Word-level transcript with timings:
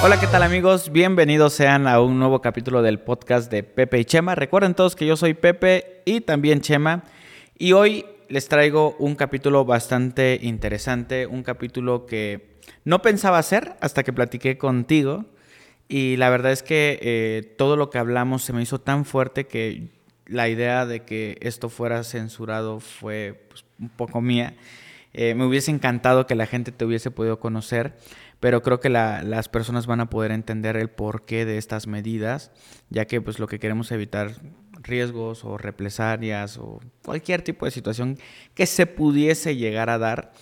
Hola, 0.00 0.20
¿qué 0.20 0.28
tal 0.28 0.44
amigos? 0.44 0.92
Bienvenidos 0.92 1.54
sean 1.54 1.88
a 1.88 2.00
un 2.00 2.20
nuevo 2.20 2.40
capítulo 2.40 2.82
del 2.82 3.00
podcast 3.00 3.50
de 3.50 3.64
Pepe 3.64 3.98
y 3.98 4.04
Chema. 4.04 4.36
Recuerden 4.36 4.74
todos 4.74 4.94
que 4.94 5.04
yo 5.04 5.16
soy 5.16 5.34
Pepe 5.34 6.02
y 6.04 6.20
también 6.20 6.60
Chema. 6.60 7.02
Y 7.58 7.72
hoy 7.72 8.06
les 8.28 8.46
traigo 8.46 8.94
un 9.00 9.16
capítulo 9.16 9.64
bastante 9.64 10.38
interesante, 10.40 11.26
un 11.26 11.42
capítulo 11.42 12.06
que 12.06 12.60
no 12.84 13.02
pensaba 13.02 13.38
hacer 13.38 13.74
hasta 13.80 14.04
que 14.04 14.12
platiqué 14.12 14.56
contigo. 14.56 15.24
Y 15.88 16.16
la 16.16 16.30
verdad 16.30 16.52
es 16.52 16.62
que 16.62 17.00
eh, 17.02 17.54
todo 17.58 17.74
lo 17.76 17.90
que 17.90 17.98
hablamos 17.98 18.44
se 18.44 18.52
me 18.52 18.62
hizo 18.62 18.80
tan 18.80 19.04
fuerte 19.04 19.48
que 19.48 19.88
la 20.26 20.48
idea 20.48 20.86
de 20.86 21.00
que 21.00 21.38
esto 21.40 21.70
fuera 21.70 22.04
censurado 22.04 22.78
fue 22.78 23.46
pues, 23.48 23.64
un 23.80 23.88
poco 23.88 24.20
mía. 24.20 24.54
Eh, 25.12 25.34
me 25.34 25.44
hubiese 25.44 25.70
encantado 25.70 26.26
que 26.26 26.34
la 26.36 26.46
gente 26.46 26.70
te 26.70 26.84
hubiese 26.84 27.10
podido 27.10 27.40
conocer 27.40 27.94
pero 28.40 28.62
creo 28.62 28.80
que 28.80 28.88
las 28.88 29.48
personas 29.48 29.86
van 29.86 30.00
a 30.00 30.10
poder 30.10 30.30
entender 30.30 30.76
el 30.76 30.90
porqué 30.90 31.44
de 31.44 31.58
estas 31.58 31.86
medidas, 31.86 32.52
ya 32.88 33.06
que 33.06 33.20
pues 33.20 33.38
lo 33.38 33.46
que 33.46 33.58
queremos 33.58 33.90
evitar 33.90 34.32
riesgos 34.80 35.44
o 35.44 35.58
represalias 35.58 36.56
o 36.58 36.80
cualquier 37.04 37.42
tipo 37.42 37.64
de 37.64 37.72
situación 37.72 38.18
que 38.54 38.66
se 38.66 38.86
pudiese 38.86 39.56
llegar 39.56 39.90
a 39.90 39.98
dar. 39.98 40.32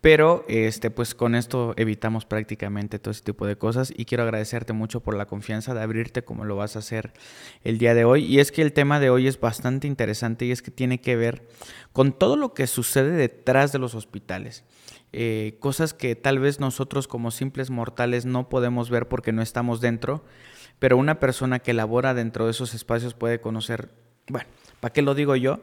Pero 0.00 0.44
este, 0.48 0.90
pues 0.90 1.14
con 1.14 1.34
esto 1.34 1.72
evitamos 1.78 2.26
prácticamente 2.26 2.98
todo 2.98 3.12
ese 3.12 3.24
tipo 3.24 3.46
de 3.46 3.56
cosas 3.56 3.90
y 3.96 4.04
quiero 4.04 4.24
agradecerte 4.24 4.74
mucho 4.74 5.00
por 5.00 5.16
la 5.16 5.24
confianza 5.24 5.72
de 5.72 5.80
abrirte 5.80 6.22
como 6.22 6.44
lo 6.44 6.56
vas 6.56 6.76
a 6.76 6.80
hacer 6.80 7.14
el 7.62 7.78
día 7.78 7.94
de 7.94 8.04
hoy. 8.04 8.26
Y 8.26 8.38
es 8.38 8.52
que 8.52 8.60
el 8.60 8.74
tema 8.74 9.00
de 9.00 9.08
hoy 9.08 9.26
es 9.26 9.40
bastante 9.40 9.86
interesante 9.86 10.44
y 10.44 10.50
es 10.50 10.60
que 10.60 10.70
tiene 10.70 11.00
que 11.00 11.16
ver 11.16 11.48
con 11.94 12.12
todo 12.12 12.36
lo 12.36 12.52
que 12.52 12.66
sucede 12.66 13.12
detrás 13.12 13.72
de 13.72 13.78
los 13.78 13.94
hospitales. 13.94 14.64
Eh, 15.16 15.58
cosas 15.60 15.94
que 15.94 16.16
tal 16.16 16.40
vez 16.40 16.58
nosotros 16.58 17.06
como 17.06 17.30
simples 17.30 17.70
mortales 17.70 18.26
no 18.26 18.48
podemos 18.48 18.90
ver 18.90 19.06
porque 19.06 19.30
no 19.30 19.42
estamos 19.42 19.80
dentro, 19.80 20.24
pero 20.80 20.96
una 20.96 21.20
persona 21.20 21.60
que 21.60 21.72
labora 21.72 22.14
dentro 22.14 22.46
de 22.46 22.50
esos 22.50 22.74
espacios 22.74 23.14
puede 23.14 23.40
conocer, 23.40 23.90
bueno, 24.26 24.48
¿para 24.80 24.92
qué 24.92 25.02
lo 25.02 25.14
digo 25.14 25.36
yo? 25.36 25.60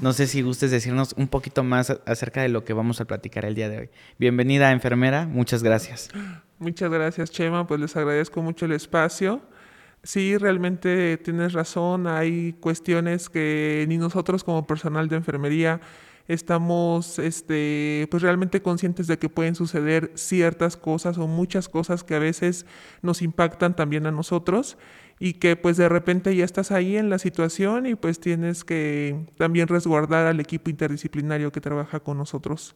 No 0.00 0.12
sé 0.12 0.28
si 0.28 0.42
gustes 0.42 0.70
decirnos 0.70 1.14
un 1.16 1.26
poquito 1.26 1.64
más 1.64 1.90
acerca 2.06 2.42
de 2.42 2.48
lo 2.48 2.64
que 2.64 2.74
vamos 2.74 3.00
a 3.00 3.04
platicar 3.04 3.44
el 3.44 3.56
día 3.56 3.68
de 3.68 3.78
hoy. 3.78 3.90
Bienvenida, 4.20 4.70
enfermera, 4.70 5.26
muchas 5.26 5.64
gracias. 5.64 6.08
Muchas 6.60 6.88
gracias, 6.88 7.32
Chema, 7.32 7.66
pues 7.66 7.80
les 7.80 7.96
agradezco 7.96 8.40
mucho 8.40 8.66
el 8.66 8.72
espacio. 8.72 9.42
Sí, 10.04 10.36
realmente 10.36 11.16
tienes 11.16 11.54
razón, 11.54 12.06
hay 12.06 12.52
cuestiones 12.60 13.28
que 13.28 13.84
ni 13.88 13.98
nosotros 13.98 14.44
como 14.44 14.64
personal 14.64 15.08
de 15.08 15.16
enfermería 15.16 15.80
estamos 16.28 17.18
este, 17.18 18.06
pues 18.10 18.22
realmente 18.22 18.62
conscientes 18.62 19.06
de 19.06 19.18
que 19.18 19.28
pueden 19.28 19.54
suceder 19.54 20.12
ciertas 20.14 20.76
cosas 20.76 21.18
o 21.18 21.26
muchas 21.26 21.68
cosas 21.68 22.04
que 22.04 22.14
a 22.14 22.18
veces 22.18 22.66
nos 23.02 23.22
impactan 23.22 23.76
también 23.76 24.06
a 24.06 24.12
nosotros 24.12 24.78
y 25.18 25.34
que 25.34 25.56
pues 25.56 25.76
de 25.76 25.88
repente 25.88 26.34
ya 26.34 26.44
estás 26.44 26.72
ahí 26.72 26.96
en 26.96 27.10
la 27.10 27.18
situación 27.18 27.86
y 27.86 27.94
pues 27.94 28.18
tienes 28.18 28.64
que 28.64 29.26
también 29.36 29.68
resguardar 29.68 30.26
al 30.26 30.40
equipo 30.40 30.70
interdisciplinario 30.70 31.52
que 31.52 31.60
trabaja 31.60 32.00
con 32.00 32.18
nosotros. 32.18 32.74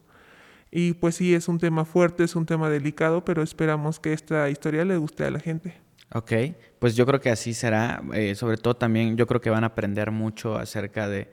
Y 0.71 0.93
pues 0.93 1.15
sí, 1.15 1.33
es 1.33 1.47
un 1.47 1.59
tema 1.59 1.85
fuerte, 1.85 2.23
es 2.23 2.35
un 2.35 2.45
tema 2.45 2.69
delicado, 2.69 3.23
pero 3.23 3.41
esperamos 3.41 3.99
que 3.99 4.13
esta 4.13 4.49
historia 4.49 4.85
le 4.85 4.97
guste 4.97 5.25
a 5.25 5.31
la 5.31 5.39
gente. 5.39 5.75
Ok, 6.13 6.31
pues 6.79 6.95
yo 6.95 7.05
creo 7.05 7.19
que 7.19 7.29
así 7.29 7.53
será. 7.53 8.01
Eh, 8.13 8.35
sobre 8.35 8.57
todo 8.57 8.75
también 8.75 9.17
yo 9.17 9.27
creo 9.27 9.41
que 9.41 9.49
van 9.49 9.63
a 9.63 9.67
aprender 9.67 10.11
mucho 10.11 10.57
acerca 10.57 11.07
de 11.07 11.29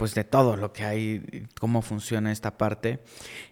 pues 0.00 0.14
de 0.14 0.24
todo 0.24 0.56
lo 0.56 0.72
que 0.72 0.84
hay, 0.84 1.46
cómo 1.60 1.82
funciona 1.82 2.32
esta 2.32 2.56
parte. 2.56 3.00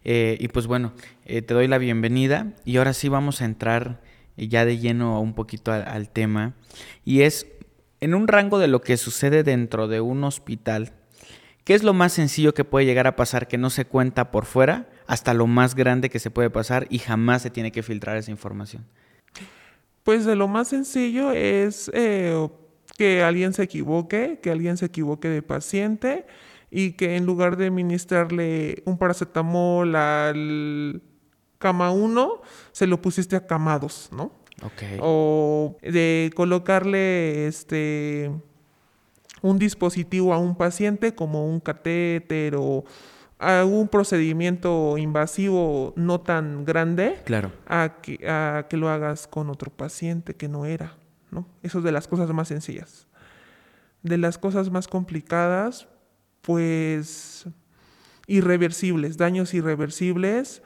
Eh, 0.02 0.38
y 0.40 0.48
pues 0.48 0.66
bueno, 0.66 0.94
eh, 1.26 1.42
te 1.42 1.52
doy 1.52 1.68
la 1.68 1.76
bienvenida 1.76 2.54
y 2.64 2.78
ahora 2.78 2.94
sí 2.94 3.10
vamos 3.10 3.42
a 3.42 3.44
entrar 3.44 4.00
ya 4.38 4.64
de 4.64 4.78
lleno 4.78 5.20
un 5.20 5.34
poquito 5.34 5.72
al, 5.72 6.08
tema. 6.08 6.54
Y 7.04 7.20
es 7.20 7.46
en 8.00 8.14
un 8.14 8.28
rango 8.28 8.58
de 8.58 8.66
lo 8.66 8.80
que 8.80 8.96
sucede 8.96 9.42
dentro 9.42 9.88
de 9.88 10.00
un 10.00 10.24
hospital. 10.24 10.94
¿Qué 11.64 11.74
es 11.74 11.82
lo 11.82 11.92
más 11.92 12.14
sencillo 12.14 12.54
que 12.54 12.64
puede 12.64 12.86
llegar 12.86 13.06
a 13.06 13.14
pasar 13.14 13.46
que 13.46 13.58
no 13.58 13.68
se 13.68 13.84
cuenta 13.84 14.30
por 14.30 14.46
fuera 14.46 14.88
hasta 15.06 15.34
lo 15.34 15.46
más 15.46 15.74
grande 15.74 16.08
que 16.08 16.18
se 16.18 16.30
puede 16.30 16.48
pasar 16.48 16.86
y 16.88 16.98
jamás 16.98 17.42
se 17.42 17.50
tiene 17.50 17.72
que 17.72 17.82
filtrar 17.82 18.16
esa 18.16 18.30
información? 18.30 18.86
Pues 20.02 20.24
de 20.24 20.34
lo 20.34 20.48
más 20.48 20.68
sencillo 20.68 21.30
es 21.30 21.90
eh, 21.92 22.48
que 22.98 23.22
alguien 23.22 23.52
se 23.54 23.62
equivoque, 23.62 24.40
que 24.42 24.50
alguien 24.50 24.76
se 24.76 24.86
equivoque 24.86 25.28
de 25.28 25.40
paciente 25.40 26.26
y 26.68 26.92
que 26.92 27.16
en 27.16 27.24
lugar 27.24 27.56
de 27.56 27.68
administrarle 27.68 28.82
un 28.84 28.98
paracetamol 28.98 29.94
al 29.94 31.00
cama 31.58 31.92
1, 31.92 32.42
se 32.72 32.86
lo 32.88 33.00
pusiste 33.00 33.36
a 33.36 33.46
cama 33.46 33.78
2, 33.78 34.10
¿no? 34.12 34.32
Okay. 34.60 34.98
O 35.00 35.76
de 35.80 36.32
colocarle 36.34 37.46
este 37.46 38.32
un 39.40 39.60
dispositivo 39.60 40.34
a 40.34 40.38
un 40.38 40.56
paciente 40.56 41.14
como 41.14 41.46
un 41.46 41.60
catéter 41.60 42.56
o 42.58 42.84
algún 43.38 43.86
procedimiento 43.86 44.98
invasivo 44.98 45.92
no 45.94 46.20
tan 46.20 46.64
grande 46.64 47.20
claro. 47.24 47.52
a, 47.68 47.98
que, 48.02 48.28
a 48.28 48.66
que 48.68 48.76
lo 48.76 48.88
hagas 48.88 49.28
con 49.28 49.48
otro 49.48 49.70
paciente 49.70 50.34
que 50.34 50.48
no 50.48 50.66
era. 50.66 50.97
¿No? 51.30 51.46
Eso 51.62 51.78
es 51.78 51.84
de 51.84 51.92
las 51.92 52.08
cosas 52.08 52.30
más 52.30 52.48
sencillas. 52.48 53.06
De 54.02 54.18
las 54.18 54.38
cosas 54.38 54.70
más 54.70 54.88
complicadas, 54.88 55.88
pues 56.42 57.46
irreversibles, 58.26 59.16
daños 59.16 59.54
irreversibles. 59.54 60.62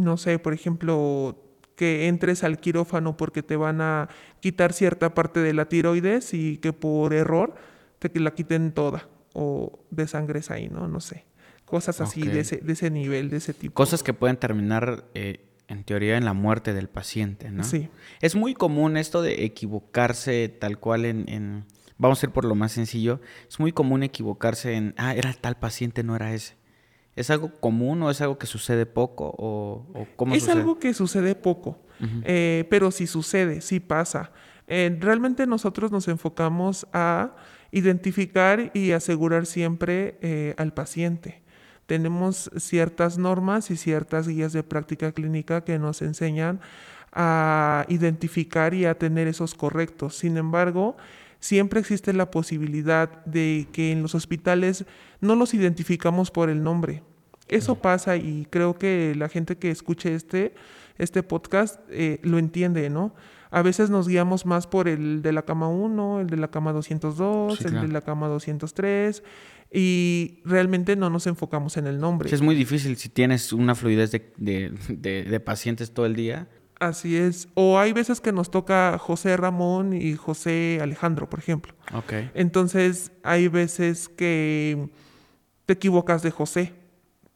No 0.00 0.16
sé, 0.16 0.38
por 0.38 0.54
ejemplo, 0.54 1.42
que 1.76 2.08
entres 2.08 2.44
al 2.44 2.58
quirófano 2.58 3.16
porque 3.16 3.42
te 3.42 3.56
van 3.56 3.80
a 3.80 4.08
quitar 4.40 4.72
cierta 4.72 5.14
parte 5.14 5.40
de 5.40 5.52
la 5.52 5.68
tiroides 5.68 6.34
y 6.34 6.58
que 6.58 6.72
por 6.72 7.12
error 7.12 7.54
te 7.98 8.18
la 8.20 8.34
quiten 8.34 8.72
toda 8.72 9.08
o 9.32 9.78
de 9.90 10.08
sangre 10.08 10.40
ahí, 10.48 10.68
¿no? 10.68 10.88
No 10.88 11.00
sé. 11.00 11.24
Cosas 11.66 12.00
así 12.00 12.22
de, 12.22 12.40
ese, 12.40 12.58
de 12.58 12.72
ese 12.72 12.90
nivel, 12.90 13.28
de 13.28 13.38
ese 13.38 13.52
tipo. 13.52 13.74
Cosas 13.74 14.02
que 14.02 14.14
pueden 14.14 14.36
terminar 14.36 15.04
eh, 15.14 15.45
en 15.68 15.84
teoría 15.84 16.16
en 16.16 16.24
la 16.24 16.32
muerte 16.32 16.72
del 16.72 16.88
paciente, 16.88 17.50
¿no? 17.50 17.64
Sí. 17.64 17.88
Es 18.20 18.34
muy 18.34 18.54
común 18.54 18.96
esto 18.96 19.22
de 19.22 19.44
equivocarse 19.44 20.48
tal 20.48 20.78
cual 20.78 21.04
en, 21.04 21.64
vamos 21.98 22.22
a 22.22 22.26
ir 22.26 22.32
por 22.32 22.44
lo 22.44 22.54
más 22.54 22.72
sencillo, 22.72 23.20
es 23.48 23.58
muy 23.58 23.72
común 23.72 24.02
equivocarse 24.02 24.74
en, 24.74 24.94
ah, 24.96 25.14
era 25.14 25.32
tal 25.32 25.56
paciente, 25.56 26.02
no 26.02 26.14
era 26.16 26.32
ese. 26.34 26.56
¿Es 27.16 27.30
algo 27.30 27.50
común 27.60 28.02
o 28.02 28.10
es 28.10 28.20
algo 28.20 28.38
que 28.38 28.46
sucede 28.46 28.84
poco 28.84 29.34
o, 29.38 29.86
o 29.94 30.06
cómo 30.16 30.34
es 30.34 30.48
algo 30.48 30.78
que 30.78 30.92
sucede 30.92 31.34
poco, 31.34 31.80
eh, 32.24 32.66
pero 32.68 32.90
sí 32.90 33.06
sucede, 33.06 33.62
sí 33.62 33.80
pasa. 33.80 34.32
Eh, 34.68 34.94
realmente 35.00 35.46
nosotros 35.46 35.90
nos 35.90 36.08
enfocamos 36.08 36.86
a 36.92 37.34
identificar 37.70 38.70
y 38.74 38.92
asegurar 38.92 39.46
siempre 39.46 40.18
eh, 40.20 40.54
al 40.58 40.74
paciente 40.74 41.45
tenemos 41.86 42.50
ciertas 42.56 43.16
normas 43.16 43.70
y 43.70 43.76
ciertas 43.76 44.28
guías 44.28 44.52
de 44.52 44.62
práctica 44.62 45.12
clínica 45.12 45.62
que 45.62 45.78
nos 45.78 46.02
enseñan 46.02 46.60
a 47.12 47.86
identificar 47.88 48.74
y 48.74 48.84
a 48.84 48.98
tener 48.98 49.28
esos 49.28 49.54
correctos. 49.54 50.16
Sin 50.16 50.36
embargo, 50.36 50.96
siempre 51.40 51.80
existe 51.80 52.12
la 52.12 52.30
posibilidad 52.30 53.24
de 53.24 53.68
que 53.72 53.92
en 53.92 54.02
los 54.02 54.14
hospitales 54.14 54.84
no 55.20 55.34
los 55.34 55.54
identificamos 55.54 56.30
por 56.30 56.50
el 56.50 56.62
nombre. 56.62 57.02
Eso 57.48 57.76
pasa 57.76 58.16
y 58.16 58.46
creo 58.50 58.74
que 58.74 59.14
la 59.16 59.28
gente 59.28 59.56
que 59.56 59.70
escuche 59.70 60.14
este, 60.14 60.54
este 60.98 61.22
podcast 61.22 61.80
eh, 61.88 62.18
lo 62.22 62.38
entiende, 62.38 62.90
¿no? 62.90 63.14
A 63.52 63.62
veces 63.62 63.88
nos 63.88 64.08
guiamos 64.08 64.44
más 64.44 64.66
por 64.66 64.88
el 64.88 65.22
de 65.22 65.32
la 65.32 65.42
cama 65.42 65.68
1, 65.68 66.20
el 66.20 66.26
de 66.26 66.36
la 66.36 66.48
cama 66.48 66.72
202, 66.72 67.60
el 67.64 67.80
de 67.80 67.88
la 67.88 68.00
cama 68.00 68.26
203 68.26 69.22
y 69.78 70.40
realmente 70.42 70.96
no 70.96 71.10
nos 71.10 71.26
enfocamos 71.26 71.76
en 71.76 71.86
el 71.86 72.00
nombre. 72.00 72.34
Es 72.34 72.40
muy 72.40 72.54
difícil 72.54 72.96
si 72.96 73.10
tienes 73.10 73.52
una 73.52 73.74
fluidez 73.74 74.10
de, 74.10 75.42
pacientes 75.44 75.92
todo 75.92 76.06
el 76.06 76.16
día. 76.16 76.48
Así 76.80 77.14
es. 77.14 77.48
O 77.52 77.78
hay 77.78 77.92
veces 77.92 78.22
que 78.22 78.32
nos 78.32 78.50
toca 78.50 78.96
José 78.96 79.36
Ramón 79.36 79.92
y 79.92 80.14
José 80.14 80.78
Alejandro, 80.80 81.28
por 81.28 81.40
ejemplo. 81.40 81.74
Okay. 81.92 82.30
Entonces 82.32 83.12
hay 83.22 83.48
veces 83.48 84.08
que 84.08 84.88
te 85.66 85.74
equivocas 85.74 86.22
de 86.22 86.30
José 86.30 86.72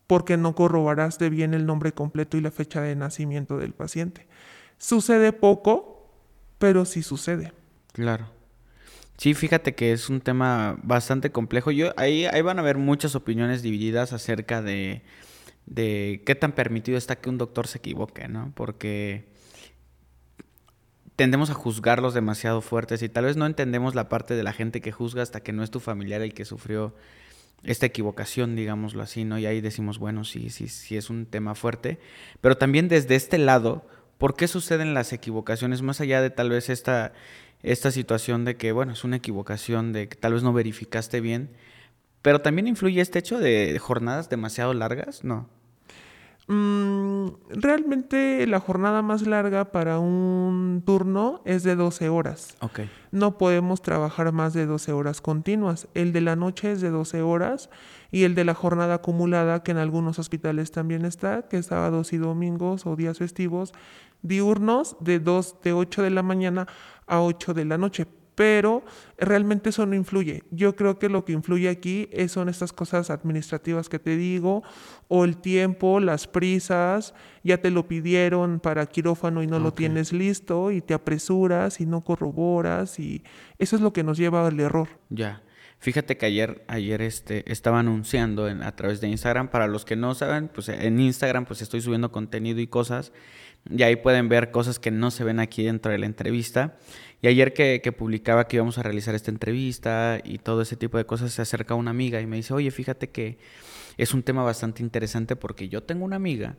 porque 0.07 0.39
no 0.39 0.55
corroboraste 0.55 1.29
bien 1.29 1.53
el 1.53 1.67
nombre 1.67 1.93
completo 1.93 2.39
y 2.39 2.41
la 2.41 2.51
fecha 2.51 2.81
de 2.81 2.97
nacimiento 2.97 3.59
del 3.59 3.75
paciente. 3.75 4.29
Sucede 4.79 5.35
poco, 5.35 6.11
pero 6.57 6.87
sí 6.87 7.03
sucede. 7.03 7.53
Claro. 7.93 8.40
Sí, 9.21 9.35
fíjate 9.35 9.75
que 9.75 9.93
es 9.93 10.09
un 10.09 10.23
tema 10.23 10.79
bastante 10.83 11.31
complejo. 11.31 11.71
Yo, 11.71 11.93
ahí, 11.99 12.25
ahí 12.25 12.41
van 12.41 12.59
a 12.59 12.63
haber 12.63 12.79
muchas 12.79 13.15
opiniones 13.15 13.61
divididas 13.61 14.15
acerca 14.15 14.63
de, 14.63 15.03
de 15.67 16.23
qué 16.25 16.35
tan 16.35 16.53
permitido 16.53 16.97
está 16.97 17.17
que 17.17 17.29
un 17.29 17.37
doctor 17.37 17.67
se 17.67 17.77
equivoque, 17.77 18.29
¿no? 18.29 18.51
Porque 18.57 19.29
tendemos 21.17 21.51
a 21.51 21.55
juzgarlos 21.55 22.15
demasiado 22.15 22.63
fuertes 22.63 23.03
y 23.03 23.11
tal 23.11 23.27
vez 23.27 23.37
no 23.37 23.45
entendemos 23.45 23.95
la 23.95 24.09
parte 24.09 24.33
de 24.37 24.43
la 24.43 24.55
gente 24.55 24.81
que 24.81 24.91
juzga 24.91 25.23
hasta 25.23 25.43
que 25.43 25.53
no 25.53 25.63
es 25.63 25.71
tu 25.71 25.81
familiar 25.81 26.23
el 26.23 26.33
que 26.33 26.47
sufrió 26.47 26.95
esta 27.63 27.85
equivocación, 27.85 28.57
digámoslo 28.57 29.03
así, 29.03 29.27
¿no? 29.27 29.39
Y 29.39 29.45
ahí 29.45 29.61
decimos, 29.61 29.99
bueno, 29.99 30.25
sí, 30.25 30.49
sí, 30.49 30.67
sí 30.69 30.97
es 30.97 31.11
un 31.11 31.27
tema 31.27 31.55
fuerte. 31.55 32.01
Pero 32.41 32.57
también 32.57 32.89
desde 32.89 33.17
este 33.17 33.37
lado, 33.37 33.87
¿por 34.17 34.35
qué 34.35 34.49
suceden 34.49 34.95
las 34.95 35.13
equivocaciones? 35.13 35.83
Más 35.83 36.01
allá 36.01 36.23
de 36.23 36.31
tal 36.31 36.49
vez 36.49 36.71
esta, 36.71 37.13
esta 37.63 37.91
situación 37.91 38.45
de 38.45 38.57
que, 38.57 38.73
bueno, 38.73 38.93
es 38.93 39.05
una 39.05 39.17
equivocación, 39.17 39.93
de 39.93 40.09
que 40.09 40.17
tal 40.17 40.35
vez 40.35 40.43
no 40.43 40.53
verificaste 40.53 41.21
bien, 41.21 41.51
pero 42.23 42.41
también 42.41 42.69
influye 42.69 43.01
este 43.01 43.19
hecho 43.19 43.39
de 43.39 43.79
jornadas 43.79 44.29
demasiado 44.29 44.75
largas, 44.75 45.25
¿no? 45.25 45.49
Mm, 46.53 47.29
realmente 47.51 48.45
la 48.49 48.59
jornada 48.59 49.03
más 49.03 49.25
larga 49.25 49.71
para 49.71 50.01
un 50.01 50.83
turno 50.85 51.43
es 51.45 51.63
de 51.63 51.77
12 51.77 52.09
horas. 52.09 52.57
Okay. 52.59 52.91
No 53.13 53.39
podemos 53.39 53.83
trabajar 53.83 54.33
más 54.33 54.53
de 54.53 54.67
12 54.67 54.91
horas 54.91 55.21
continuas. 55.21 55.87
El 55.95 56.13
de 56.13 56.23
la 56.23 56.35
noche 56.35 56.73
es 56.73 56.81
de 56.81 56.91
12 56.91 57.23
horas 57.23 57.71
y 58.11 58.25
el 58.25 58.35
de 58.35 58.45
la 58.45 58.55
jornada 58.55 58.95
acumulada, 58.95 59.63
que 59.63 59.71
en 59.71 59.77
algunos 59.77 60.19
hospitales 60.19 60.73
también 60.73 61.05
está, 61.05 61.43
que 61.43 61.59
es 61.59 61.67
sábados 61.67 62.13
y 62.13 62.17
domingos 62.17 62.85
o 62.85 62.97
días 62.97 63.19
festivos, 63.19 63.73
diurnos 64.23 64.97
de, 65.01 65.21
2, 65.21 65.57
de 65.63 65.73
8 65.73 66.03
de 66.03 66.11
la 66.11 66.23
mañana 66.23 66.67
a 67.07 67.21
8 67.21 67.55
de 67.55 67.65
la 67.65 67.79
noche 67.79 68.07
pero 68.41 68.83
realmente 69.19 69.69
eso 69.69 69.85
no 69.85 69.95
influye. 69.95 70.45
Yo 70.51 70.75
creo 70.75 70.99
que 70.99 71.11
lo 71.11 71.27
que 71.27 71.33
influye 71.33 71.69
aquí 71.69 72.09
son 72.29 72.49
estas 72.49 72.73
cosas 72.73 73.11
administrativas 73.11 73.91
que 73.91 73.99
te 73.99 74.17
digo, 74.17 74.63
o 75.09 75.27
el 75.27 75.37
tiempo, 75.37 76.01
las 76.01 76.27
prisas, 76.27 77.13
ya 77.45 77.59
te 77.59 77.71
lo 77.71 77.87
pidieron 77.87 78.59
para 78.59 78.87
quirófano 78.87 79.43
y 79.43 79.47
no 79.47 79.59
lo 79.59 79.75
tienes 79.75 80.15
listo, 80.15 80.71
y 80.71 80.81
te 80.81 80.95
apresuras 80.95 81.83
y 81.83 81.85
no 81.85 82.03
corroboras, 82.03 82.99
y 82.99 83.23
eso 83.59 83.77
es 83.77 83.83
lo 83.83 83.93
que 83.93 84.05
nos 84.05 84.17
lleva 84.17 84.47
al 84.47 84.59
error. 84.59 84.89
Ya. 85.11 85.43
Fíjate 85.79 86.17
que 86.17 86.25
ayer, 86.25 86.65
ayer 86.67 87.01
este, 87.03 87.51
estaba 87.51 87.81
anunciando 87.81 88.47
a 88.47 88.73
través 88.77 89.03
de 89.03 89.09
Instagram. 89.09 89.49
Para 89.49 89.67
los 89.67 89.87
que 89.87 89.97
no 89.97 90.15
saben, 90.15 90.49
pues 90.49 90.69
en 90.69 91.01
Instagram 91.01 91.47
pues 91.47 91.61
estoy 91.61 91.81
subiendo 91.81 92.13
contenido 92.13 92.61
y 92.61 92.67
cosas. 92.67 93.13
Y 93.69 93.83
ahí 93.83 93.97
pueden 93.97 94.29
ver 94.29 94.51
cosas 94.51 94.79
que 94.79 94.91
no 94.91 95.11
se 95.11 95.25
ven 95.25 95.39
aquí 95.39 95.65
dentro 95.65 95.93
de 95.93 95.99
la 95.99 96.07
entrevista. 96.07 96.79
Y 97.23 97.29
ayer 97.29 97.53
que, 97.53 97.81
publicaba 97.97 98.49
que 98.49 98.57
íbamos 98.57 98.79
a 98.79 98.83
realizar 98.83 99.15
esta 99.15 99.31
entrevista 99.31 100.21
y 100.25 100.39
todo 100.39 100.63
ese 100.63 100.77
tipo 100.77 100.97
de 100.97 101.05
cosas, 101.05 101.33
se 101.33 101.43
acerca 101.43 101.75
una 101.75 101.91
amiga 101.91 102.21
y 102.21 102.27
me 102.27 102.37
dice, 102.37 102.55
oye, 102.55 102.71
fíjate 102.71 103.11
que 103.11 103.39
es 103.99 104.15
un 104.15 104.23
tema 104.23 104.43
bastante 104.43 104.83
interesante 104.83 105.37
porque 105.37 105.69
yo 105.69 105.83
tengo 105.83 106.05
una 106.05 106.17
amiga, 106.17 106.57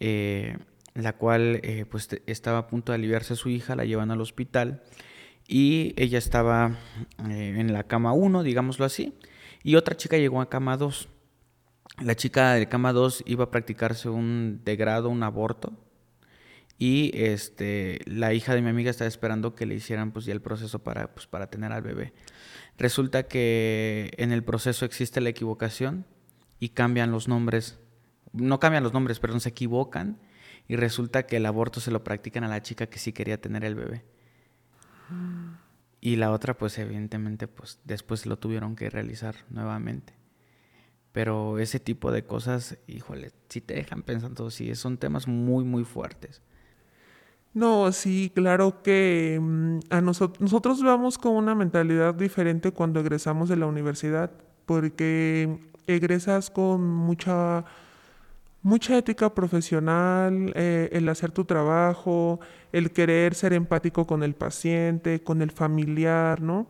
eh, 0.00 0.58
la 0.94 1.14
cual 1.14 1.60
eh, 1.62 1.86
pues 1.90 2.08
estaba 2.26 2.58
a 2.58 2.66
punto 2.66 2.92
de 2.92 2.96
aliviarse 2.96 3.32
a 3.32 3.36
su 3.36 3.48
hija, 3.48 3.74
la 3.74 3.86
llevan 3.86 4.10
al 4.10 4.20
hospital 4.20 4.82
y 5.48 5.94
ella 5.96 6.18
estaba 6.18 6.78
eh, 7.30 7.54
en 7.56 7.72
la 7.72 7.84
cama 7.84 8.12
1, 8.12 8.42
digámoslo 8.42 8.84
así, 8.84 9.14
y 9.62 9.76
otra 9.76 9.96
chica 9.96 10.18
llegó 10.18 10.40
a 10.40 10.50
cama 10.50 10.76
2. 10.76 11.08
La 12.02 12.14
chica 12.14 12.52
de 12.52 12.68
cama 12.68 12.92
2 12.92 13.22
iba 13.26 13.44
a 13.44 13.50
practicarse 13.50 14.10
un 14.10 14.60
degrado, 14.64 15.08
un 15.08 15.22
aborto, 15.22 15.72
y 16.78 17.10
este, 17.14 18.00
la 18.04 18.34
hija 18.34 18.54
de 18.54 18.62
mi 18.62 18.68
amiga 18.68 18.90
estaba 18.90 19.08
esperando 19.08 19.54
que 19.54 19.66
le 19.66 19.74
hicieran 19.74 20.12
pues 20.12 20.26
ya 20.26 20.32
el 20.32 20.42
proceso 20.42 20.78
para, 20.80 21.14
pues, 21.14 21.26
para 21.26 21.48
tener 21.48 21.72
al 21.72 21.82
bebé. 21.82 22.12
Resulta 22.76 23.22
que 23.24 24.12
en 24.18 24.32
el 24.32 24.44
proceso 24.44 24.84
existe 24.84 25.20
la 25.20 25.30
equivocación 25.30 26.04
y 26.58 26.70
cambian 26.70 27.10
los 27.10 27.28
nombres. 27.28 27.78
No 28.32 28.60
cambian 28.60 28.82
los 28.82 28.92
nombres, 28.92 29.18
perdón, 29.20 29.40
se 29.40 29.48
equivocan 29.48 30.18
y 30.68 30.76
resulta 30.76 31.26
que 31.26 31.38
el 31.38 31.46
aborto 31.46 31.80
se 31.80 31.90
lo 31.90 32.04
practican 32.04 32.44
a 32.44 32.48
la 32.48 32.60
chica 32.62 32.86
que 32.86 32.98
sí 32.98 33.12
quería 33.12 33.40
tener 33.40 33.64
el 33.64 33.74
bebé. 33.74 34.04
Y 36.00 36.16
la 36.16 36.30
otra, 36.30 36.58
pues 36.58 36.76
evidentemente, 36.78 37.48
pues 37.48 37.80
después 37.84 38.26
lo 38.26 38.38
tuvieron 38.38 38.76
que 38.76 38.90
realizar 38.90 39.36
nuevamente. 39.48 40.12
Pero 41.12 41.58
ese 41.58 41.80
tipo 41.80 42.12
de 42.12 42.26
cosas, 42.26 42.76
híjole, 42.86 43.32
si 43.48 43.62
te 43.62 43.72
dejan 43.72 44.02
pensando, 44.02 44.50
sí, 44.50 44.74
son 44.74 44.98
temas 44.98 45.26
muy, 45.26 45.64
muy 45.64 45.84
fuertes. 45.84 46.42
No, 47.56 47.90
sí, 47.90 48.30
claro 48.34 48.82
que 48.82 49.38
mm, 49.40 49.78
a 49.88 50.02
nosotros, 50.02 50.42
nosotros 50.42 50.82
vamos 50.82 51.16
con 51.16 51.32
una 51.32 51.54
mentalidad 51.54 52.14
diferente 52.14 52.70
cuando 52.70 53.00
egresamos 53.00 53.48
de 53.48 53.56
la 53.56 53.64
universidad, 53.64 54.30
porque 54.66 55.58
egresas 55.86 56.50
con 56.50 56.84
mucha, 56.86 57.64
mucha 58.60 58.98
ética 58.98 59.32
profesional, 59.34 60.52
eh, 60.54 60.90
el 60.92 61.08
hacer 61.08 61.32
tu 61.32 61.46
trabajo, 61.46 62.40
el 62.72 62.90
querer 62.92 63.34
ser 63.34 63.54
empático 63.54 64.06
con 64.06 64.22
el 64.22 64.34
paciente, 64.34 65.22
con 65.22 65.40
el 65.40 65.50
familiar, 65.50 66.42
¿no? 66.42 66.66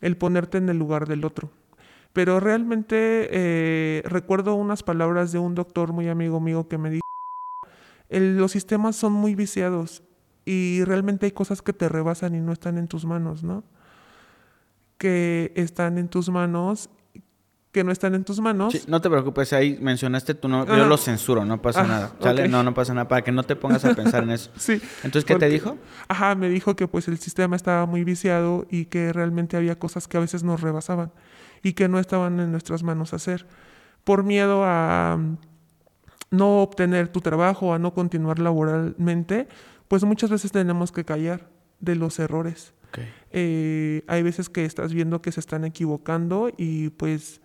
El 0.00 0.16
ponerte 0.16 0.58
en 0.58 0.68
el 0.68 0.78
lugar 0.78 1.08
del 1.08 1.24
otro. 1.24 1.50
Pero 2.12 2.38
realmente 2.38 3.28
eh, 3.32 4.02
recuerdo 4.04 4.54
unas 4.54 4.84
palabras 4.84 5.32
de 5.32 5.40
un 5.40 5.56
doctor 5.56 5.92
muy 5.92 6.08
amigo 6.08 6.38
mío 6.38 6.68
que 6.68 6.78
me 6.78 6.90
dijo, 6.90 7.02
los 8.08 8.52
sistemas 8.52 8.94
son 8.94 9.12
muy 9.12 9.34
viciados 9.34 10.04
y 10.48 10.82
realmente 10.84 11.26
hay 11.26 11.32
cosas 11.32 11.60
que 11.60 11.74
te 11.74 11.90
rebasan 11.90 12.34
y 12.34 12.40
no 12.40 12.52
están 12.52 12.78
en 12.78 12.88
tus 12.88 13.04
manos, 13.04 13.44
¿no? 13.44 13.64
Que 14.96 15.52
están 15.56 15.98
en 15.98 16.08
tus 16.08 16.30
manos, 16.30 16.88
que 17.70 17.84
no 17.84 17.92
están 17.92 18.14
en 18.14 18.24
tus 18.24 18.40
manos. 18.40 18.72
Sí, 18.72 18.80
no 18.88 19.02
te 19.02 19.10
preocupes, 19.10 19.52
ahí 19.52 19.76
mencionaste 19.78 20.32
tu 20.32 20.48
nombre, 20.48 20.74
yo 20.74 20.86
lo 20.86 20.96
censuro, 20.96 21.44
no 21.44 21.60
pasa 21.60 21.82
nada. 21.82 22.14
¿Sale? 22.22 22.48
No, 22.48 22.62
no 22.62 22.72
pasa 22.72 22.94
nada, 22.94 23.06
para 23.08 23.22
que 23.22 23.30
no 23.30 23.42
te 23.42 23.56
pongas 23.56 23.84
a 23.84 23.94
pensar 23.94 24.22
en 24.22 24.30
eso. 24.30 24.50
sí. 24.56 24.80
Entonces, 25.04 25.26
¿qué 25.26 25.34
te 25.34 25.50
dijo? 25.50 25.76
Ajá, 26.08 26.34
me 26.34 26.48
dijo 26.48 26.74
que 26.76 26.88
pues 26.88 27.08
el 27.08 27.18
sistema 27.18 27.54
estaba 27.54 27.84
muy 27.84 28.02
viciado 28.04 28.66
y 28.70 28.86
que 28.86 29.12
realmente 29.12 29.58
había 29.58 29.78
cosas 29.78 30.08
que 30.08 30.16
a 30.16 30.20
veces 30.20 30.44
nos 30.44 30.62
rebasaban 30.62 31.12
y 31.62 31.74
que 31.74 31.88
no 31.88 31.98
estaban 31.98 32.40
en 32.40 32.50
nuestras 32.52 32.82
manos 32.82 33.12
hacer. 33.12 33.46
Por 34.02 34.22
miedo 34.22 34.62
a 34.64 35.18
mm, 35.18 35.36
no 36.30 36.62
obtener 36.62 37.08
tu 37.08 37.20
trabajo, 37.20 37.74
a 37.74 37.78
no 37.78 37.92
continuar 37.92 38.38
laboralmente, 38.38 39.46
pues 39.88 40.04
muchas 40.04 40.30
veces 40.30 40.52
tenemos 40.52 40.92
que 40.92 41.04
callar 41.04 41.48
de 41.80 41.96
los 41.96 42.18
errores. 42.18 42.74
Eh, 43.30 44.02
hay 44.06 44.22
veces 44.22 44.48
que 44.48 44.64
estás 44.64 44.94
viendo 44.94 45.20
que 45.20 45.30
se 45.30 45.40
están 45.40 45.64
equivocando 45.64 46.50
y 46.56 46.88
pues 46.90 47.40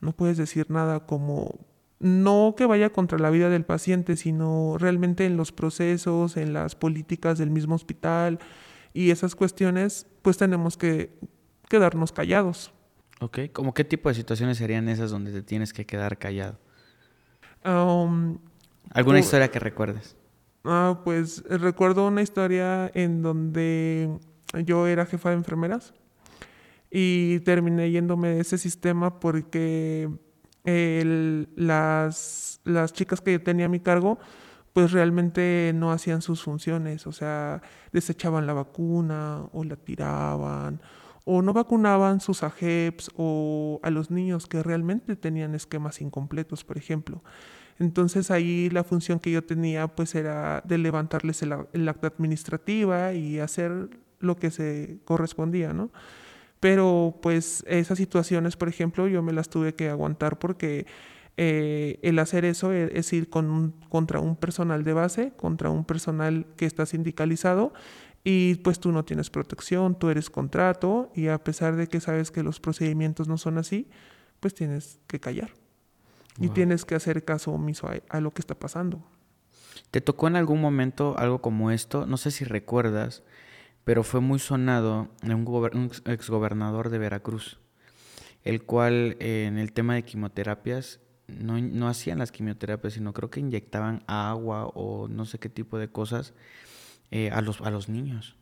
no 0.00 0.12
puedes 0.12 0.36
decir 0.36 0.70
nada 0.70 1.06
como 1.06 1.58
no 1.98 2.54
que 2.56 2.66
vaya 2.66 2.90
contra 2.90 3.18
la 3.18 3.30
vida 3.30 3.48
del 3.48 3.64
paciente, 3.64 4.16
sino 4.16 4.76
realmente 4.78 5.24
en 5.24 5.36
los 5.36 5.52
procesos, 5.52 6.36
en 6.36 6.52
las 6.52 6.74
políticas 6.74 7.38
del 7.38 7.50
mismo 7.50 7.74
hospital 7.74 8.38
y 8.92 9.10
esas 9.10 9.34
cuestiones, 9.34 10.06
pues 10.22 10.36
tenemos 10.36 10.76
que 10.76 11.10
quedarnos 11.68 12.12
callados. 12.12 12.72
Ok, 13.20 13.38
¿cómo 13.52 13.72
qué 13.72 13.84
tipo 13.84 14.08
de 14.10 14.14
situaciones 14.14 14.58
serían 14.58 14.88
esas 14.88 15.10
donde 15.10 15.32
te 15.32 15.42
tienes 15.42 15.72
que 15.72 15.86
quedar 15.86 16.18
callado? 16.18 16.58
Um, 17.64 18.38
¿Alguna 18.90 19.18
historia 19.18 19.50
que 19.50 19.58
recuerdes? 19.58 20.16
Ah, 20.64 21.00
pues 21.04 21.44
eh, 21.50 21.58
recuerdo 21.58 22.06
una 22.06 22.22
historia 22.22 22.90
en 22.94 23.22
donde 23.22 24.10
yo 24.64 24.86
era 24.86 25.04
jefa 25.06 25.30
de 25.30 25.36
enfermeras 25.36 25.92
y 26.90 27.40
terminé 27.40 27.90
yéndome 27.90 28.28
de 28.28 28.40
ese 28.40 28.56
sistema 28.56 29.20
porque 29.20 30.08
las, 30.64 32.60
las 32.64 32.92
chicas 32.94 33.20
que 33.20 33.32
yo 33.32 33.42
tenía 33.42 33.66
a 33.66 33.68
mi 33.68 33.80
cargo 33.80 34.18
pues 34.72 34.92
realmente 34.92 35.72
no 35.74 35.92
hacían 35.92 36.22
sus 36.22 36.42
funciones, 36.42 37.06
o 37.06 37.12
sea, 37.12 37.62
desechaban 37.92 38.46
la 38.46 38.54
vacuna 38.54 39.44
o 39.52 39.62
la 39.64 39.76
tiraban 39.76 40.80
o 41.24 41.42
no 41.42 41.52
vacunaban 41.52 42.20
sus 42.20 42.42
AGEPS 42.42 43.10
o 43.16 43.80
a 43.82 43.90
los 43.90 44.10
niños 44.10 44.46
que 44.46 44.62
realmente 44.62 45.16
tenían 45.16 45.54
esquemas 45.54 46.00
incompletos, 46.00 46.64
por 46.64 46.76
ejemplo. 46.76 47.22
Entonces 47.78 48.30
ahí 48.30 48.70
la 48.70 48.84
función 48.84 49.18
que 49.18 49.30
yo 49.30 49.42
tenía 49.44 49.88
pues 49.88 50.14
era 50.14 50.62
de 50.64 50.78
levantarles 50.78 51.42
el, 51.42 51.88
acta 51.88 52.06
administrativa 52.08 53.12
y 53.14 53.40
hacer 53.40 53.90
lo 54.20 54.36
que 54.36 54.50
se 54.50 54.98
correspondía, 55.04 55.72
¿no? 55.72 55.90
Pero 56.60 57.18
pues 57.22 57.64
esas 57.66 57.98
situaciones, 57.98 58.56
por 58.56 58.68
ejemplo, 58.68 59.06
yo 59.08 59.22
me 59.22 59.32
las 59.32 59.50
tuve 59.50 59.74
que 59.74 59.90
aguantar 59.90 60.38
porque 60.38 60.86
eh, 61.36 61.98
el 62.02 62.18
hacer 62.18 62.44
eso 62.44 62.72
e, 62.72 62.98
es 62.98 63.12
ir 63.12 63.28
con 63.28 63.74
contra 63.88 64.20
un 64.20 64.36
personal 64.36 64.84
de 64.84 64.92
base, 64.92 65.32
contra 65.36 65.70
un 65.70 65.84
personal 65.84 66.46
que 66.56 66.66
está 66.66 66.86
sindicalizado 66.86 67.72
y 68.24 68.56
pues 68.56 68.80
tú 68.80 68.92
no 68.92 69.04
tienes 69.04 69.30
protección, 69.30 69.98
tú 69.98 70.08
eres 70.08 70.30
contrato 70.30 71.10
y 71.14 71.28
a 71.28 71.42
pesar 71.44 71.76
de 71.76 71.88
que 71.88 72.00
sabes 72.00 72.30
que 72.30 72.42
los 72.42 72.60
procedimientos 72.60 73.28
no 73.28 73.36
son 73.36 73.58
así, 73.58 73.88
pues 74.40 74.54
tienes 74.54 75.00
que 75.06 75.20
callar. 75.20 75.63
Y 76.38 76.48
tienes 76.48 76.84
que 76.84 76.94
hacer 76.94 77.24
caso 77.24 77.52
omiso 77.52 77.88
a, 78.08 78.20
lo 78.20 78.32
que 78.32 78.40
está 78.40 78.58
pasando. 78.58 79.02
¿Te 79.90 80.00
tocó 80.00 80.26
en 80.26 80.36
algún 80.36 80.60
momento 80.60 81.16
algo 81.16 81.40
como 81.40 81.70
esto? 81.70 82.06
No 82.06 82.16
sé 82.16 82.32
si 82.32 82.44
recuerdas, 82.44 83.22
pero 83.84 84.02
fue 84.02 84.20
muy 84.20 84.40
sonado 84.40 85.08
en 85.22 85.32
un, 85.32 85.46
un 85.46 85.90
exgobernador 86.06 86.90
de 86.90 86.98
Veracruz, 86.98 87.60
el 88.42 88.64
cual 88.64 89.16
eh, 89.20 89.44
en 89.46 89.58
el 89.58 89.72
tema 89.72 89.94
de 89.94 90.02
quimioterapias 90.02 91.00
no, 91.28 91.60
no 91.60 91.88
hacían 91.88 92.18
las 92.18 92.32
quimioterapias, 92.32 92.94
sino 92.94 93.12
creo 93.12 93.30
que 93.30 93.40
inyectaban 93.40 94.02
agua 94.06 94.66
o 94.74 95.08
no 95.08 95.24
sé 95.26 95.38
qué 95.38 95.48
tipo 95.48 95.78
de 95.78 95.88
cosas 95.88 96.34
eh, 97.10 97.30
a, 97.30 97.40
los, 97.40 97.60
a 97.60 97.70
los 97.70 97.88
niños. 97.88 98.36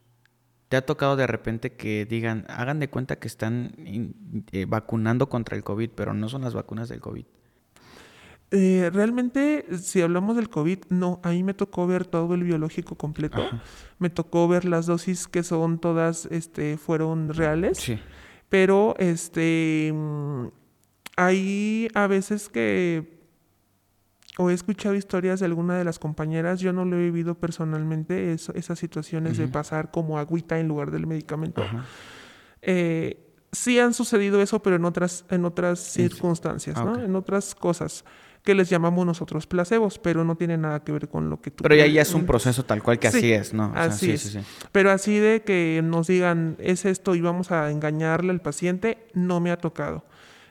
¿Te 0.68 0.78
ha 0.78 0.86
tocado 0.86 1.16
de 1.16 1.26
repente 1.26 1.74
que 1.74 2.06
digan, 2.06 2.46
hagan 2.48 2.80
de 2.80 2.88
cuenta 2.88 3.16
que 3.16 3.28
están 3.28 3.74
eh, 3.76 4.64
vacunando 4.66 5.28
contra 5.28 5.54
el 5.54 5.62
COVID, 5.62 5.90
pero 5.94 6.14
no 6.14 6.30
son 6.30 6.40
las 6.40 6.54
vacunas 6.54 6.88
del 6.88 7.00
COVID? 7.00 7.26
Eh, 8.54 8.90
realmente, 8.92 9.64
si 9.78 10.02
hablamos 10.02 10.36
del 10.36 10.50
COVID, 10.50 10.78
no, 10.90 11.20
a 11.22 11.30
mí 11.30 11.42
me 11.42 11.54
tocó 11.54 11.86
ver 11.86 12.04
todo 12.04 12.34
el 12.34 12.44
biológico 12.44 12.96
completo. 12.96 13.40
Ajá. 13.42 13.62
Me 13.98 14.10
tocó 14.10 14.46
ver 14.46 14.66
las 14.66 14.84
dosis 14.86 15.26
que 15.26 15.42
son 15.42 15.78
todas, 15.78 16.26
este, 16.26 16.76
fueron 16.76 17.32
reales. 17.32 17.78
Sí. 17.78 17.98
Pero, 18.50 18.94
este, 18.98 19.90
mm, 19.94 20.48
hay 21.16 21.88
a 21.94 22.06
veces 22.06 22.50
que, 22.50 23.22
o 24.38 24.50
he 24.50 24.54
escuchado 24.54 24.94
historias 24.94 25.40
de 25.40 25.46
alguna 25.46 25.76
de 25.78 25.84
las 25.84 25.98
compañeras, 25.98 26.60
yo 26.60 26.72
no 26.74 26.84
lo 26.84 26.96
he 26.96 27.00
vivido 27.04 27.34
personalmente, 27.34 28.32
eso- 28.34 28.52
esas 28.54 28.78
situaciones 28.78 29.38
de 29.38 29.48
pasar 29.48 29.90
como 29.90 30.18
agüita 30.18 30.58
en 30.60 30.68
lugar 30.68 30.90
del 30.90 31.06
medicamento. 31.06 31.62
Ajá. 31.62 31.84
Eh, 32.60 33.31
sí 33.52 33.78
han 33.78 33.94
sucedido 33.94 34.40
eso, 34.42 34.62
pero 34.62 34.76
en 34.76 34.84
otras, 34.84 35.24
en 35.30 35.44
otras 35.44 35.78
circunstancias, 35.78 36.76
ah, 36.78 36.84
¿no? 36.84 37.02
En 37.02 37.14
otras 37.14 37.54
cosas 37.54 38.04
que 38.42 38.54
les 38.54 38.68
llamamos 38.68 39.06
nosotros 39.06 39.46
placebos, 39.46 39.98
pero 39.98 40.24
no 40.24 40.36
tiene 40.36 40.56
nada 40.56 40.82
que 40.82 40.90
ver 40.90 41.08
con 41.08 41.30
lo 41.30 41.40
que 41.40 41.52
tú 41.52 41.62
Pero 41.62 41.76
ya, 41.76 41.86
ya 41.86 42.02
es 42.02 42.12
un 42.12 42.26
proceso 42.26 42.64
tal 42.64 42.82
cual 42.82 42.98
que 42.98 43.10
Sí, 43.10 43.18
así 43.18 43.32
es, 43.32 43.54
¿no? 43.54 43.70
O 43.70 43.72
sea, 43.74 43.84
así 43.84 44.06
sí, 44.06 44.12
es. 44.12 44.20
sí, 44.20 44.28
sí. 44.30 44.38
Pero 44.72 44.90
así 44.90 45.18
de 45.18 45.42
que 45.42 45.80
nos 45.84 46.08
digan, 46.08 46.56
es 46.58 46.84
esto 46.84 47.14
y 47.14 47.20
vamos 47.20 47.52
a 47.52 47.70
engañarle 47.70 48.32
al 48.32 48.40
paciente, 48.40 49.06
no 49.14 49.38
me 49.38 49.52
ha 49.52 49.58
tocado. 49.58 50.04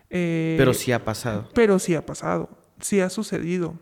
Eh, 0.10 0.55
Pero 0.58 0.74
sí 0.74 0.93
ha 0.93 1.03
pasado. 1.03 1.50
Pero 1.53 1.79
sí 1.79 1.96
ha 1.96 2.05
pasado, 2.05 2.50
sí 2.79 3.01
ha 3.01 3.10
sucedido. 3.10 3.75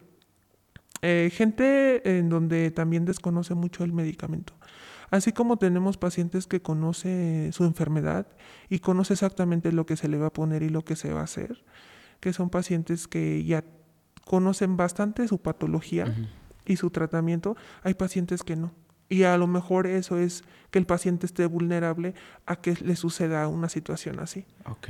Eh, 1.02 1.32
gente 1.34 2.18
en 2.18 2.30
donde 2.30 2.72
también 2.72 3.06
desconoce 3.06 3.54
mucho 3.54 3.84
el 3.84 3.94
medicamento. 3.94 4.54
Así 5.12 5.32
como 5.32 5.58
tenemos 5.58 5.98
pacientes 5.98 6.46
que 6.48 6.62
conoce 6.62 7.52
su 7.52 7.64
enfermedad 7.66 8.28
y 8.70 8.80
conoce 8.80 9.14
exactamente 9.14 9.72
lo 9.72 9.86
que 9.86 9.96
se 9.98 10.08
le 10.08 10.18
va 10.18 10.28
a 10.28 10.34
poner 10.34 10.62
y 10.64 10.70
lo 10.70 10.84
que 10.84 10.96
se 10.96 11.12
va 11.14 11.22
a 11.22 11.24
hacer, 11.24 11.64
que 12.20 12.32
son 12.34 12.50
pacientes 12.50 13.08
que 13.08 13.44
ya 13.44 13.64
conocen 14.26 14.78
bastante 14.78 15.28
su 15.28 15.42
patología 15.42 16.14
y 16.66 16.76
su 16.76 16.92
tratamiento, 16.92 17.56
hay 17.82 17.96
pacientes 17.96 18.44
que 18.44 18.56
no. 18.56 18.72
Y 19.12 19.24
a 19.24 19.36
lo 19.38 19.48
mejor 19.48 19.88
eso 19.88 20.20
es 20.20 20.44
que 20.70 20.78
el 20.78 20.86
paciente 20.86 21.26
esté 21.26 21.48
vulnerable 21.48 22.14
a 22.46 22.58
que 22.58 22.76
le 22.76 22.96
suceda 22.96 23.48
una 23.48 23.68
situación 23.70 24.20
así. 24.20 24.46
Ok. 24.66 24.90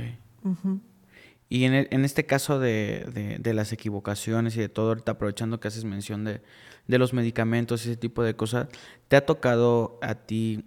Y 1.48 1.64
en, 1.64 1.72
e- 1.74 1.88
en 1.90 2.04
este 2.04 2.26
caso 2.26 2.58
de, 2.60 3.06
de- 3.14 3.38
de 3.38 3.54
las 3.54 3.72
equivocaciones 3.72 4.54
y 4.56 4.60
de 4.60 4.68
todo, 4.68 4.88
ahorita 4.88 5.12
aprovechando 5.12 5.58
que 5.58 5.68
haces 5.68 5.84
mención 5.84 6.24
de, 6.24 6.42
de 6.90 6.98
los 6.98 7.12
medicamentos 7.12 7.82
ese 7.86 7.96
tipo 7.96 8.22
de 8.22 8.34
cosas, 8.34 8.68
¿te 9.08 9.16
ha 9.16 9.24
tocado 9.24 9.98
a 10.02 10.14
ti 10.14 10.64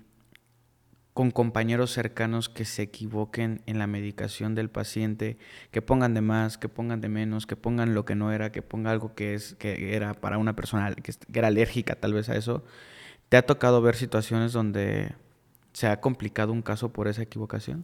con 1.13 1.29
compañeros 1.29 1.91
cercanos 1.91 2.49
que 2.49 2.65
se 2.65 2.81
equivoquen 2.81 3.61
en 3.67 3.77
la 3.77 3.85
medicación 3.85 4.55
del 4.55 4.69
paciente, 4.69 5.37
que 5.69 5.81
pongan 5.81 6.15
de 6.15 6.21
más, 6.21 6.57
que 6.57 6.69
pongan 6.69 7.01
de 7.01 7.09
menos, 7.09 7.45
que 7.45 7.55
pongan 7.55 7.93
lo 7.93 8.03
que 8.03 8.15
no 8.15 8.31
era, 8.31 8.51
que 8.51 8.63
ponga 8.63 8.89
algo 8.89 9.13
que 9.13 9.35
es 9.35 9.53
que 9.55 9.95
era 9.95 10.15
para 10.15 10.39
una 10.39 10.55
persona 10.55 10.93
que 10.95 11.13
era 11.31 11.49
alérgica 11.49 11.95
tal 11.95 12.13
vez 12.13 12.29
a 12.29 12.35
eso? 12.35 12.63
¿Te 13.29 13.37
ha 13.37 13.45
tocado 13.45 13.81
ver 13.81 13.95
situaciones 13.95 14.53
donde 14.53 15.13
se 15.71 15.87
ha 15.87 15.99
complicado 16.01 16.51
un 16.51 16.61
caso 16.61 16.91
por 16.91 17.07
esa 17.07 17.21
equivocación? 17.21 17.83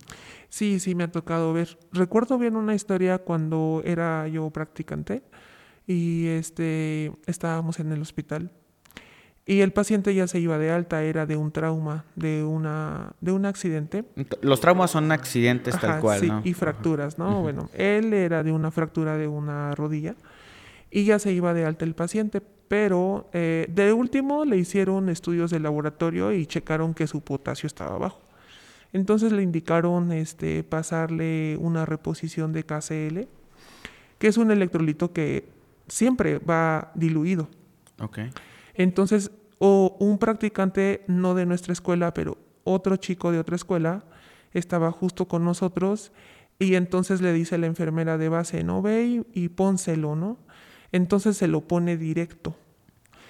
Sí, 0.49 0.79
sí, 0.79 0.95
me 0.95 1.03
ha 1.03 1.11
tocado 1.11 1.53
ver. 1.53 1.77
Recuerdo 1.91 2.37
bien 2.39 2.55
una 2.55 2.73
historia 2.73 3.19
cuando 3.19 3.81
era 3.85 4.27
yo 4.27 4.49
practicante 4.49 5.23
y 5.91 6.27
este 6.27 7.11
estábamos 7.25 7.79
en 7.79 7.91
el 7.91 7.99
hospital 8.01 8.51
y 9.47 9.61
el 9.61 9.71
paciente 9.73 10.13
ya 10.13 10.27
se 10.27 10.39
iba 10.39 10.59
de 10.59 10.69
alta, 10.69 11.01
era 11.01 11.25
de 11.25 11.35
un 11.35 11.51
trauma, 11.51 12.05
de 12.15 12.43
una 12.43 13.13
de 13.19 13.31
un 13.31 13.45
accidente. 13.47 14.03
Ent- 14.15 14.37
Los 14.41 14.61
traumas 14.61 14.91
son 14.91 15.11
accidentes 15.11 15.79
tal 15.79 15.99
cual, 15.99 16.19
sí, 16.19 16.27
¿no? 16.27 16.41
y 16.45 16.53
fracturas, 16.53 17.17
¿no? 17.17 17.41
Bueno, 17.41 17.69
él 17.73 18.13
era 18.13 18.43
de 18.43 18.51
una 18.51 18.69
fractura 18.69 19.17
de 19.17 19.27
una 19.27 19.73
rodilla 19.73 20.13
y 20.91 21.05
ya 21.05 21.17
se 21.17 21.31
iba 21.33 21.55
de 21.55 21.65
alta 21.65 21.83
el 21.85 21.95
paciente, 21.95 22.41
pero 22.67 23.27
eh, 23.33 23.65
de 23.73 23.91
último 23.91 24.45
le 24.45 24.57
hicieron 24.57 25.09
estudios 25.09 25.49
de 25.49 25.59
laboratorio 25.59 26.31
y 26.31 26.45
checaron 26.45 26.93
que 26.93 27.07
su 27.07 27.21
potasio 27.21 27.65
estaba 27.65 27.97
bajo. 27.97 28.19
Entonces 28.93 29.31
le 29.31 29.41
indicaron 29.41 30.11
este, 30.11 30.63
pasarle 30.63 31.57
una 31.59 31.87
reposición 31.87 32.53
de 32.53 32.63
KCl, 32.63 33.27
que 34.19 34.27
es 34.27 34.37
un 34.37 34.51
electrolito 34.51 35.11
que 35.13 35.57
siempre 35.89 36.39
va 36.39 36.91
diluido. 36.95 37.49
Ok. 37.99 38.19
Entonces, 38.73 39.31
o 39.57 39.97
un 39.99 40.17
practicante 40.17 41.03
no 41.07 41.35
de 41.35 41.45
nuestra 41.45 41.73
escuela, 41.73 42.13
pero 42.13 42.37
otro 42.63 42.95
chico 42.95 43.31
de 43.31 43.39
otra 43.39 43.55
escuela, 43.55 44.05
estaba 44.53 44.91
justo 44.91 45.27
con 45.27 45.43
nosotros 45.43 46.11
y 46.57 46.75
entonces 46.75 47.21
le 47.21 47.33
dice 47.33 47.57
la 47.57 47.67
enfermera 47.67 48.17
de 48.17 48.29
base, 48.29 48.63
no 48.63 48.81
ve 48.81 49.05
y, 49.05 49.25
y 49.33 49.49
pónselo, 49.49 50.15
¿no? 50.15 50.37
Entonces 50.91 51.37
se 51.37 51.47
lo 51.47 51.61
pone 51.61 51.97
directo. 51.97 52.55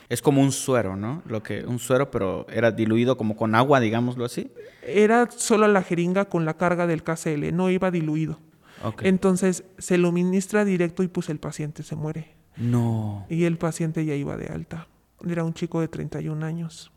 Es 0.07 0.23
como 0.23 0.41
un 0.41 0.51
suero, 0.51 0.95
¿no? 0.95 1.21
Lo 1.27 1.43
que, 1.43 1.65
un 1.65 1.77
suero, 1.77 2.09
pero 2.09 2.47
era 2.49 2.71
diluido 2.71 3.15
como 3.15 3.35
con 3.35 3.53
agua, 3.53 3.79
digámoslo 3.79 4.25
así. 4.25 4.51
Era 4.81 5.29
solo 5.29 5.67
la 5.67 5.83
jeringa 5.83 6.25
con 6.25 6.45
la 6.45 6.55
carga 6.55 6.87
del 6.87 7.03
KCl, 7.03 7.55
no 7.55 7.69
iba 7.69 7.91
diluido. 7.91 8.39
Ok. 8.83 9.03
Entonces 9.03 9.65
se 9.77 9.99
lo 9.99 10.11
ministra 10.11 10.65
directo 10.65 11.03
y 11.03 11.07
pues 11.07 11.29
el 11.29 11.39
paciente 11.39 11.83
se 11.83 11.95
muere. 11.95 12.38
No. 12.59 13.25
Y 13.29 13.45
el 13.45 13.57
paciente 13.57 14.05
ya 14.05 14.15
iba 14.15 14.37
de 14.37 14.47
alta. 14.47 14.87
Era 15.27 15.43
un 15.43 15.53
chico 15.53 15.81
de 15.81 15.87
31 15.87 16.45
años. 16.45 16.91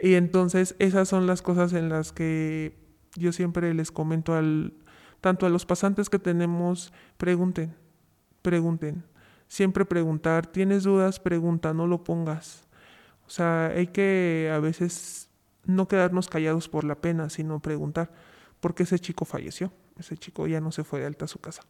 Y 0.00 0.14
entonces 0.14 0.76
esas 0.78 1.08
son 1.08 1.26
las 1.26 1.42
cosas 1.42 1.72
en 1.72 1.88
las 1.88 2.12
que 2.12 2.76
yo 3.16 3.32
siempre 3.32 3.74
les 3.74 3.90
comento 3.90 4.34
al 4.34 4.74
tanto 5.20 5.46
a 5.46 5.48
los 5.48 5.66
pasantes 5.66 6.08
que 6.08 6.18
tenemos, 6.18 6.92
pregunten, 7.16 7.74
pregunten. 8.42 9.02
Siempre 9.48 9.84
preguntar, 9.84 10.46
tienes 10.46 10.84
dudas, 10.84 11.18
pregunta, 11.18 11.72
no 11.74 11.86
lo 11.86 12.04
pongas. 12.04 12.68
O 13.26 13.30
sea, 13.30 13.66
hay 13.68 13.88
que 13.88 14.52
a 14.54 14.58
veces 14.58 15.30
no 15.64 15.88
quedarnos 15.88 16.28
callados 16.28 16.68
por 16.68 16.84
la 16.84 16.94
pena, 16.94 17.30
sino 17.30 17.60
preguntar, 17.60 18.12
¿por 18.60 18.74
qué 18.74 18.84
ese 18.84 18.98
chico 18.98 19.24
falleció? 19.24 19.72
Ese 19.98 20.16
chico 20.16 20.46
ya 20.46 20.60
no 20.60 20.70
se 20.70 20.84
fue 20.84 21.00
de 21.00 21.06
alta 21.06 21.24
a 21.24 21.28
su 21.28 21.40
casa. 21.40 21.62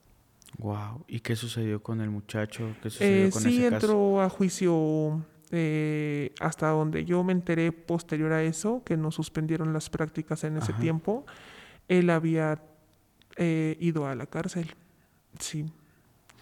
Wow. 0.57 1.05
¿Y 1.07 1.21
qué 1.21 1.37
sucedió 1.37 1.83
con 1.83 2.00
el 2.00 2.11
muchacho? 2.11 2.75
¿Qué 2.83 2.90
sucedió 2.90 3.26
Eh, 3.26 3.31
con 3.31 3.43
sí 3.43 3.59
ese 3.61 3.71
caso? 3.71 3.87
entró 3.87 4.23
a 4.23 4.28
juicio 4.28 5.25
eh, 5.50 6.33
hasta 6.40 6.69
donde 6.71 7.05
yo 7.05 7.23
me 7.23 7.33
enteré 7.33 7.71
posterior 7.73 8.33
a 8.33 8.43
eso, 8.43 8.83
que 8.85 8.97
nos 8.97 9.14
suspendieron 9.14 9.73
las 9.73 9.88
prácticas 9.90 10.45
en 10.45 10.57
ese 10.57 10.73
Ajá. 10.73 10.81
tiempo. 10.81 11.26
Él 11.87 12.11
había 12.11 12.61
eh, 13.37 13.76
ido 13.78 14.07
a 14.07 14.14
la 14.14 14.26
cárcel. 14.26 14.75
Sí, 15.38 15.71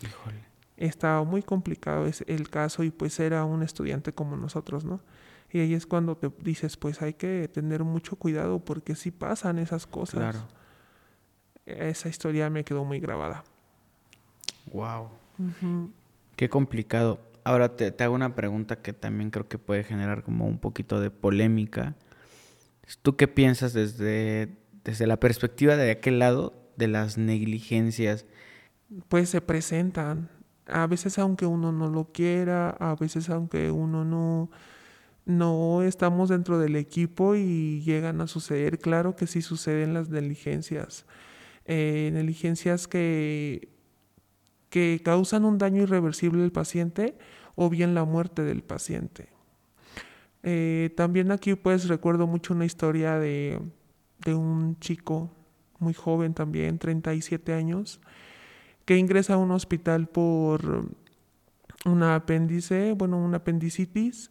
Híjole. 0.01 0.41
estaba 0.77 1.23
muy 1.25 1.43
complicado 1.43 2.07
el 2.27 2.49
caso 2.49 2.83
y 2.85 2.91
pues 2.91 3.21
era 3.21 3.45
un 3.45 3.63
estudiante 3.63 4.13
como 4.13 4.37
nosotros, 4.37 4.85
¿no? 4.85 5.01
Y 5.53 5.61
ahí 5.61 5.75
es 5.75 5.87
cuando 5.87 6.17
te 6.17 6.31
dices, 6.41 6.77
pues 6.77 7.03
hay 7.03 7.15
que 7.15 7.49
tener 7.49 7.85
mucho 7.85 8.17
cuidado 8.17 8.65
porque 8.65 8.95
sí 8.97 9.11
pasan 9.11 9.59
esas 9.59 9.87
cosas. 9.87 10.21
Claro. 10.35 10.49
Esa 11.67 12.09
historia 12.09 12.49
me 12.51 12.65
quedó 12.65 12.85
muy 12.85 12.99
grabada. 13.01 13.45
Wow. 14.73 15.09
Qué 16.37 16.49
complicado. 16.49 17.21
Ahora 17.45 17.77
te, 17.77 17.91
te 17.91 18.05
hago 18.05 18.15
una 18.15 18.35
pregunta 18.35 18.77
que 18.77 18.93
también 18.93 19.31
creo 19.31 19.49
que 19.49 19.59
puede 19.59 19.85
generar 19.85 20.23
como 20.23 20.47
un 20.47 20.59
poquito 20.59 21.01
de 21.01 21.11
polémica. 21.11 21.95
¿Tú 23.03 23.17
qué 23.17 23.29
piensas 23.29 23.73
desde, 23.73 24.49
desde 24.85 25.07
la 25.07 25.19
perspectiva 25.19 25.77
de 25.77 25.91
aquel 25.91 26.19
lado 26.19 26.55
de 26.77 26.89
las 26.89 27.19
negligencias? 27.19 28.27
pues 29.09 29.31
se 29.31 29.41
presentan. 29.41 30.31
A 30.67 30.87
veces 30.87 31.19
aunque 31.19 31.47
uno 31.47 31.73
no 31.73 31.89
lo 31.89 32.13
quiera, 32.13 32.71
a 32.71 32.95
veces 32.97 33.31
aunque 33.31 33.71
uno 33.71 34.05
no, 34.05 34.51
no 35.25 35.83
estamos 35.83 36.29
dentro 36.29 36.59
del 36.59 36.77
equipo 36.77 37.37
y 37.37 37.83
llegan 37.83 38.21
a 38.21 38.27
suceder. 38.27 38.79
Claro 38.79 39.15
que 39.17 39.27
sí 39.27 39.43
suceden 39.43 39.95
las 39.95 40.09
negligencias. 40.09 41.07
Eh, 41.67 42.11
negligencias 42.13 42.89
que, 42.89 43.69
que 44.77 45.01
causan 45.03 45.47
un 45.47 45.57
daño 45.57 45.85
irreversible 45.85 46.45
al 46.45 46.53
paciente 46.53 47.17
o 47.55 47.71
bien 47.71 47.95
la 47.95 48.05
muerte 48.05 48.43
del 48.43 48.63
paciente. 48.63 49.31
Eh, 50.43 50.93
también 50.95 51.33
aquí 51.33 51.55
pues 51.55 51.89
recuerdo 51.89 52.27
mucho 52.27 52.53
una 52.53 52.67
historia 52.67 53.19
de, 53.19 53.59
de 54.23 54.35
un 54.35 54.79
chico 54.79 55.31
muy 55.79 55.95
joven 55.95 56.35
también, 56.35 56.79
37 56.79 57.55
años, 57.55 58.03
que 58.85 58.99
ingresa 58.99 59.33
a 59.33 59.39
un 59.39 59.51
hospital 59.51 60.09
por 60.09 60.91
una 61.87 62.15
apéndice, 62.15 62.93
bueno, 62.93 63.17
una 63.17 63.39
apendicitis, 63.39 64.31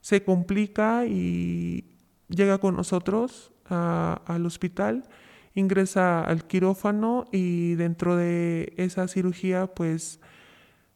se 0.00 0.24
complica 0.24 1.06
y 1.06 1.84
llega 2.26 2.58
con 2.58 2.74
nosotros 2.74 3.52
al 3.66 4.44
hospital, 4.44 5.04
ingresa 5.54 6.22
al 6.22 6.44
quirófano 6.46 7.26
y 7.32 7.74
dentro 7.74 8.16
de 8.16 8.74
esa 8.76 9.08
cirugía 9.08 9.66
pues 9.66 10.20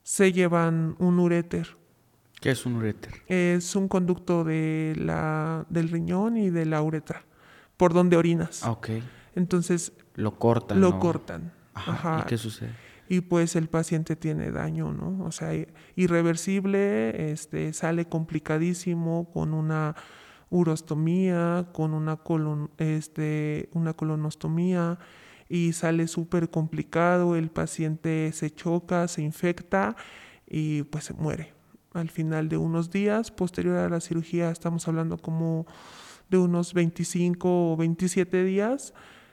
se 0.02 0.32
llevan 0.32 0.96
un 0.98 1.18
uréter. 1.18 1.76
¿Qué 2.40 2.50
es 2.50 2.66
un 2.66 2.76
uréter? 2.76 3.14
Es 3.26 3.74
un 3.76 3.88
conducto 3.88 4.44
de 4.44 4.94
la, 4.96 5.66
del 5.68 5.88
riñón 5.88 6.36
y 6.36 6.50
de 6.50 6.66
la 6.66 6.82
uretra, 6.82 7.24
por 7.76 7.92
donde 7.92 8.16
orinas. 8.16 8.62
Ah, 8.64 8.70
ok. 8.70 8.90
Entonces 9.34 9.92
Lo 10.14 10.38
cortan. 10.38 10.80
lo 10.80 10.90
¿no? 10.90 10.98
cortan. 10.98 11.52
Ajá. 11.74 11.92
Ajá. 11.92 12.22
¿Y 12.24 12.28
qué 12.28 12.38
sucede? 12.38 12.88
y 13.08 13.22
pues 13.22 13.56
el 13.56 13.68
paciente 13.68 14.16
tiene 14.16 14.50
daño, 14.50 14.92
¿no? 14.92 15.24
O 15.24 15.32
sea, 15.32 15.50
irreversible, 15.96 17.32
este, 17.32 17.72
sale 17.72 18.04
complicadísimo 18.06 19.30
con 19.32 19.54
una 19.54 19.94
urostomía, 20.50 21.68
con 21.72 21.94
una, 21.94 22.16
colon, 22.16 22.70
este, 22.78 23.68
una 23.72 23.94
colonostomía 23.94 24.98
y 25.48 25.72
sale 25.72 26.08
súper 26.08 26.50
complicado, 26.50 27.36
el 27.36 27.50
paciente 27.50 28.32
se 28.32 28.50
choca, 28.50 29.08
se 29.08 29.22
infecta 29.22 29.96
y 30.46 30.82
pues 30.84 31.04
se 31.04 31.14
muere. 31.14 31.54
Al 31.92 32.10
final 32.10 32.48
de 32.48 32.58
unos 32.58 32.90
días, 32.90 33.30
posterior 33.30 33.76
a 33.76 33.88
la 33.88 34.00
cirugía, 34.00 34.50
estamos 34.50 34.86
hablando 34.88 35.16
como 35.16 35.66
de 36.28 36.38
unos 36.38 36.74
25 36.74 37.72
o 37.72 37.76
27 37.76 38.44
días, 38.44 38.92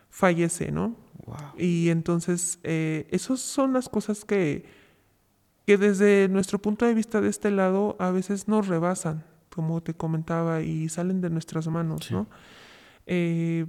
fallece, 0.10 0.72
¿no? 0.72 0.96
Wow. 1.26 1.38
Y 1.58 1.90
entonces, 1.90 2.60
eh, 2.64 3.08
esas 3.12 3.42
son 3.42 3.74
las 3.74 3.90
cosas 3.90 4.24
que, 4.24 4.66
que 5.66 5.78
desde 5.78 6.30
nuestro 6.30 6.60
punto 6.60 6.86
de 6.86 6.94
vista 6.94 7.20
de 7.20 7.30
este 7.30 7.52
lado 7.52 7.98
a 8.00 8.12
veces 8.12 8.48
nos 8.48 8.68
rebasan, 8.68 9.26
como 9.56 9.82
te 9.82 9.94
comentaba, 9.94 10.62
y 10.62 10.90
salen 10.90 11.22
de 11.22 11.30
nuestras 11.30 11.68
manos, 11.68 12.06
Sí. 12.06 12.14
¿no? 12.14 12.28
Eh, 13.08 13.66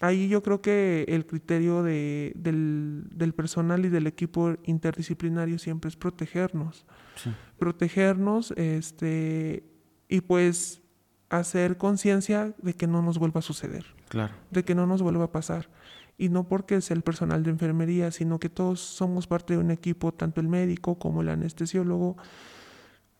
ahí 0.00 0.28
yo 0.28 0.42
creo 0.42 0.60
que 0.60 1.04
el 1.08 1.24
criterio 1.26 1.82
de- 1.82 2.32
del, 2.36 3.04
del 3.14 3.32
personal 3.32 3.84
y 3.84 3.88
del 3.88 4.06
equipo 4.06 4.54
interdisciplinario 4.64 5.58
siempre 5.58 5.88
es 5.88 5.96
protegernos. 5.96 6.84
Sí. 7.16 7.30
Protegernos, 7.58 8.52
este, 8.56 9.64
y 10.08 10.20
pues 10.20 10.82
hacer 11.30 11.78
conciencia 11.78 12.54
de 12.60 12.74
que 12.74 12.86
no 12.86 13.00
nos 13.00 13.18
vuelva 13.18 13.38
a 13.38 13.42
suceder 13.42 13.86
Claro. 14.08 14.34
de 14.50 14.64
que 14.64 14.74
no 14.74 14.86
nos 14.86 15.00
vuelva 15.00 15.24
a 15.24 15.32
pasar. 15.32 15.70
Y 16.18 16.28
no 16.28 16.46
porque 16.46 16.76
es 16.76 16.90
el 16.90 17.00
personal 17.02 17.42
de 17.42 17.50
enfermería, 17.50 18.10
sino 18.10 18.38
que 18.38 18.50
todos 18.50 18.80
somos 18.80 19.26
parte 19.26 19.54
de 19.54 19.60
un 19.60 19.70
equipo, 19.70 20.12
tanto 20.12 20.40
el 20.42 20.48
médico 20.48 20.98
como 20.98 21.22
el 21.22 21.30
anestesiólogo, 21.30 22.16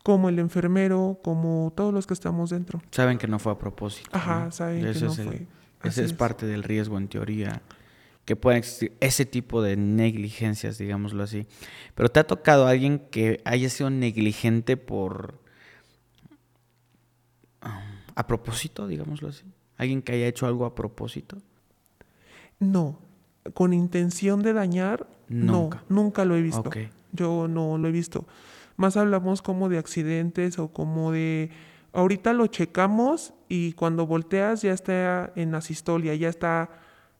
como 0.02 0.28
el 0.28 0.38
enfermero, 0.38 1.18
como 1.22 1.72
todos 1.76 1.92
los 1.94 2.06
que 2.06 2.14
estamos 2.14 2.50
dentro. 2.50 2.82
Saben 2.90 3.18
que 3.18 3.28
no 3.28 3.38
fue 3.38 3.52
a 3.52 3.58
propósito. 3.58 4.10
Ajá, 4.12 4.46
¿no? 4.46 4.50
saben 4.52 4.84
Ese 4.86 5.00
que 5.00 5.04
no 5.06 5.12
es 5.12 5.18
el- 5.18 5.26
fue. 5.28 5.46
Ese 5.84 6.04
es, 6.04 6.12
parte 6.12 6.46
del 6.46 6.62
riesgo 6.62 6.96
en 6.96 7.08
teoría, 7.08 7.60
que 8.24 8.36
pueden 8.36 8.58
existir 8.58 8.96
ese 9.00 9.26
tipo 9.26 9.62
de 9.62 9.76
negligencias, 9.76 10.78
digámoslo 10.78 11.24
así. 11.24 11.46
Pero 11.96 12.08
¿te 12.08 12.20
ha 12.20 12.26
tocado 12.26 12.68
alguien 12.68 13.00
que 13.10 13.40
haya 13.44 13.68
sido 13.68 13.90
negligente 13.90 14.76
por... 14.76 15.40
ah, 17.62 17.82
a 18.14 18.26
propósito, 18.26 18.86
digámoslo 18.86 19.28
así? 19.28 19.42
¿Alguien 19.76 20.02
que 20.02 20.12
haya 20.12 20.26
hecho 20.28 20.46
algo 20.46 20.64
a 20.66 20.74
propósito? 20.74 21.38
No, 22.60 22.98
con 23.54 23.72
intención 23.72 24.42
de 24.42 24.52
dañar, 24.52 25.08
Nunca. 25.28 25.82
no, 25.88 26.02
nunca 26.02 26.24
lo 26.24 26.36
he 26.36 26.42
visto. 26.42 26.60
Ok. 26.60 26.76
Yo 27.12 27.48
no 27.48 27.76
lo 27.78 27.88
he 27.88 27.92
visto. 27.92 28.24
Más 28.82 28.96
hablamos 28.96 29.42
como 29.42 29.68
de 29.68 29.78
accidentes 29.78 30.58
o 30.58 30.72
como 30.72 31.12
de... 31.12 31.50
Ahorita 31.92 32.32
lo 32.32 32.48
checamos 32.48 33.32
y 33.48 33.74
cuando 33.74 34.08
volteas 34.08 34.62
ya 34.62 34.72
está 34.72 35.30
en 35.36 35.54
asistolia, 35.54 36.16
ya 36.16 36.28
está, 36.28 36.68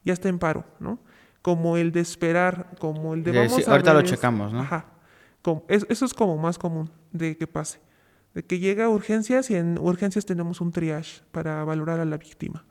ya 0.04 0.12
está 0.12 0.28
en 0.28 0.40
paro, 0.40 0.64
¿no? 0.80 0.98
Como 1.40 1.76
el 1.76 1.92
de 1.92 2.00
esperar, 2.00 2.70
como 2.80 3.14
el 3.14 3.22
de 3.22 3.30
vamos 3.30 3.68
a 3.68 3.70
ahorita 3.70 3.92
ver 3.92 4.02
lo 4.02 4.08
checamos, 4.10 4.52
¿no? 4.52 4.60
Ajá. 4.60 4.86
Como- 5.40 5.64
es- 5.68 5.86
eso 5.88 6.04
es 6.04 6.14
como 6.14 6.36
más 6.36 6.58
común 6.58 6.90
de 7.12 7.36
que 7.36 7.46
pase. 7.46 7.78
De 8.34 8.44
que 8.44 8.58
llega 8.58 8.86
a 8.86 8.88
urgencias 8.88 9.48
y 9.50 9.54
en 9.54 9.78
urgencias 9.78 10.26
tenemos 10.26 10.60
un 10.60 10.72
triage 10.72 11.22
para 11.30 11.62
valorar 11.62 12.00
a 12.00 12.04
la 12.04 12.16
víctima. 12.16 12.64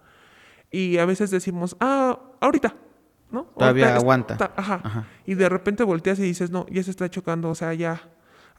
Y 0.70 0.98
a 0.98 1.06
veces 1.06 1.32
decimos, 1.32 1.78
ah, 1.80 2.20
ahorita, 2.42 2.76
¿no? 3.32 3.44
Todavía 3.58 3.86
Ahorita 3.86 4.02
aguanta. 4.02 4.34
está- 4.34 4.52
ajá. 4.58 4.82
Ajá. 4.84 5.08
Y 5.26 5.36
de 5.36 5.48
repente 5.48 5.86
volteas 5.86 6.20
y 6.20 6.24
dices, 6.24 6.52
no, 6.52 6.66
ya 6.70 6.84
se 6.84 6.92
está 6.92 7.10
chocando, 7.10 7.48
o 7.50 7.56
sea, 7.56 7.74
ya 7.74 8.02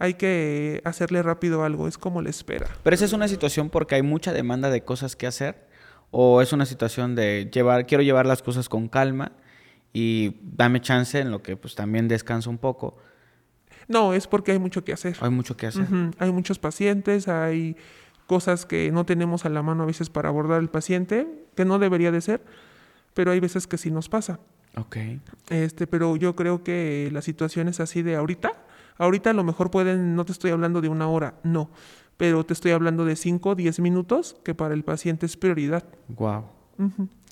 hay 0.02 0.14
que 0.14 0.82
hacerle 0.84 1.22
rápido 1.22 1.62
algo, 1.62 1.86
es 1.86 1.96
como 1.96 2.22
la 2.22 2.30
espera. 2.30 2.66
Pero 2.82 2.92
esa 2.92 3.04
es 3.04 3.12
una 3.12 3.28
situación 3.28 3.70
porque 3.70 3.94
hay 3.94 4.02
mucha 4.02 4.32
demanda 4.32 4.68
de 4.68 4.82
cosas 4.82 5.14
que 5.14 5.28
hacer 5.28 5.68
o 6.10 6.42
es 6.42 6.52
una 6.52 6.66
situación 6.66 7.14
de 7.14 7.48
llevar, 7.52 7.86
quiero 7.86 8.02
llevar 8.02 8.26
las 8.26 8.42
cosas 8.42 8.68
con 8.68 8.88
calma 8.88 9.30
y 9.92 10.38
dame 10.42 10.80
chance 10.80 11.20
en 11.20 11.30
lo 11.30 11.40
que 11.40 11.56
pues 11.56 11.76
también 11.76 12.08
descanso 12.08 12.50
un 12.50 12.58
poco. 12.58 12.98
No, 13.86 14.12
es 14.12 14.26
porque 14.26 14.50
hay 14.50 14.58
mucho 14.58 14.82
que 14.84 14.92
hacer. 14.92 15.16
Hay 15.20 15.30
mucho 15.30 15.56
que 15.56 15.68
hacer. 15.68 15.86
Hay 16.18 16.32
muchos 16.32 16.58
pacientes, 16.58 17.28
hay 17.28 17.76
cosas 18.26 18.66
que 18.66 18.90
no 18.90 19.06
tenemos 19.06 19.44
a 19.44 19.50
la 19.50 19.62
mano 19.62 19.84
a 19.84 19.86
veces 19.86 20.10
para 20.10 20.30
abordar 20.30 20.58
al 20.58 20.68
paciente, 20.68 21.28
que 21.54 21.64
no 21.64 21.78
debería 21.78 22.10
de 22.10 22.22
ser, 22.22 22.42
pero 23.14 23.30
hay 23.30 23.38
veces 23.38 23.68
que 23.68 23.78
sí 23.78 23.92
nos 23.92 24.08
pasa. 24.08 24.40
Ok. 24.76 24.96
Este, 25.48 25.86
pero 25.86 26.16
yo 26.16 26.34
creo 26.34 26.64
que 26.64 27.08
la 27.12 27.22
situación 27.22 27.68
es 27.68 27.78
así 27.78 28.02
de 28.02 28.16
ahorita. 28.16 28.52
Ahorita 28.98 29.30
a 29.30 29.32
lo 29.34 29.44
mejor 29.44 29.70
pueden, 29.70 30.14
no 30.14 30.24
te 30.24 30.32
estoy 30.32 30.50
hablando 30.50 30.80
de 30.80 30.88
una 30.88 31.08
hora, 31.08 31.34
no, 31.42 31.70
pero 32.16 32.44
te 32.44 32.52
estoy 32.52 32.72
hablando 32.72 33.04
de 33.04 33.16
5, 33.16 33.54
10 33.54 33.80
minutos, 33.80 34.36
que 34.44 34.54
para 34.54 34.74
el 34.74 34.84
paciente 34.84 35.26
es 35.26 35.36
prioridad. 35.36 35.84
Wow. 36.08 36.44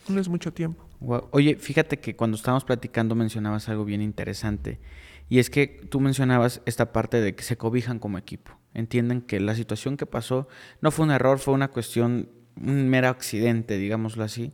No 0.08 0.20
es 0.20 0.28
mucho 0.28 0.52
tiempo. 0.52 0.84
Guau. 1.00 1.28
Oye, 1.30 1.56
fíjate 1.56 1.98
que 1.98 2.14
cuando 2.14 2.36
estábamos 2.36 2.64
platicando 2.64 3.14
mencionabas 3.14 3.68
algo 3.68 3.84
bien 3.84 4.02
interesante. 4.02 4.80
Y 5.28 5.38
es 5.38 5.48
que 5.48 5.66
tú 5.88 6.00
mencionabas 6.00 6.60
esta 6.66 6.92
parte 6.92 7.20
de 7.20 7.34
que 7.34 7.42
se 7.42 7.56
cobijan 7.56 7.98
como 7.98 8.18
equipo. 8.18 8.52
Entienden 8.74 9.22
que 9.22 9.40
la 9.40 9.54
situación 9.54 9.96
que 9.96 10.06
pasó 10.06 10.48
no 10.80 10.90
fue 10.90 11.04
un 11.04 11.12
error, 11.12 11.38
fue 11.38 11.54
una 11.54 11.68
cuestión, 11.68 12.28
un 12.56 12.88
mero 12.88 13.08
accidente, 13.08 13.78
digámoslo 13.78 14.24
así. 14.24 14.52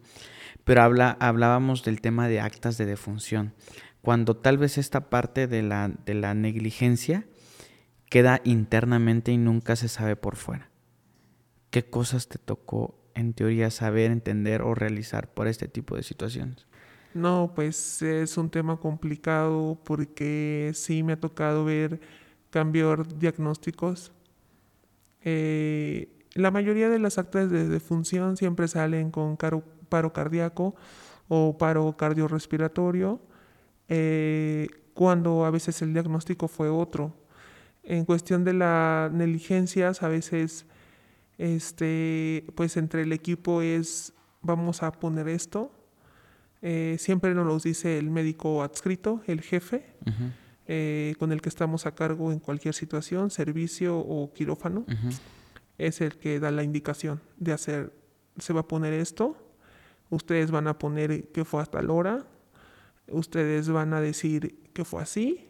Pero 0.65 0.83
habla, 0.83 1.17
hablábamos 1.21 1.85
del 1.85 2.01
tema 2.01 2.29
de 2.29 2.41
actas 2.41 2.77
de 2.77 2.87
defunción. 2.87 3.55
Cuando 4.07 4.37
tal 4.37 4.57
vez 4.57 4.79
esta 4.79 5.11
parte 5.11 5.49
de 5.49 5.65
la, 5.65 5.89
de 5.89 6.15
la 6.15 6.33
negligencia 6.33 7.27
queda 8.09 8.41
internamente 8.45 9.33
y 9.33 9.37
nunca 9.37 9.75
se 9.75 9.89
sabe 9.89 10.15
por 10.15 10.37
fuera. 10.37 10.71
¿Qué 11.71 11.91
cosas 11.91 12.29
te 12.29 12.39
tocó 12.39 12.95
en 13.17 13.33
teoría 13.33 13.69
saber, 13.73 14.13
entender 14.13 14.63
o 14.63 14.77
realizar 14.77 15.35
por 15.35 15.49
este 15.49 15.67
tipo 15.67 15.97
de 15.97 16.05
situaciones? 16.05 16.69
No, 17.15 17.51
pues 17.53 18.01
es 18.01 18.37
un 18.37 18.49
tema 18.49 18.77
complicado 18.77 19.77
porque 19.83 20.71
sí 20.73 21.03
me 21.03 21.15
ha 21.15 21.21
tocado 21.21 21.65
ver 21.65 21.99
cambiar 22.51 23.19
diagnósticos. 23.19 24.13
Eh, 25.23 26.09
la 26.35 26.53
mayoría 26.53 26.89
de 26.89 27.01
las 27.01 27.19
actas 27.19 27.51
de 27.51 27.67
defunción 27.67 28.37
siempre 28.37 28.69
salen 28.69 29.11
con 29.11 29.37
paro 29.89 30.13
cardíaco 30.13 30.77
o 31.27 31.59
paro 31.59 31.97
cardiorrespiratorio, 31.97 33.21
eh, 33.89 34.69
cuando 34.95 35.45
a 35.45 35.51
veces 35.51 35.81
el 35.83 35.93
diagnóstico 35.93 36.49
fue 36.49 36.69
otro. 36.69 37.15
En 37.83 38.05
cuestión 38.05 38.45
de 38.45 38.53
las 38.53 39.13
negligencias, 39.13 40.03
a 40.03 40.09
veces, 40.09 40.67
este, 41.39 42.45
pues 42.55 42.77
entre 42.77 43.03
el 43.03 43.13
equipo 43.13 43.63
es, 43.63 44.13
vamos 44.43 44.83
a 44.83 44.91
poner 44.93 45.29
esto, 45.29 45.71
eh, 46.63 46.97
siempre 46.99 47.35
nos 47.35 47.47
lo 47.47 47.59
dice 47.59 47.99
el 47.99 48.11
médico 48.11 48.63
adscrito, 48.63 49.23
el 49.27 49.41
jefe, 49.41 49.95
eh, 50.67 51.15
con 51.19 51.31
el 51.31 51.41
que 51.41 51.49
estamos 51.49 51.87
a 51.87 51.95
cargo 51.95 52.33
en 52.33 52.41
cualquier 52.41 52.75
situación, 52.75 53.31
servicio 53.31 53.99
o 53.99 54.33
quirófano, 54.33 54.85
es 55.79 56.01
el 56.01 56.17
que 56.17 56.41
da 56.41 56.51
la 56.51 56.65
indicación 56.65 57.21
de 57.37 57.53
hacer, 57.53 57.93
se 58.39 58.53
va 58.53 58.61
a 58.61 58.69
poner 58.69 58.95
esto, 58.95 59.37
ustedes 60.11 60.51
van 60.51 60.67
a 60.67 60.79
poner 60.79 61.29
que 61.29 61.45
fue 61.45 61.63
hasta 61.63 61.83
la 61.83 61.93
hora, 61.93 62.27
ustedes 63.09 63.69
van 63.69 63.93
a 63.95 64.01
decir 64.01 64.71
que 64.73 64.85
fue 64.85 65.03
así, 65.03 65.49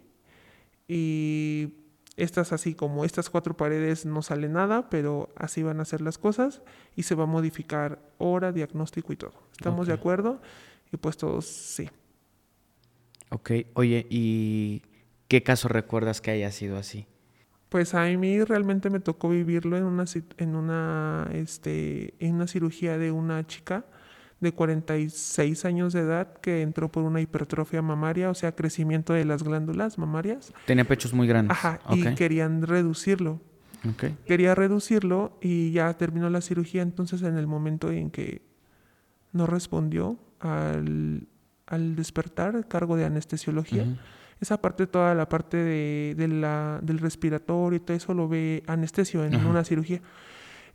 y 0.88 1.74
estas 2.16 2.52
así 2.52 2.74
como 2.74 3.04
estas 3.04 3.28
cuatro 3.28 3.56
paredes 3.56 4.06
no 4.06 4.22
sale 4.22 4.48
nada, 4.48 4.88
pero 4.88 5.28
así 5.36 5.62
van 5.62 5.80
a 5.80 5.84
ser 5.84 6.00
las 6.00 6.18
cosas 6.18 6.62
y 6.94 7.02
se 7.02 7.14
va 7.14 7.24
a 7.24 7.26
modificar 7.26 8.00
hora, 8.18 8.52
diagnóstico 8.52 9.12
y 9.12 9.16
todo. 9.16 9.34
¿Estamos 9.52 9.86
de 9.86 9.92
acuerdo? 9.92 10.40
Y 10.92 10.96
pues 10.96 11.16
todos 11.16 11.46
sí. 11.46 11.90
Ok, 13.30 13.50
oye, 13.74 14.06
¿y 14.08 14.82
qué 15.28 15.42
caso 15.42 15.68
recuerdas 15.68 16.20
que 16.20 16.30
haya 16.30 16.50
sido 16.52 16.78
así? 16.78 17.06
Pues 17.68 17.94
a 17.94 18.04
mí 18.04 18.42
realmente 18.44 18.88
me 18.88 19.00
tocó 19.00 19.28
vivirlo 19.28 19.76
en 19.76 19.84
una, 19.84 20.04
en 20.38 20.54
una, 20.54 21.28
este, 21.32 22.14
en 22.24 22.36
una 22.36 22.46
cirugía 22.46 22.96
de 22.96 23.10
una 23.10 23.46
chica 23.46 23.84
de 24.40 24.52
46 24.52 25.64
años 25.64 25.92
de 25.92 26.00
edad 26.00 26.34
que 26.40 26.62
entró 26.62 26.90
por 26.90 27.04
una 27.04 27.20
hipertrofia 27.20 27.80
mamaria, 27.82 28.30
o 28.30 28.34
sea, 28.34 28.52
crecimiento 28.52 29.12
de 29.12 29.24
las 29.24 29.42
glándulas 29.42 29.98
mamarias. 29.98 30.52
Tenía 30.66 30.84
pechos 30.84 31.14
muy 31.14 31.26
grandes. 31.26 31.56
Ajá, 31.56 31.80
y 31.90 32.14
querían 32.14 32.62
reducirlo. 32.62 33.40
ok. 33.88 34.04
Quería 34.26 34.54
reducirlo 34.54 35.38
y 35.40 35.72
ya 35.72 35.92
terminó 35.94 36.28
la 36.28 36.40
cirugía, 36.42 36.82
entonces 36.82 37.22
en 37.22 37.38
el 37.38 37.46
momento 37.46 37.90
en 37.90 38.10
que 38.10 38.42
no 39.32 39.46
respondió 39.46 40.18
al, 40.40 41.26
al 41.66 41.96
despertar, 41.96 42.66
cargo 42.68 42.96
de 42.96 43.04
anestesiología. 43.04 43.86
Esa 44.40 44.60
parte, 44.60 44.86
toda 44.86 45.14
la 45.14 45.28
parte 45.28 45.56
de, 45.56 46.28
la, 46.28 46.78
del 46.82 46.98
respiratorio 46.98 47.78
y 47.78 47.80
todo 47.80 47.96
eso 47.96 48.12
lo 48.12 48.28
ve 48.28 48.62
anestesio 48.66 49.24
en 49.24 49.34
una 49.46 49.64
cirugía. 49.64 50.02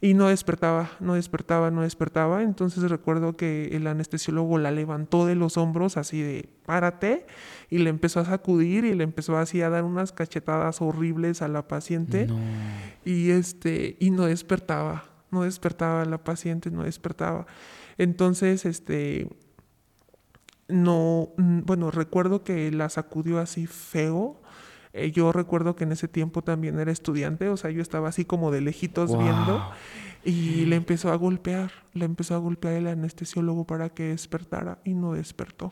Y 0.04 0.16
no 0.16 0.30
despertaba, 0.30 0.90
no 1.00 1.14
despertaba, 1.14 1.70
no 1.70 1.84
despertaba. 1.84 2.42
Entonces 2.42 2.90
recuerdo 2.90 3.38
que 3.38 3.70
el 3.74 3.86
anestesiólogo 3.86 4.58
la 4.58 4.72
levantó 4.72 5.28
de 5.28 5.36
los 5.36 5.58
hombros 5.58 5.96
así 5.96 6.22
de 6.24 6.50
párate 6.66 7.28
y 7.70 7.78
le 7.78 7.92
empezó 7.92 8.20
a 8.20 8.26
sacudir 8.26 8.84
y 8.84 8.96
le 8.96 9.04
empezó 9.04 9.38
así 9.38 9.62
a 9.62 9.70
dar 9.70 9.84
unas 9.84 10.12
cachetadas 10.12 10.82
horribles 10.82 11.44
a 11.44 11.48
la 11.48 11.68
paciente. 11.68 12.28
Y 13.06 13.30
este, 13.30 13.96
y 14.00 14.10
no 14.10 14.26
despertaba, 14.26 15.06
no 15.30 15.44
despertaba 15.44 16.04
la 16.06 16.24
paciente, 16.24 16.72
no 16.72 16.84
despertaba. 16.84 17.46
Entonces, 18.00 18.66
este, 18.66 19.30
no, 20.68 21.30
bueno, 21.38 21.92
recuerdo 21.92 22.44
que 22.44 22.72
la 22.72 22.90
sacudió 22.90 23.38
así 23.38 23.68
feo. 23.68 24.40
Eh, 24.93 25.12
yo 25.12 25.32
recuerdo 25.32 25.75
que 25.75 25.86
en 25.86 25.91
ese 25.91 26.08
tiempo 26.08 26.41
también 26.41 26.80
era 26.80 26.91
estudiante, 26.91 27.49
o 27.49 27.58
sea, 27.58 27.71
yo 27.71 27.82
estaba 27.82 28.10
así 28.10 28.25
como 28.25 28.51
de 28.51 28.62
lejitos 28.62 29.17
viendo 29.17 29.71
y 30.23 30.65
le 30.65 30.75
empezó 30.75 31.12
a 31.12 31.15
golpear, 31.15 31.71
le 31.93 32.06
empezó 32.06 32.36
a 32.36 32.39
golpear 32.39 32.73
el 32.73 32.88
anestesiólogo 32.88 33.65
para 33.65 33.89
que 33.89 34.10
despertara 34.10 34.80
y 34.84 34.93
no 34.93 35.13
despertó. 35.13 35.71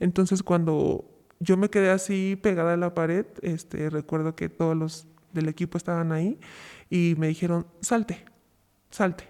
Entonces 0.00 0.42
cuando 0.42 1.04
yo 1.40 1.56
me 1.56 1.70
quedé 1.70 1.90
así 1.90 2.38
pegada 2.42 2.74
a 2.74 2.76
la 2.76 2.94
pared, 2.94 3.26
este, 3.42 3.90
recuerdo 3.90 4.34
que 4.34 4.48
todos 4.48 4.76
los 4.76 5.06
del 5.32 5.48
equipo 5.48 5.78
estaban 5.78 6.10
ahí 6.12 6.40
y 6.90 7.14
me 7.18 7.28
dijeron, 7.28 7.66
salte, 7.80 8.24
salte. 8.90 9.28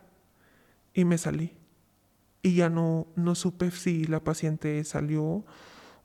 Y 0.95 1.05
me 1.05 1.19
salí 1.19 1.59
y 2.43 2.55
ya 2.55 2.69
no, 2.71 3.07
no 3.17 3.35
supe 3.35 3.71
si 3.71 4.05
la 4.05 4.21
paciente 4.21 4.83
salió 4.85 5.45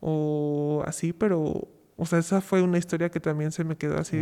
o 0.02 0.84
así, 0.86 1.14
pero, 1.14 1.68
o 1.96 2.06
sea, 2.06 2.20
esa 2.20 2.42
fue 2.42 2.62
una 2.62 2.78
historia 2.78 3.10
que 3.10 3.20
también 3.20 3.52
se 3.52 3.64
me 3.64 3.78
quedó 3.78 4.00
así 4.00 4.22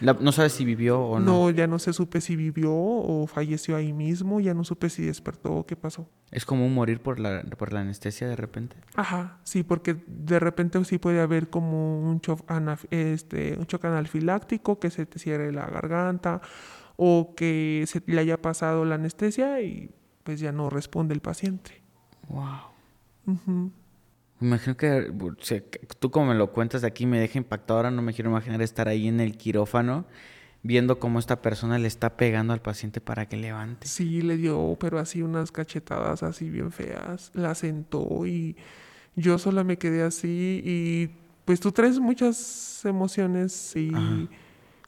¿No 0.00 0.32
sabes 0.32 0.52
si 0.52 0.64
vivió 0.64 1.00
o 1.00 1.20
no? 1.20 1.24
No, 1.24 1.50
ya 1.50 1.66
no 1.66 1.78
se 1.78 1.92
supe 1.92 2.20
si 2.20 2.36
vivió 2.36 2.72
o 2.74 3.26
falleció 3.26 3.76
ahí 3.76 3.92
mismo, 3.92 4.40
ya 4.40 4.54
no 4.54 4.64
supe 4.64 4.90
si 4.90 5.04
despertó 5.04 5.52
o 5.52 5.66
qué 5.66 5.76
pasó. 5.76 6.08
¿Es 6.30 6.44
como 6.44 6.68
morir 6.68 7.00
por 7.00 7.20
la, 7.20 7.42
por 7.56 7.72
la 7.72 7.80
anestesia 7.80 8.28
de 8.28 8.36
repente? 8.36 8.76
Ajá, 8.94 9.38
sí, 9.44 9.62
porque 9.62 9.96
de 10.06 10.40
repente 10.40 10.84
sí 10.84 10.98
puede 10.98 11.20
haber 11.20 11.48
como 11.48 12.00
un 12.00 12.18
shock, 12.18 12.44
este, 12.90 13.56
un 13.56 13.66
shock 13.66 13.84
anafiláctico, 13.84 14.78
que 14.80 14.90
se 14.90 15.06
te 15.06 15.18
cierre 15.18 15.52
la 15.52 15.66
garganta 15.66 16.40
o 16.96 17.34
que 17.36 17.84
se 17.86 18.02
le 18.06 18.20
haya 18.20 18.40
pasado 18.40 18.84
la 18.84 18.96
anestesia 18.96 19.60
y 19.60 19.94
pues 20.24 20.40
ya 20.40 20.50
no 20.50 20.70
responde 20.70 21.14
el 21.14 21.20
paciente. 21.20 21.82
Wow. 22.28 23.76
Imagino 24.40 24.76
que 24.76 25.12
tú 25.98 26.10
como 26.10 26.26
me 26.26 26.34
lo 26.34 26.52
cuentas 26.52 26.82
de 26.82 26.88
aquí 26.88 27.06
me 27.06 27.18
deja 27.18 27.38
impactado. 27.38 27.78
Ahora 27.78 27.90
no 27.90 28.02
me 28.02 28.12
quiero 28.12 28.30
imaginar 28.30 28.60
estar 28.62 28.88
ahí 28.88 29.08
en 29.08 29.20
el 29.20 29.36
quirófano 29.36 30.06
viendo 30.66 30.98
cómo 30.98 31.18
esta 31.18 31.40
persona 31.40 31.78
le 31.78 31.86
está 31.88 32.16
pegando 32.16 32.52
al 32.52 32.60
paciente 32.60 33.00
para 33.00 33.26
que 33.26 33.36
levante. 33.36 33.86
Sí, 33.86 34.22
le 34.22 34.36
dio, 34.36 34.76
pero 34.80 34.98
así 34.98 35.22
unas 35.22 35.52
cachetadas 35.52 36.22
así 36.22 36.50
bien 36.50 36.72
feas. 36.72 37.30
La 37.34 37.54
sentó 37.54 38.26
y 38.26 38.56
yo 39.14 39.38
sola 39.38 39.64
me 39.64 39.78
quedé 39.78 40.02
así 40.02 40.62
y 40.64 41.10
pues 41.44 41.60
tú 41.60 41.72
traes 41.72 41.98
muchas 41.98 42.84
emociones 42.84 43.74
y 43.76 43.92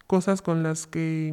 cosas 0.07 0.43
con 0.43 0.63
las 0.63 0.87
que 0.87 1.33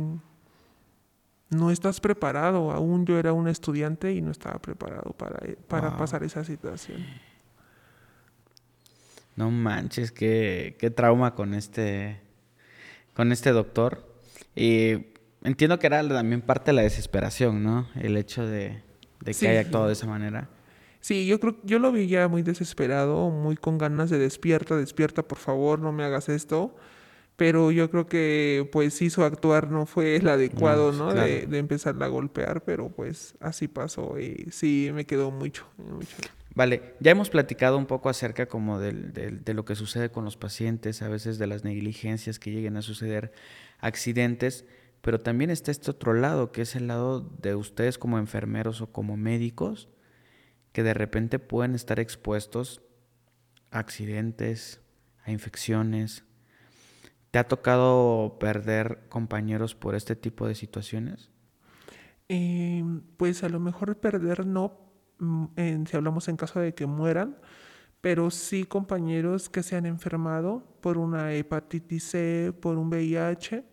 no 1.50 1.72
estás 1.72 2.00
preparado. 2.00 2.72
Aún 2.72 3.06
yo 3.06 3.18
era 3.18 3.34
un 3.34 3.48
estudiante 3.48 4.14
y 4.14 4.22
no 4.22 4.32
estaba 4.32 4.60
preparado 4.60 5.12
para, 5.18 5.40
para 5.68 5.98
pasar 5.98 6.24
esa 6.24 6.44
situación. 6.44 7.04
No 9.36 9.52
manches, 9.52 10.12
qué, 10.12 10.78
qué 10.80 10.90
trauma 10.90 11.36
con 11.36 11.54
este, 11.54 12.22
con 13.14 13.32
este 13.32 13.52
doctor. 13.52 14.08
Y 14.56 15.08
entiendo 15.44 15.80
que 15.80 15.88
era 15.88 16.08
también 16.08 16.42
parte 16.42 16.72
de 16.72 16.76
la 16.76 16.82
desesperación, 16.82 17.64
¿no? 17.64 17.88
El 17.96 18.18
hecho 18.18 18.46
de, 18.46 18.82
que 19.24 19.48
haya 19.48 19.62
actuado 19.62 19.88
de 19.88 19.94
esa 19.94 20.08
manera. 20.08 20.50
Sí, 21.02 21.28
yo 21.28 21.40
creo, 21.40 21.58
yo 21.64 21.80
lo 21.80 21.92
vi 21.92 22.08
ya 22.08 22.28
muy 22.28 22.42
desesperado, 22.42 23.30
muy 23.30 23.56
con 23.58 23.78
ganas 23.78 24.10
de 24.10 24.18
despierta, 24.18 24.76
despierta, 24.76 25.22
por 25.24 25.38
favor, 25.38 25.80
no 25.80 25.92
me 25.92 26.04
hagas 26.04 26.30
esto 26.30 26.76
pero 27.36 27.72
yo 27.72 27.90
creo 27.90 28.08
que 28.08 28.70
pues 28.72 28.98
su 28.98 29.24
actuar 29.24 29.70
no 29.70 29.86
fue 29.86 30.16
el 30.16 30.28
adecuado, 30.30 30.92
¿no? 30.92 31.14
De, 31.14 31.48
de, 31.48 31.58
empezarla 31.58 32.06
a 32.06 32.10
golpear, 32.10 32.64
pero 32.64 32.90
pues 32.90 33.36
así 33.40 33.68
pasó 33.68 34.20
y 34.20 34.48
sí 34.52 34.90
me 34.94 35.06
quedó 35.06 35.32
mucho, 35.32 35.68
Vale, 36.56 36.96
ya 37.00 37.12
hemos 37.12 37.30
platicado 37.30 37.78
un 37.78 37.86
poco 37.86 38.10
acerca 38.10 38.48
como 38.48 38.80
del, 38.80 39.14
de 39.14 39.54
lo 39.54 39.66
que 39.66 39.76
sucede 39.76 40.10
con 40.10 40.26
los 40.26 40.38
pacientes, 40.38 41.02
a 41.02 41.10
veces 41.10 41.38
de 41.38 41.48
las 41.48 41.64
negligencias 41.64 42.40
que 42.40 42.52
lleguen 42.52 42.78
a 42.78 42.82
suceder, 42.82 43.34
accidentes, 43.80 44.66
pero 45.02 45.20
también 45.20 45.52
está 45.52 45.70
este 45.70 45.92
otro 45.92 46.14
lado, 46.14 46.52
que 46.52 46.62
es 46.62 46.76
el 46.76 46.88
lado 46.88 47.20
de 47.20 47.56
ustedes 47.56 47.98
como 47.98 48.18
enfermeros 48.18 48.82
o 48.82 48.92
como 48.92 49.18
médicos, 49.18 49.90
que 50.72 50.82
de 50.82 50.94
repente 50.94 51.40
pueden 51.40 51.76
estar 51.76 52.00
expuestos 52.00 52.82
a 53.70 53.80
accidentes, 53.80 54.82
a 55.26 55.32
infecciones, 55.32 56.24
¿Te 57.36 57.40
ha 57.40 57.50
tocado 57.50 58.38
perder 58.40 59.10
compañeros 59.10 59.76
por 59.76 59.94
este 59.94 60.16
tipo 60.16 60.48
de 60.48 60.56
situaciones? 60.56 61.32
Em, 62.30 63.02
pues 63.18 63.44
a 63.44 63.50
lo 63.50 63.60
mejor 63.60 64.00
perder 64.00 64.46
no, 64.46 64.85
mm, 65.20 65.86
si 65.86 65.98
hablamos 65.98 66.28
en 66.28 66.38
caso 66.38 66.60
de 66.60 66.74
que 66.74 66.86
mueran, 66.86 67.38
pero 68.02 68.30
sí 68.30 68.66
compañeros 68.66 69.50
que 69.50 69.64
se 69.64 69.76
han 69.76 69.86
enfermado 69.86 70.64
por 70.82 70.98
una 70.98 71.34
hepatitis 71.34 72.04
C, 72.04 72.54
por 72.60 72.78
un 72.78 72.90
VIH, 72.90 73.64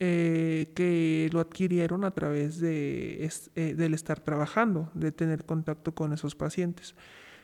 eh, 0.00 0.70
que 0.76 1.28
lo 1.32 1.40
adquirieron 1.40 2.04
a 2.04 2.12
través 2.12 2.60
de, 2.60 3.28
eh, 3.54 3.74
del 3.74 3.94
estar 3.94 4.20
trabajando, 4.20 4.90
de 4.94 5.12
tener 5.12 5.44
contacto 5.44 5.94
con 5.94 6.12
esos 6.12 6.36
pacientes. 6.36 6.94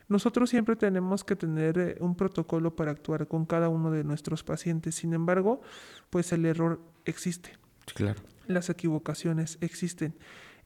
Nosotros 0.09 0.51
siempre 0.51 0.77
tenemos 0.77 1.25
que 1.25 1.35
tener 1.35 1.79
eh, 1.79 1.97
un 2.01 2.15
protocolo 2.15 2.77
para 2.77 2.91
actuar 2.91 3.27
con 3.27 3.47
cada 3.47 3.69
uno 3.69 3.91
de 3.91 4.05
nuestros 4.05 4.45
pacientes. 4.45 4.95
Sin 4.95 5.15
embargo, 5.15 5.63
pues 6.11 6.33
el 6.33 6.45
error 6.45 6.81
existe. 7.05 7.51
Claro. 7.95 8.21
Las 8.47 8.69
equivocaciones 8.69 9.59
existen. 9.61 10.15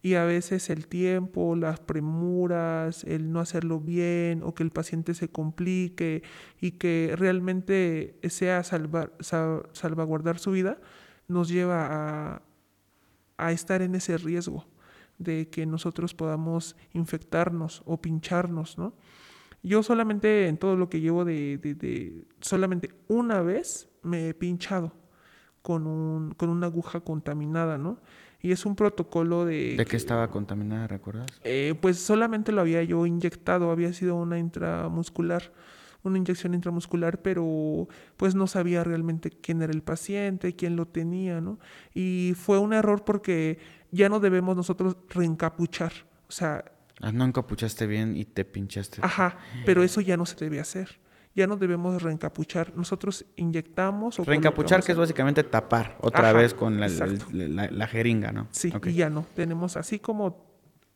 Y 0.01 0.15
a 0.15 0.25
veces 0.25 0.71
el 0.71 0.87
tiempo, 0.87 1.57
las 1.57 1.81
premuras, 1.81 3.05
el 3.05 3.33
no 3.33 3.41
hacerlo 3.41 3.81
bien 3.81 4.43
o 4.45 4.55
que 4.55 4.63
el 4.63 4.71
paciente 4.71 5.15
se 5.15 5.29
complique 5.29 6.23
y 6.61 6.73
que 6.73 7.15
realmente 7.17 8.19
sea 8.29 8.63
salvar, 8.63 9.13
salvaguardar 9.21 10.39
su 10.39 10.53
vida, 10.53 10.79
nos 11.27 11.49
lleva 11.49 12.43
a, 13.37 13.53
estar 13.53 13.83
en 13.83 13.95
ese 13.95 14.19
riesgo 14.19 14.67
de 15.19 15.49
que 15.49 15.67
nosotros 15.67 16.15
podamos 16.15 16.77
infectarnos 16.93 17.83
o 17.85 18.01
pincharnos, 18.01 18.79
¿no? 18.79 18.95
Yo 19.63 19.83
solamente 19.83 20.47
en 20.47 20.57
todo 20.57 20.77
lo 20.77 20.89
que 20.89 21.01
llevo 21.01 21.25
de, 21.25 21.59
de, 21.59 22.25
solamente 22.41 22.95
una 23.09 23.43
vez 23.43 23.89
me 24.03 24.29
he 24.29 24.35
pinchado 24.35 24.93
con, 25.63 25.87
un, 25.87 26.33
con 26.35 26.49
una 26.49 26.69
aguja 26.69 27.01
contaminada, 27.01 27.79
¿no? 27.79 28.01
Y 28.41 28.53
es 28.53 28.65
un 28.67 28.77
protocolo 28.77 29.45
de... 29.45 29.75
¿De 29.77 29.85
qué 29.85 29.97
estaba 29.97 30.31
contaminada, 30.31 30.87
recuerdas? 30.87 31.27
Eh, 31.45 31.75
pues 31.81 31.99
solamente 31.99 32.53
lo 32.53 32.61
había 32.61 32.83
yo 32.85 33.05
inyectado, 33.05 33.71
había 33.71 33.93
sido 33.93 34.15
una 34.15 34.39
intramuscular, 34.39 35.53
una 36.05 36.19
inyección 36.19 36.55
intramuscular, 36.55 37.21
pero 37.21 37.89
pues 38.17 38.37
no 38.37 38.47
sabía 38.47 38.85
realmente 38.85 39.31
quién 39.31 39.61
era 39.63 39.73
el 39.73 39.83
paciente, 39.83 40.55
quién 40.55 40.77
lo 40.77 40.87
tenía, 40.87 41.41
¿no? 41.41 41.59
Y 41.95 42.35
fue 42.37 42.59
un 42.59 42.73
error 42.73 43.05
porque 43.05 43.59
ya 43.91 44.09
no 44.09 44.21
debemos 44.21 44.57
nosotros 44.57 44.97
reencapuchar. 45.09 45.93
O 46.29 46.33
sea, 46.33 46.65
Ah, 47.01 47.13
no 47.13 47.25
encapuchaste 47.25 47.87
bien 47.87 48.17
y 48.17 48.25
te 48.25 48.45
pinchaste. 48.45 49.01
Ajá, 49.03 49.39
pero 49.65 49.83
eso 49.85 50.01
ya 50.01 50.17
no 50.17 50.27
se 50.27 50.37
debe 50.37 50.59
hacer. 50.59 50.99
Ya 51.39 51.47
no 51.47 51.57
debemos 51.57 52.03
reencapuchar. 52.03 52.73
Nosotros 52.75 53.25
inyectamos 53.37 54.19
o 54.19 54.25
Reencapuchar, 54.25 54.83
que 54.83 54.91
es 54.91 54.99
básicamente 54.99 55.45
tapar 55.45 55.97
otra 56.01 56.33
vez 56.33 56.53
con 56.53 56.81
la, 56.81 56.89
la, 56.89 57.87
jeringa, 57.87 58.33
¿no? 58.33 58.49
Sí, 58.51 58.73
y 58.87 58.93
ya 58.95 59.09
no. 59.09 59.25
Tenemos 59.37 59.77
así 59.77 60.01
como 60.01 60.49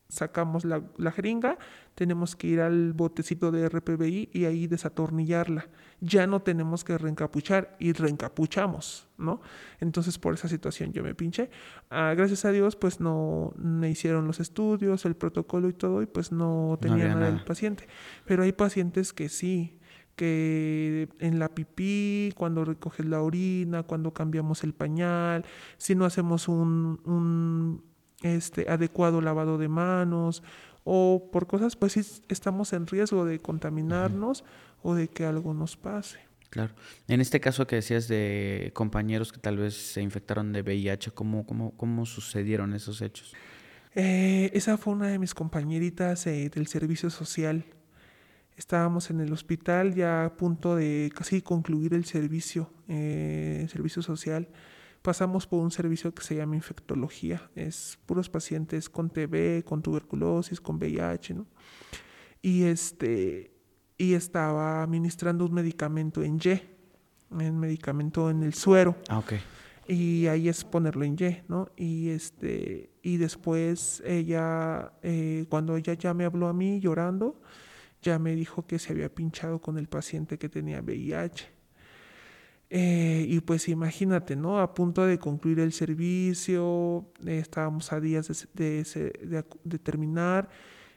sacamos 0.08 0.64
la, 0.64 1.12
jeringa, 1.12 1.58
tenemos 1.94 2.34
que 2.34 2.48
ir 2.48 2.60
al 2.60 2.92
botecito 2.92 3.52
de 3.52 3.68
RPBI 3.68 4.30
y 4.32 4.46
ahí 4.46 4.66
desatornillarla. 4.66 5.68
Ya 6.00 6.26
no 6.26 6.42
tenemos 6.42 6.82
que 6.82 6.98
reencapuchar 6.98 7.76
y 7.78 7.92
reencapuchamos, 7.92 9.06
¿no? 9.16 9.42
Entonces 9.78 10.18
por 10.18 10.34
esa 10.34 10.48
situación 10.48 10.92
yo 10.92 11.04
me 11.04 11.14
pinché. 11.14 11.50
Ah, 11.88 12.14
gracias 12.16 12.44
a 12.44 12.50
Dios 12.50 12.74
pues 12.74 12.98
no 12.98 13.54
me 13.56 13.90
hicieron 13.90 14.26
los 14.26 14.40
estudios, 14.40 15.04
el 15.04 15.14
protocolo 15.14 15.68
y 15.68 15.72
todo 15.72 16.02
y 16.02 16.06
pues 16.06 16.32
no 16.32 16.76
tenía 16.80 17.06
nada, 17.06 17.20
nada 17.20 17.28
el 17.28 17.44
paciente. 17.44 17.86
Pero 18.26 18.42
hay 18.42 18.52
pacientes 18.52 19.12
que 19.12 19.28
sí, 19.28 19.78
que 20.16 21.08
en 21.18 21.38
la 21.38 21.48
pipí, 21.48 22.32
cuando 22.36 22.64
recoges 22.64 23.06
la 23.06 23.22
orina, 23.22 23.82
cuando 23.82 24.12
cambiamos 24.12 24.64
el 24.64 24.74
pañal, 24.74 25.44
si 25.76 25.94
no 25.94 26.04
hacemos 26.04 26.48
un, 26.48 27.00
un 27.04 27.82
este, 28.22 28.70
adecuado 28.70 29.20
lavado 29.20 29.58
de 29.58 29.68
manos 29.68 30.42
o 30.84 31.30
por 31.32 31.46
cosas, 31.46 31.76
pues 31.76 31.92
sí 31.92 32.00
estamos 32.28 32.72
en 32.72 32.86
riesgo 32.86 33.24
de 33.24 33.40
contaminarnos 33.40 34.44
o 34.82 34.94
de 34.94 35.08
que 35.08 35.24
algo 35.24 35.54
nos 35.54 35.76
pase. 35.76 36.18
Claro. 36.50 36.74
En 37.08 37.22
este 37.22 37.40
caso 37.40 37.66
que 37.66 37.76
decías 37.76 38.08
de 38.08 38.72
compañeros 38.74 39.32
que 39.32 39.38
tal 39.38 39.56
vez 39.56 39.74
se 39.74 40.02
infectaron 40.02 40.52
de 40.52 40.60
VIH, 40.60 41.12
¿cómo, 41.12 41.46
cómo, 41.46 41.74
cómo 41.78 42.04
sucedieron 42.04 42.74
esos 42.74 43.00
hechos? 43.00 43.32
Eh, 43.94 44.50
esa 44.52 44.76
fue 44.76 44.92
una 44.92 45.08
de 45.08 45.18
mis 45.18 45.34
compañeritas 45.34 46.26
eh, 46.26 46.50
del 46.50 46.66
servicio 46.66 47.08
social. 47.08 47.64
Estábamos 48.56 49.10
en 49.10 49.20
el 49.20 49.32
hospital 49.32 49.94
ya 49.94 50.26
a 50.26 50.36
punto 50.36 50.76
de 50.76 51.10
casi 51.14 51.42
concluir 51.42 51.94
el 51.94 52.04
servicio, 52.04 52.70
eh, 52.88 53.66
servicio 53.70 54.02
social. 54.02 54.48
Pasamos 55.00 55.46
por 55.46 55.60
un 55.60 55.70
servicio 55.70 56.14
que 56.14 56.22
se 56.22 56.36
llama 56.36 56.54
infectología. 56.54 57.50
Es 57.56 57.98
puros 58.06 58.28
pacientes 58.28 58.88
con 58.88 59.10
TB, 59.10 59.64
con 59.64 59.82
tuberculosis, 59.82 60.60
con 60.60 60.76
VIH, 60.76 61.34
¿no? 61.34 61.46
Y 62.40 62.64
este 62.64 63.52
y 64.02 64.14
estaba 64.14 64.82
administrando 64.82 65.44
un 65.44 65.54
medicamento 65.54 66.22
en 66.22 66.40
Y, 66.42 66.60
un 67.30 67.58
medicamento 67.58 68.30
en 68.30 68.42
el 68.42 68.52
suero. 68.52 68.96
Ah, 69.08 69.18
ok. 69.18 69.34
Y 69.86 70.26
ahí 70.26 70.48
es 70.48 70.64
ponerlo 70.64 71.04
en 71.04 71.14
Y, 71.14 71.42
¿no? 71.48 71.68
Y 71.76 72.08
este, 72.08 72.90
y 73.02 73.16
después 73.16 74.02
ella, 74.04 74.92
eh, 75.02 75.46
cuando 75.48 75.76
ella 75.76 75.94
ya 75.94 76.14
me 76.14 76.24
habló 76.24 76.48
a 76.48 76.52
mí 76.52 76.80
llorando, 76.80 77.40
ya 78.02 78.18
me 78.18 78.34
dijo 78.34 78.66
que 78.66 78.78
se 78.78 78.92
había 78.92 79.14
pinchado 79.14 79.60
con 79.60 79.78
el 79.78 79.88
paciente 79.88 80.38
que 80.38 80.48
tenía 80.48 80.82
VIH. 80.82 81.48
Eh, 82.74 83.26
y 83.28 83.40
pues 83.40 83.68
imagínate, 83.68 84.34
¿no? 84.34 84.58
A 84.58 84.74
punto 84.74 85.04
de 85.04 85.18
concluir 85.18 85.60
el 85.60 85.72
servicio, 85.72 87.06
eh, 87.26 87.38
estábamos 87.38 87.92
a 87.92 88.00
días 88.00 88.48
de, 88.54 89.44
de, 89.64 89.78
terminar 89.78 90.48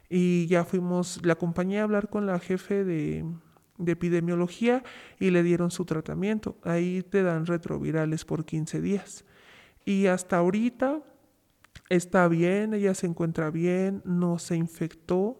y 0.10 0.48
ya 0.48 0.64
fuimos, 0.64 1.20
la 1.26 1.34
acompañé 1.34 1.82
a 1.82 1.84
hablar 1.84 2.10
con 2.10 2.26
la 2.26 2.40
jefe 2.40 2.86
de, 2.86 3.26
de 3.78 3.92
epidemiología 3.92 4.84
y 5.20 5.32
le 5.32 5.44
dieron 5.44 5.70
su 5.70 5.84
tratamiento. 5.84 6.58
Ahí 6.64 7.04
te 7.04 7.24
dan 7.24 7.46
retrovirales 7.46 8.24
por 8.24 8.46
15 8.46 8.82
días. 8.82 9.26
Y 9.84 10.08
hasta 10.08 10.38
ahorita 10.38 11.04
está 11.90 12.28
bien, 12.30 12.74
ella 12.74 12.94
se 12.94 13.06
encuentra 13.08 13.52
bien, 13.52 14.02
no 14.06 14.40
se 14.40 14.56
infectó 14.56 15.38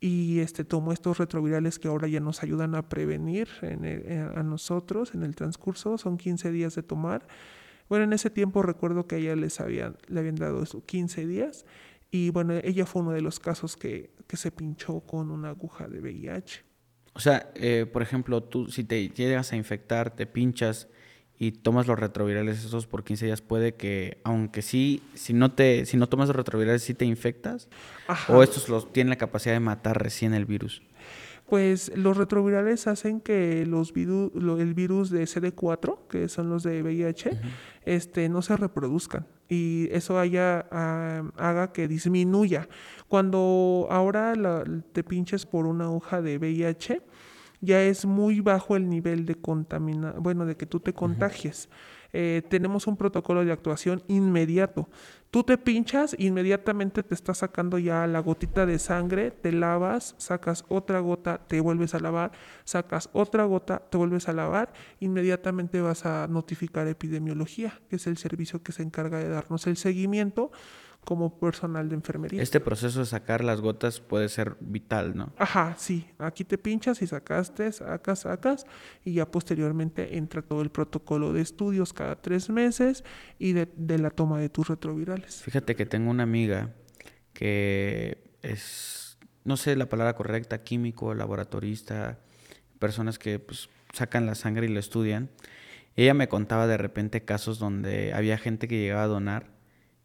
y 0.00 0.40
este, 0.40 0.64
tomó 0.64 0.92
estos 0.92 1.18
retrovirales 1.18 1.78
que 1.78 1.88
ahora 1.88 2.06
ya 2.06 2.20
nos 2.20 2.42
ayudan 2.42 2.74
a 2.74 2.88
prevenir 2.88 3.48
a 4.34 4.42
nosotros 4.42 5.14
en 5.14 5.22
el 5.24 5.34
transcurso. 5.34 5.98
Son 5.98 6.16
15 6.16 6.52
días 6.52 6.74
de 6.76 6.82
tomar. 6.82 7.26
Bueno, 7.88 8.04
en 8.04 8.12
ese 8.12 8.30
tiempo 8.30 8.62
recuerdo 8.62 9.06
que 9.06 9.16
a 9.16 9.18
ella 9.18 9.34
les 9.34 9.60
habían, 9.60 9.96
le 10.06 10.20
habían 10.20 10.36
dado 10.36 10.62
eso, 10.62 10.84
15 10.84 11.26
días. 11.26 11.64
Y 12.10 12.30
bueno, 12.30 12.54
ella 12.62 12.86
fue 12.86 13.02
uno 13.02 13.12
de 13.12 13.22
los 13.22 13.40
casos 13.40 13.76
que, 13.76 14.10
que 14.26 14.36
se 14.36 14.50
pinchó 14.50 15.00
con 15.00 15.30
una 15.30 15.50
aguja 15.50 15.88
de 15.88 16.00
VIH. 16.00 16.64
O 17.14 17.20
sea, 17.20 17.50
eh, 17.56 17.86
por 17.92 18.02
ejemplo, 18.02 18.42
tú 18.44 18.68
si 18.68 18.84
te 18.84 19.08
llegas 19.08 19.52
a 19.52 19.56
infectar, 19.56 20.14
te 20.14 20.26
pinchas 20.26 20.88
y 21.38 21.52
tomas 21.52 21.86
los 21.86 21.98
retrovirales 21.98 22.64
esos 22.64 22.86
por 22.86 23.04
15 23.04 23.26
días, 23.26 23.42
puede 23.42 23.74
que, 23.74 24.18
aunque 24.24 24.62
sí, 24.62 25.02
si 25.14 25.32
no 25.32 25.52
te, 25.52 25.86
si 25.86 25.96
no 25.96 26.08
tomas 26.08 26.28
los 26.28 26.36
retrovirales, 26.36 26.82
sí 26.82 26.94
te 26.94 27.04
infectas. 27.04 27.68
O 28.28 28.42
estos 28.42 28.68
los 28.68 28.92
tienen 28.92 29.10
la 29.10 29.16
capacidad 29.16 29.54
de 29.54 29.60
matar 29.60 30.02
recién 30.02 30.34
el 30.34 30.46
virus. 30.46 30.82
Pues 31.48 31.96
los 31.96 32.16
retrovirales 32.16 32.86
hacen 32.88 33.20
que 33.20 33.64
los 33.66 33.92
virus, 33.94 34.32
el 34.34 34.74
virus 34.74 35.10
de 35.10 35.24
CD4, 35.24 35.96
que 36.10 36.28
son 36.28 36.50
los 36.50 36.62
de 36.62 36.82
VIH, 36.82 37.38
este, 37.86 38.28
no 38.28 38.42
se 38.42 38.56
reproduzcan 38.56 39.26
y 39.48 39.88
eso 39.92 40.18
haya, 40.18 40.66
ah, 40.70 41.22
haga 41.36 41.72
que 41.72 41.88
disminuya. 41.88 42.68
Cuando 43.08 43.86
ahora 43.90 44.34
te 44.92 45.02
pinches 45.02 45.46
por 45.46 45.66
una 45.66 45.90
hoja 45.90 46.20
de 46.20 46.36
VIH, 46.36 47.00
ya 47.60 47.82
es 47.82 48.06
muy 48.06 48.40
bajo 48.40 48.76
el 48.76 48.88
nivel 48.88 49.26
de 49.26 49.34
contaminación, 49.34 50.22
bueno, 50.22 50.46
de 50.46 50.56
que 50.56 50.66
tú 50.66 50.80
te 50.80 50.92
contagies. 50.92 51.68
Eh, 52.12 52.42
tenemos 52.48 52.86
un 52.86 52.96
protocolo 52.96 53.44
de 53.44 53.52
actuación 53.52 54.02
inmediato. 54.08 54.88
Tú 55.30 55.42
te 55.42 55.58
pinchas, 55.58 56.16
inmediatamente 56.18 57.02
te 57.02 57.14
está 57.14 57.34
sacando 57.34 57.78
ya 57.78 58.06
la 58.06 58.20
gotita 58.20 58.64
de 58.64 58.78
sangre, 58.78 59.30
te 59.30 59.52
lavas, 59.52 60.14
sacas 60.16 60.64
otra 60.68 61.00
gota, 61.00 61.38
te 61.46 61.60
vuelves 61.60 61.94
a 61.94 62.00
lavar, 62.00 62.32
sacas 62.64 63.10
otra 63.12 63.44
gota, 63.44 63.80
te 63.90 63.98
vuelves 63.98 64.26
a 64.28 64.32
lavar, 64.32 64.72
inmediatamente 65.00 65.82
vas 65.82 66.06
a 66.06 66.26
notificar 66.28 66.86
epidemiología, 66.88 67.78
que 67.90 67.96
es 67.96 68.06
el 68.06 68.16
servicio 68.16 68.62
que 68.62 68.72
se 68.72 68.82
encarga 68.82 69.18
de 69.18 69.28
darnos 69.28 69.66
el 69.66 69.76
seguimiento 69.76 70.50
como 71.08 71.40
personal 71.40 71.88
de 71.88 71.94
enfermería. 71.94 72.42
Este 72.42 72.60
proceso 72.60 72.98
de 73.00 73.06
sacar 73.06 73.42
las 73.42 73.62
gotas 73.62 73.98
puede 73.98 74.28
ser 74.28 74.58
vital, 74.60 75.16
¿no? 75.16 75.32
Ajá, 75.38 75.74
sí. 75.78 76.06
Aquí 76.18 76.44
te 76.44 76.58
pinchas 76.58 77.00
y 77.00 77.06
sacaste, 77.06 77.72
sacas, 77.72 78.18
sacas, 78.18 78.66
y 79.06 79.14
ya 79.14 79.24
posteriormente 79.24 80.18
entra 80.18 80.42
todo 80.42 80.60
el 80.60 80.68
protocolo 80.68 81.32
de 81.32 81.40
estudios 81.40 81.94
cada 81.94 82.20
tres 82.20 82.50
meses 82.50 83.04
y 83.38 83.54
de, 83.54 83.68
la 83.98 84.10
toma 84.10 84.38
de 84.38 84.50
tus 84.50 84.68
retrovirales. 84.68 85.40
Fíjate 85.40 85.76
que 85.76 85.86
tengo 85.86 86.10
una 86.10 86.24
amiga 86.24 86.74
que 87.32 88.34
es, 88.42 89.16
no 89.44 89.56
sé 89.56 89.76
la 89.76 89.88
palabra 89.88 90.14
correcta, 90.14 90.62
químico, 90.62 91.14
laboratorista, 91.14 92.18
personas 92.78 93.18
que 93.18 93.38
pues, 93.38 93.70
sacan 93.94 94.26
la 94.26 94.34
sangre 94.34 94.66
y 94.66 94.74
lo 94.74 94.78
estudian. 94.78 95.30
Ella 95.96 96.12
me 96.12 96.28
contaba 96.28 96.66
de 96.66 96.76
repente 96.76 97.24
casos 97.24 97.58
donde 97.58 98.12
había 98.12 98.36
gente 98.36 98.68
que 98.68 98.78
llegaba 98.78 99.04
a 99.04 99.06
donar 99.06 99.57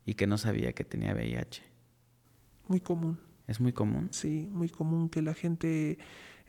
y 0.05 0.15
que 0.15 0.27
no 0.27 0.37
sabía 0.37 0.73
que 0.73 0.83
tenía 0.83 1.13
VIH. 1.13 1.63
Muy 2.67 2.79
común. 2.79 3.19
¿Es 3.47 3.59
muy 3.59 3.73
común? 3.73 4.09
Sí, 4.11 4.47
muy 4.51 4.69
común 4.69 5.09
que 5.09 5.21
la 5.21 5.33
gente, 5.33 5.97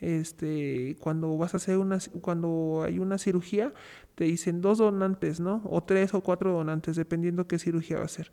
este, 0.01 0.97
cuando 1.01 1.37
vas 1.37 1.55
a 1.55 1.57
hacer 1.57 1.79
una, 1.79 1.99
cuando 2.21 2.83
hay 2.85 2.99
una 2.99 3.19
cirugía, 3.19 3.73
te 4.15 4.25
dicen 4.25 4.61
dos 4.61 4.79
donantes, 4.79 5.41
¿no? 5.41 5.63
O 5.65 5.83
tres 5.83 6.15
o 6.15 6.21
cuatro 6.21 6.53
donantes, 6.53 6.97
dependiendo 6.97 7.49
qué 7.49 7.59
cirugía 7.59 7.99
va 7.99 8.05
a 8.05 8.09
ser. 8.09 8.31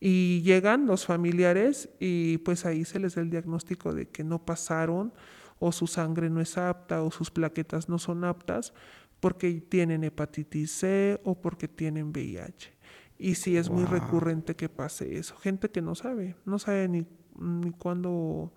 Y 0.00 0.42
llegan 0.42 0.86
los 0.86 1.04
familiares 1.06 1.90
y 1.98 2.38
pues 2.38 2.64
ahí 2.64 2.84
se 2.84 3.00
les 3.00 3.16
da 3.16 3.22
el 3.22 3.30
diagnóstico 3.30 3.92
de 3.92 4.08
que 4.08 4.24
no 4.24 4.44
pasaron 4.44 5.12
o 5.58 5.72
su 5.72 5.86
sangre 5.86 6.30
no 6.30 6.40
es 6.40 6.56
apta 6.56 7.02
o 7.02 7.10
sus 7.10 7.30
plaquetas 7.30 7.88
no 7.88 7.98
son 7.98 8.24
aptas 8.24 8.72
porque 9.18 9.52
tienen 9.54 10.04
hepatitis 10.04 10.70
C 10.70 11.20
o 11.24 11.40
porque 11.40 11.66
tienen 11.66 12.10
VIH. 12.10 12.77
Y 13.18 13.34
sí 13.34 13.56
es 13.56 13.68
muy 13.68 13.84
recurrente 13.84 14.54
que 14.54 14.68
pase 14.68 15.18
eso. 15.18 15.36
Gente 15.38 15.70
que 15.70 15.82
no 15.82 15.96
sabe, 15.96 16.36
no 16.44 16.60
sabe 16.60 16.86
ni, 16.88 17.04
ni 17.36 17.72
cuándo, 17.72 18.52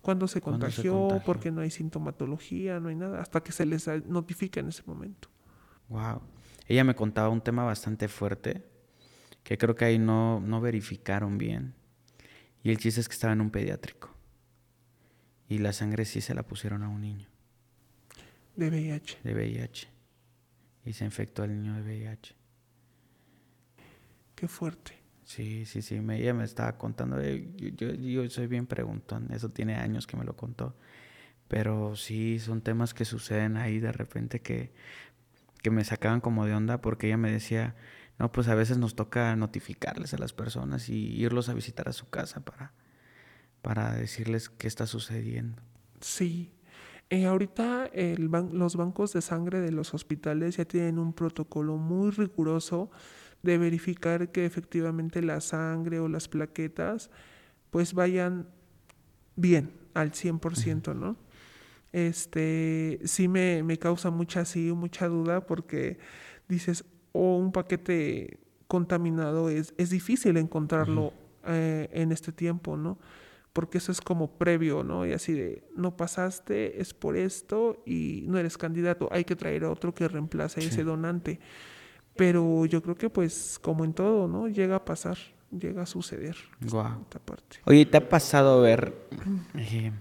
cuándo, 0.00 0.28
se, 0.28 0.40
contagió, 0.40 1.20
porque 1.26 1.50
no 1.50 1.60
hay 1.60 1.70
sintomatología, 1.70 2.78
no 2.78 2.88
hay 2.88 2.94
nada, 2.94 3.20
hasta 3.20 3.42
que 3.42 3.50
se 3.50 3.66
les 3.66 3.88
notifica 4.06 4.60
en 4.60 4.68
ese 4.68 4.84
momento. 4.86 5.28
Wow. 5.88 6.22
Ella 6.68 6.84
me 6.84 6.94
contaba 6.94 7.28
un 7.30 7.40
tema 7.40 7.64
bastante 7.64 8.06
fuerte, 8.06 8.64
que 9.42 9.58
creo 9.58 9.74
que 9.74 9.84
ahí 9.84 9.98
no, 9.98 10.40
no 10.40 10.60
verificaron 10.60 11.36
bien. 11.36 11.74
Y 12.62 12.70
el 12.70 12.78
chiste 12.78 13.00
es 13.00 13.08
que 13.08 13.14
estaba 13.14 13.32
en 13.32 13.40
un 13.40 13.50
pediátrico. 13.50 14.10
Y 15.48 15.58
la 15.58 15.72
sangre 15.72 16.04
sí 16.04 16.20
se 16.20 16.34
la 16.34 16.44
pusieron 16.44 16.84
a 16.84 16.88
un 16.88 17.00
niño. 17.00 17.28
De 18.54 18.70
VIH. 18.70 19.18
De 19.22 19.34
VIH. 19.34 19.88
Y 20.84 20.92
se 20.92 21.04
infectó 21.04 21.42
al 21.42 21.50
niño 21.50 21.74
de 21.74 21.82
VIH. 21.82 22.35
Qué 24.36 24.46
fuerte. 24.46 24.92
Sí, 25.24 25.64
sí, 25.64 25.82
sí. 25.82 26.00
Me, 26.00 26.20
ella 26.20 26.34
me 26.34 26.44
estaba 26.44 26.78
contando. 26.78 27.20
Eh, 27.20 27.48
yo, 27.56 27.92
yo, 27.92 28.30
soy 28.30 28.46
bien 28.46 28.66
preguntón. 28.66 29.28
Eso 29.32 29.48
tiene 29.48 29.74
años 29.74 30.06
que 30.06 30.16
me 30.16 30.24
lo 30.24 30.36
contó. 30.36 30.76
Pero 31.48 31.96
sí, 31.96 32.38
son 32.38 32.60
temas 32.60 32.94
que 32.94 33.04
suceden 33.04 33.56
ahí 33.56 33.80
de 33.80 33.92
repente 33.92 34.40
que, 34.40 34.72
que 35.62 35.70
me 35.70 35.84
sacaban 35.84 36.20
como 36.20 36.44
de 36.46 36.54
onda 36.54 36.80
porque 36.80 37.08
ella 37.08 37.16
me 37.16 37.32
decía, 37.32 37.74
no, 38.18 38.30
pues 38.30 38.48
a 38.48 38.54
veces 38.54 38.78
nos 38.78 38.94
toca 38.94 39.34
notificarles 39.36 40.14
a 40.14 40.18
las 40.18 40.32
personas 40.32 40.88
y 40.88 41.20
irlos 41.20 41.48
a 41.48 41.54
visitar 41.54 41.88
a 41.88 41.92
su 41.92 42.08
casa 42.08 42.44
para, 42.44 42.72
para 43.62 43.94
decirles 43.94 44.48
qué 44.48 44.68
está 44.68 44.86
sucediendo. 44.86 45.62
Sí. 46.00 46.52
Eh, 47.08 47.26
ahorita 47.26 47.86
el 47.92 48.30
los 48.52 48.74
bancos 48.74 49.12
de 49.12 49.22
sangre 49.22 49.60
de 49.60 49.70
los 49.70 49.94
hospitales 49.94 50.56
ya 50.56 50.64
tienen 50.64 50.98
un 50.98 51.12
protocolo 51.12 51.76
muy 51.76 52.10
riguroso 52.10 52.90
de 53.42 53.58
verificar 53.58 54.32
que 54.32 54.44
efectivamente 54.44 55.22
la 55.22 55.40
sangre 55.40 56.00
o 56.00 56.08
las 56.08 56.28
plaquetas 56.28 57.10
pues 57.70 57.94
vayan 57.94 58.48
bien 59.36 59.72
al 59.94 60.12
100%, 60.12 60.94
¿no? 60.94 61.16
Este, 61.92 63.00
sí 63.04 63.28
me, 63.28 63.78
causa 63.78 64.10
mucha, 64.10 64.44
sí, 64.44 64.72
mucha 64.72 65.08
duda 65.08 65.46
porque 65.46 65.98
dices, 66.48 66.84
o 67.12 67.34
oh, 67.34 67.36
un 67.38 67.52
paquete 67.52 68.38
contaminado 68.66 69.48
es, 69.48 69.72
es 69.78 69.90
difícil 69.90 70.36
encontrarlo 70.36 71.12
eh, 71.46 71.88
en 71.92 72.12
este 72.12 72.32
tiempo, 72.32 72.76
¿no? 72.76 72.98
Porque 73.52 73.78
eso 73.78 73.92
es 73.92 74.00
como 74.00 74.36
previo, 74.36 74.82
¿no? 74.82 75.06
Y 75.06 75.12
así 75.12 75.32
de, 75.32 75.64
no 75.74 75.96
pasaste, 75.96 76.80
es 76.82 76.92
por 76.92 77.16
esto 77.16 77.82
y 77.86 78.24
no 78.26 78.36
eres 78.38 78.58
candidato, 78.58 79.08
hay 79.10 79.24
que 79.24 79.36
traer 79.36 79.64
a 79.64 79.70
otro 79.70 79.94
que 79.94 80.08
reemplace 80.08 80.60
a 80.60 80.64
ese 80.64 80.84
donante. 80.84 81.40
Pero 82.16 82.64
yo 82.66 82.82
creo 82.82 82.96
que 82.96 83.10
pues 83.10 83.58
como 83.62 83.84
en 83.84 83.92
todo, 83.92 84.26
¿no? 84.28 84.48
Llega 84.48 84.76
a 84.76 84.84
pasar. 84.84 85.18
llega 85.50 85.82
a 85.82 85.86
suceder. 85.86 86.36
Guau. 86.60 87.02
Esta 87.02 87.18
parte. 87.20 87.58
Oye, 87.64 87.86
¿te 87.86 87.96
ha 87.98 88.08
pasado 88.08 88.60
ver 88.62 88.94
eh, 89.54 89.92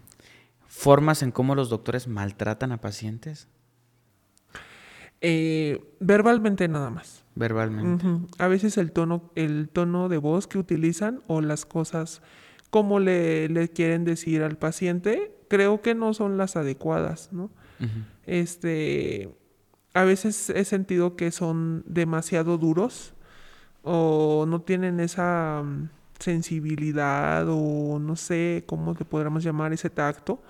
formas 0.67 1.21
en 1.23 1.31
cómo 1.31 1.55
los 1.55 1.69
doctores 1.69 2.07
maltratan 2.07 2.71
a 2.71 2.77
pacientes 2.81 3.47
Eh, 5.21 5.81
verbalmente 5.99 6.67
nada 6.67 6.89
más. 6.89 7.23
verbalmente? 7.35 8.05
A 8.37 8.47
veces 8.47 8.77
el 8.77 8.91
tono, 8.91 9.31
el 9.35 9.69
tono 9.69 10.09
de 10.09 10.17
voz 10.17 10.47
que 10.47 10.57
utilizan 10.57 11.21
o 11.27 11.41
las 11.41 11.65
cosas 11.65 12.21
como 12.69 12.99
le, 12.99 13.47
le 13.49 13.69
quieren 13.69 14.03
decir 14.03 14.43
al 14.43 14.57
paciente, 14.57 15.33
creo 15.47 15.81
que 15.81 15.95
no 15.95 16.13
son 16.13 16.37
las 16.37 16.55
adecuadas, 16.57 17.29
¿no? 17.31 17.49
Este, 18.25 19.29
a 19.95 20.03
veces 20.03 20.49
he 20.49 20.65
sentido 20.65 21.15
que 21.15 21.31
son 21.31 21.83
demasiado 21.87 22.57
duros 22.57 23.13
o 23.81 24.45
no 24.45 24.61
tienen 24.61 24.99
esa 24.99 25.63
mm, 25.63 25.89
sensibilidad 26.19 27.47
o 27.49 27.97
no 27.99 28.17
sé 28.17 28.65
cómo 28.67 28.93
le 28.93 29.05
podríamos 29.05 29.43
llamar 29.43 29.71
ese 29.71 29.89
tacto 29.89 30.41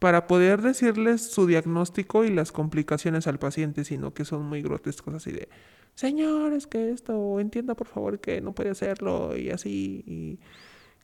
para 0.00 0.26
poder 0.26 0.60
decirles 0.60 1.30
su 1.30 1.46
diagnóstico 1.46 2.24
y 2.24 2.30
las 2.30 2.50
complicaciones 2.50 3.28
al 3.28 3.38
paciente, 3.38 3.84
sino 3.84 4.12
que 4.12 4.24
son 4.24 4.44
muy 4.46 4.60
grotescos 4.60 5.14
así 5.14 5.30
de, 5.30 5.48
señor, 5.94 6.52
es 6.52 6.66
que 6.66 6.90
esto, 6.90 7.38
entienda 7.38 7.74
por 7.76 7.86
favor 7.86 8.18
que 8.18 8.40
no 8.40 8.54
puede 8.54 8.70
hacerlo 8.70 9.36
y 9.36 9.50
así, 9.50 10.02
y 10.04 10.40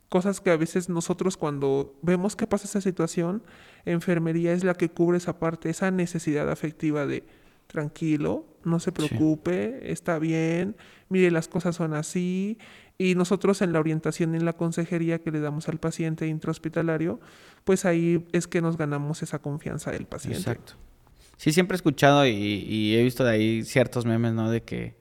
cosas 0.09 0.41
que 0.41 0.49
a 0.51 0.57
veces 0.57 0.89
nosotros 0.89 1.37
cuando 1.37 1.95
vemos 2.01 2.35
que 2.35 2.47
pasa 2.47 2.65
esa 2.65 2.81
situación, 2.81 3.43
enfermería 3.85 4.51
es 4.51 4.65
la 4.65 4.73
que 4.73 4.89
cubre 4.89 5.19
esa 5.19 5.39
parte, 5.39 5.69
esa 5.69 5.89
necesidad 5.91 6.49
afectiva 6.51 7.05
de 7.05 7.23
tranquilo, 7.67 8.45
no 8.63 8.79
se 8.79 8.91
preocupe, 8.91 9.91
está 9.91 10.19
bien, 10.19 10.75
mire 11.09 11.31
las 11.31 11.47
cosas 11.47 11.75
son 11.75 11.93
así, 11.93 12.57
y 12.97 13.15
nosotros 13.15 13.61
en 13.61 13.73
la 13.73 13.79
orientación 13.79 14.33
y 14.33 14.37
en 14.37 14.45
la 14.45 14.53
consejería 14.53 15.19
que 15.19 15.31
le 15.31 15.39
damos 15.39 15.69
al 15.69 15.77
paciente 15.77 16.27
intrahospitalario, 16.27 17.19
pues 17.63 17.85
ahí 17.85 18.25
es 18.31 18.47
que 18.47 18.61
nos 18.61 18.77
ganamos 18.77 19.21
esa 19.21 19.39
confianza 19.39 19.91
del 19.91 20.05
paciente. 20.05 20.39
Exacto. 20.39 20.73
Sí, 21.37 21.51
siempre 21.51 21.75
he 21.75 21.77
escuchado 21.77 22.25
y, 22.25 22.31
y 22.31 22.95
he 22.95 23.03
visto 23.03 23.23
de 23.23 23.31
ahí 23.31 23.63
ciertos 23.63 24.05
memes, 24.05 24.33
¿no? 24.33 24.49
De 24.49 24.63
que, 24.63 24.95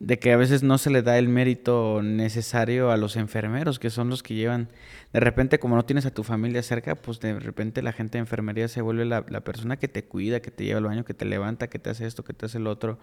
de 0.00 0.18
que 0.18 0.32
a 0.32 0.36
veces 0.36 0.62
no 0.62 0.78
se 0.78 0.90
le 0.90 1.02
da 1.02 1.18
el 1.18 1.28
mérito 1.28 2.00
necesario 2.02 2.90
a 2.90 2.96
los 2.96 3.16
enfermeros, 3.16 3.78
que 3.78 3.90
son 3.90 4.08
los 4.08 4.22
que 4.22 4.34
llevan, 4.34 4.68
de 5.12 5.20
repente 5.20 5.58
como 5.58 5.76
no 5.76 5.84
tienes 5.84 6.06
a 6.06 6.10
tu 6.10 6.24
familia 6.24 6.62
cerca, 6.62 6.94
pues 6.94 7.20
de 7.20 7.38
repente 7.38 7.82
la 7.82 7.92
gente 7.92 8.12
de 8.12 8.20
enfermería 8.20 8.66
se 8.68 8.80
vuelve 8.80 9.04
la, 9.04 9.24
la 9.28 9.42
persona 9.42 9.76
que 9.76 9.88
te 9.88 10.04
cuida, 10.04 10.40
que 10.40 10.50
te 10.50 10.64
lleva 10.64 10.78
al 10.78 10.84
baño, 10.84 11.04
que 11.04 11.12
te 11.12 11.26
levanta, 11.26 11.68
que 11.68 11.78
te 11.78 11.90
hace 11.90 12.06
esto, 12.06 12.24
que 12.24 12.32
te 12.32 12.46
hace 12.46 12.58
lo 12.58 12.70
otro, 12.70 12.98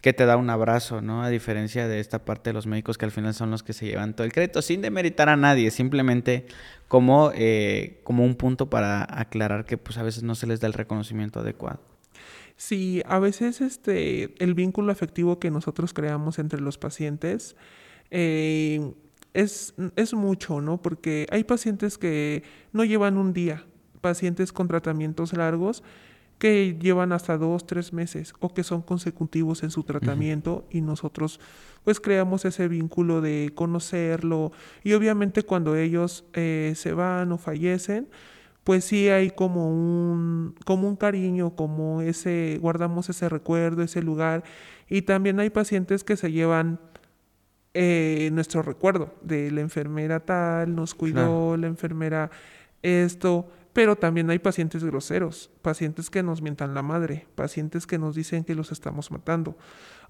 que 0.00 0.12
te 0.12 0.24
da 0.24 0.36
un 0.36 0.50
abrazo, 0.50 1.02
¿no? 1.02 1.22
A 1.24 1.28
diferencia 1.28 1.88
de 1.88 1.98
esta 1.98 2.24
parte 2.24 2.50
de 2.50 2.54
los 2.54 2.66
médicos 2.66 2.96
que 2.96 3.04
al 3.04 3.10
final 3.10 3.34
son 3.34 3.50
los 3.50 3.64
que 3.64 3.72
se 3.72 3.86
llevan 3.86 4.14
todo 4.14 4.24
el 4.24 4.32
crédito, 4.32 4.62
sin 4.62 4.82
demeritar 4.82 5.28
a 5.28 5.36
nadie, 5.36 5.72
simplemente 5.72 6.46
como, 6.86 7.32
eh, 7.34 8.00
como 8.04 8.24
un 8.24 8.36
punto 8.36 8.70
para 8.70 9.04
aclarar 9.10 9.64
que 9.64 9.76
pues 9.78 9.98
a 9.98 10.04
veces 10.04 10.22
no 10.22 10.36
se 10.36 10.46
les 10.46 10.60
da 10.60 10.68
el 10.68 10.74
reconocimiento 10.74 11.40
adecuado. 11.40 11.80
Sí, 12.60 13.00
a 13.06 13.18
veces 13.18 13.62
este, 13.62 14.34
el 14.44 14.52
vínculo 14.52 14.92
afectivo 14.92 15.38
que 15.38 15.50
nosotros 15.50 15.94
creamos 15.94 16.38
entre 16.38 16.60
los 16.60 16.76
pacientes 16.76 17.56
eh, 18.10 18.92
es, 19.32 19.72
es 19.96 20.12
mucho, 20.12 20.60
¿no? 20.60 20.76
Porque 20.82 21.26
hay 21.30 21.44
pacientes 21.44 21.96
que 21.96 22.42
no 22.74 22.84
llevan 22.84 23.16
un 23.16 23.32
día, 23.32 23.64
pacientes 24.02 24.52
con 24.52 24.68
tratamientos 24.68 25.32
largos 25.32 25.82
que 26.38 26.76
llevan 26.78 27.12
hasta 27.12 27.38
dos, 27.38 27.66
tres 27.66 27.94
meses 27.94 28.34
o 28.40 28.52
que 28.52 28.62
son 28.62 28.82
consecutivos 28.82 29.62
en 29.62 29.70
su 29.70 29.82
tratamiento 29.82 30.66
y 30.70 30.82
nosotros 30.82 31.40
pues 31.82 31.98
creamos 31.98 32.44
ese 32.44 32.68
vínculo 32.68 33.22
de 33.22 33.52
conocerlo 33.54 34.52
y 34.84 34.92
obviamente 34.92 35.44
cuando 35.44 35.76
ellos 35.76 36.26
eh, 36.34 36.74
se 36.76 36.92
van 36.92 37.32
o 37.32 37.38
fallecen, 37.38 38.10
pues 38.64 38.84
sí 38.84 39.08
hay 39.08 39.30
como 39.30 39.70
un, 39.70 40.54
como 40.64 40.88
un 40.88 40.96
cariño, 40.96 41.54
como 41.56 42.02
ese, 42.02 42.58
guardamos 42.60 43.08
ese 43.08 43.28
recuerdo, 43.28 43.82
ese 43.82 44.02
lugar. 44.02 44.44
Y 44.88 45.02
también 45.02 45.40
hay 45.40 45.50
pacientes 45.50 46.04
que 46.04 46.16
se 46.16 46.30
llevan 46.32 46.78
eh, 47.72 48.30
nuestro 48.32 48.62
recuerdo 48.62 49.14
de 49.22 49.50
la 49.50 49.60
enfermera 49.60 50.20
tal, 50.20 50.74
nos 50.74 50.94
cuidó, 50.94 51.56
la 51.56 51.68
enfermera 51.68 52.30
esto, 52.82 53.48
pero 53.72 53.96
también 53.96 54.28
hay 54.30 54.40
pacientes 54.40 54.82
groseros, 54.82 55.50
pacientes 55.62 56.10
que 56.10 56.22
nos 56.22 56.42
mientan 56.42 56.74
la 56.74 56.82
madre, 56.82 57.26
pacientes 57.36 57.86
que 57.86 57.98
nos 57.98 58.16
dicen 58.16 58.44
que 58.44 58.54
los 58.54 58.72
estamos 58.72 59.10
matando, 59.10 59.56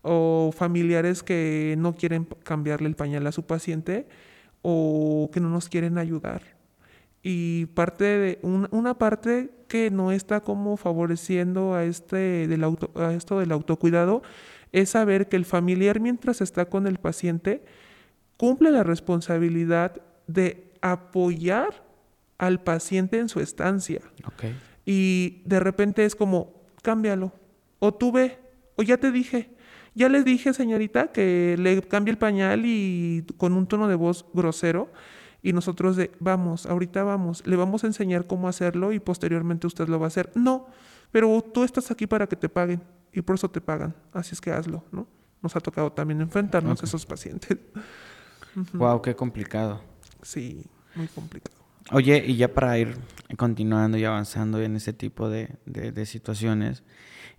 o 0.02 0.52
familiares 0.56 1.22
que 1.22 1.74
no 1.78 1.94
quieren 1.94 2.26
cambiarle 2.42 2.88
el 2.88 2.96
pañal 2.96 3.26
a 3.26 3.32
su 3.32 3.44
paciente 3.44 4.08
o 4.62 5.30
que 5.32 5.40
no 5.40 5.50
nos 5.50 5.68
quieren 5.68 5.98
ayudar 5.98 6.59
y 7.22 7.66
parte 7.66 8.04
de 8.04 8.38
un- 8.42 8.68
una 8.70 8.96
parte 8.98 9.50
que 9.68 9.90
no 9.90 10.10
está 10.12 10.40
como 10.40 10.76
favoreciendo 10.76 11.74
a 11.74 11.84
este 11.84 12.48
del 12.48 12.64
auto, 12.64 12.90
a 13.00 13.12
esto 13.12 13.38
del 13.38 13.52
autocuidado 13.52 14.22
es 14.72 14.90
saber 14.90 15.28
que 15.28 15.36
el 15.36 15.44
familiar 15.44 16.00
mientras 16.00 16.40
está 16.40 16.64
con 16.66 16.86
el 16.86 16.98
paciente 16.98 17.62
cumple 18.36 18.70
la 18.70 18.82
responsabilidad 18.84 20.00
de 20.26 20.72
apoyar 20.80 21.84
al 22.38 22.62
paciente 22.62 23.18
en 23.18 23.28
su 23.28 23.40
estancia. 23.40 24.00
Y 24.86 25.42
de 25.44 25.60
repente 25.60 26.04
es 26.04 26.14
como 26.16 26.54
cámbialo 26.82 27.32
o 27.80 27.92
tú 27.92 28.12
ve 28.12 28.38
o 28.76 28.82
ya 28.82 28.96
te 28.96 29.10
dije 29.12 29.50
ya 29.94 30.08
le 30.08 30.22
dije 30.22 30.54
señorita 30.54 31.08
que 31.12 31.56
le 31.58 31.82
cambie 31.82 32.12
el 32.12 32.18
pañal 32.18 32.62
y 32.64 33.24
con 33.36 33.52
un 33.52 33.66
tono 33.66 33.88
de 33.88 33.96
voz 33.96 34.24
grosero 34.32 34.88
y 35.42 35.52
nosotros 35.52 35.96
de 35.96 36.10
vamos 36.20 36.66
ahorita 36.66 37.02
vamos 37.02 37.46
le 37.46 37.56
vamos 37.56 37.84
a 37.84 37.86
enseñar 37.86 38.26
cómo 38.26 38.48
hacerlo 38.48 38.92
y 38.92 39.00
posteriormente 39.00 39.66
usted 39.66 39.88
lo 39.88 39.98
va 39.98 40.06
a 40.06 40.08
hacer 40.08 40.30
no 40.34 40.66
pero 41.12 41.40
tú 41.42 41.64
estás 41.64 41.90
aquí 41.90 42.06
para 42.06 42.26
que 42.26 42.36
te 42.36 42.48
paguen 42.48 42.82
y 43.12 43.22
por 43.22 43.34
eso 43.36 43.50
te 43.50 43.60
pagan 43.60 43.94
así 44.12 44.34
es 44.34 44.40
que 44.40 44.50
hazlo 44.52 44.84
no 44.92 45.06
nos 45.42 45.56
ha 45.56 45.60
tocado 45.60 45.90
también 45.92 46.20
enfrentarnos 46.20 46.82
a 46.82 46.84
esos 46.84 47.06
pacientes. 47.06 47.56
Wow, 48.74 49.00
qué 49.00 49.14
complicado. 49.14 49.80
sí 50.22 50.64
muy 50.94 51.06
complicado. 51.08 51.56
Oye, 51.92 52.22
y 52.26 52.36
ya 52.36 52.52
para 52.52 52.76
ir 52.78 52.96
continuando 53.36 53.96
y 53.96 54.04
avanzando 54.04 54.60
en 54.60 54.76
ese 54.76 54.92
tipo 54.92 55.28
de, 55.28 55.56
de- 55.66 55.92
de 55.92 56.04
situaciones, 56.06 56.82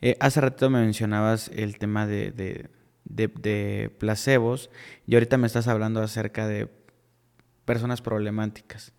eh, 0.01 0.15
hace 0.19 0.39
ratito 0.41 0.69
me 0.69 0.79
mencionabas 0.81 1.49
el 1.53 1.77
tema 1.77 2.07
de, 2.07 2.31
de- 2.31 2.69
de- 3.05 3.27
de 3.27 3.93
placebos 3.99 4.69
y 5.05 5.13
ahorita 5.15 5.37
me 5.37 5.47
estás 5.47 5.67
hablando 5.67 6.01
acerca 6.01 6.47
de 6.47 6.67
personas 7.65 8.01
problemáticas. 8.01 8.93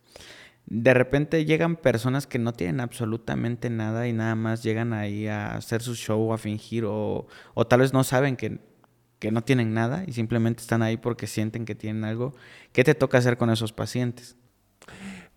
De 0.67 0.95
repente 0.95 1.45
llegan 1.45 1.77
personas 1.77 2.27
que 2.27 2.39
no 2.39 2.53
tienen 2.53 2.81
absolutamente 2.81 3.69
nada 3.69 4.07
y 4.07 4.13
nada 4.13 4.35
más 4.37 4.63
llegan 4.63 4.93
ahí 4.93 5.27
a 5.27 5.57
hacer 5.57 5.83
su 5.83 5.95
show, 5.95 6.33
a 6.33 6.39
fingir 6.39 6.85
o, 6.87 7.27
o 7.55 7.67
tal 7.67 7.81
vez 7.81 7.93
no 7.93 8.05
saben 8.05 8.37
que, 8.37 8.61
que 9.19 9.33
no 9.33 9.43
tienen 9.43 9.75
nada 9.75 10.05
y 10.07 10.13
simplemente 10.13 10.63
están 10.63 10.83
ahí 10.83 10.97
porque 10.97 11.27
sienten 11.27 11.65
que 11.65 11.75
tienen 11.75 12.05
algo. 12.05 12.35
¿Qué 12.73 12.85
te 12.85 12.95
toca 12.95 13.19
hacer 13.19 13.37
con 13.37 13.51
esos 13.51 13.73
pacientes? 13.73 14.37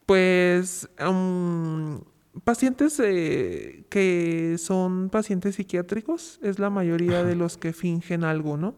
Pues 0.06 0.88
um, 1.06 2.02
pacientes 2.44 3.00
eh, 3.04 3.86
que 3.90 4.58
son 4.60 5.10
pacientes 5.10 5.56
psiquiátricos 5.56 6.40
es 6.44 6.60
la 6.60 6.70
mayoría 6.70 7.24
de 7.24 7.36
los 7.36 7.58
que 7.58 7.74
fingen 7.74 8.24
algo, 8.24 8.58
¿no? 8.58 8.76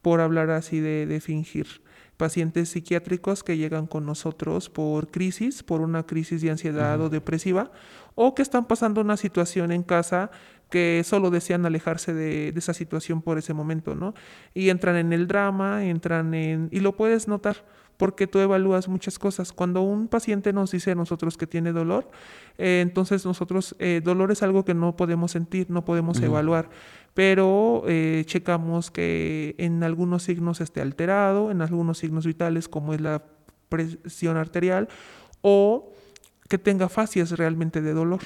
Por 0.00 0.20
hablar 0.20 0.50
así 0.50 0.80
de, 0.80 1.06
de 1.06 1.20
fingir. 1.20 1.81
Pacientes 2.22 2.68
psiquiátricos 2.68 3.42
que 3.42 3.56
llegan 3.56 3.88
con 3.88 4.06
nosotros 4.06 4.70
por 4.70 5.10
crisis, 5.10 5.64
por 5.64 5.80
una 5.80 6.06
crisis 6.06 6.40
de 6.40 6.50
ansiedad 6.50 7.00
o 7.00 7.08
depresiva, 7.08 7.72
o 8.14 8.36
que 8.36 8.42
están 8.42 8.66
pasando 8.66 9.00
una 9.00 9.16
situación 9.16 9.72
en 9.72 9.82
casa 9.82 10.30
que 10.70 11.02
solo 11.04 11.30
desean 11.30 11.66
alejarse 11.66 12.14
de, 12.14 12.52
de 12.52 12.58
esa 12.60 12.74
situación 12.74 13.22
por 13.22 13.38
ese 13.38 13.54
momento, 13.54 13.96
¿no? 13.96 14.14
Y 14.54 14.68
entran 14.68 14.94
en 14.98 15.12
el 15.12 15.26
drama, 15.26 15.84
entran 15.84 16.32
en... 16.32 16.68
y 16.70 16.78
lo 16.78 16.94
puedes 16.94 17.26
notar 17.26 17.64
porque 17.96 18.26
tú 18.26 18.38
evalúas 18.38 18.88
muchas 18.88 19.18
cosas. 19.18 19.52
Cuando 19.52 19.82
un 19.82 20.08
paciente 20.08 20.52
nos 20.52 20.70
dice 20.70 20.92
a 20.92 20.94
nosotros 20.94 21.36
que 21.36 21.46
tiene 21.46 21.72
dolor, 21.72 22.10
eh, 22.58 22.80
entonces 22.82 23.24
nosotros, 23.24 23.76
eh, 23.78 24.00
dolor 24.02 24.32
es 24.32 24.42
algo 24.42 24.64
que 24.64 24.74
no 24.74 24.96
podemos 24.96 25.32
sentir, 25.32 25.70
no 25.70 25.84
podemos 25.84 26.20
evaluar, 26.20 26.68
pero 27.14 27.84
eh, 27.86 28.22
checamos 28.26 28.90
que 28.90 29.54
en 29.58 29.82
algunos 29.82 30.22
signos 30.22 30.60
esté 30.60 30.80
alterado, 30.80 31.50
en 31.50 31.60
algunos 31.60 31.98
signos 31.98 32.26
vitales 32.26 32.68
como 32.68 32.94
es 32.94 33.00
la 33.00 33.22
presión 33.68 34.36
arterial, 34.36 34.88
o 35.42 35.92
que 36.48 36.58
tenga 36.58 36.88
facies 36.88 37.32
realmente 37.32 37.80
de 37.80 37.92
dolor. 37.92 38.20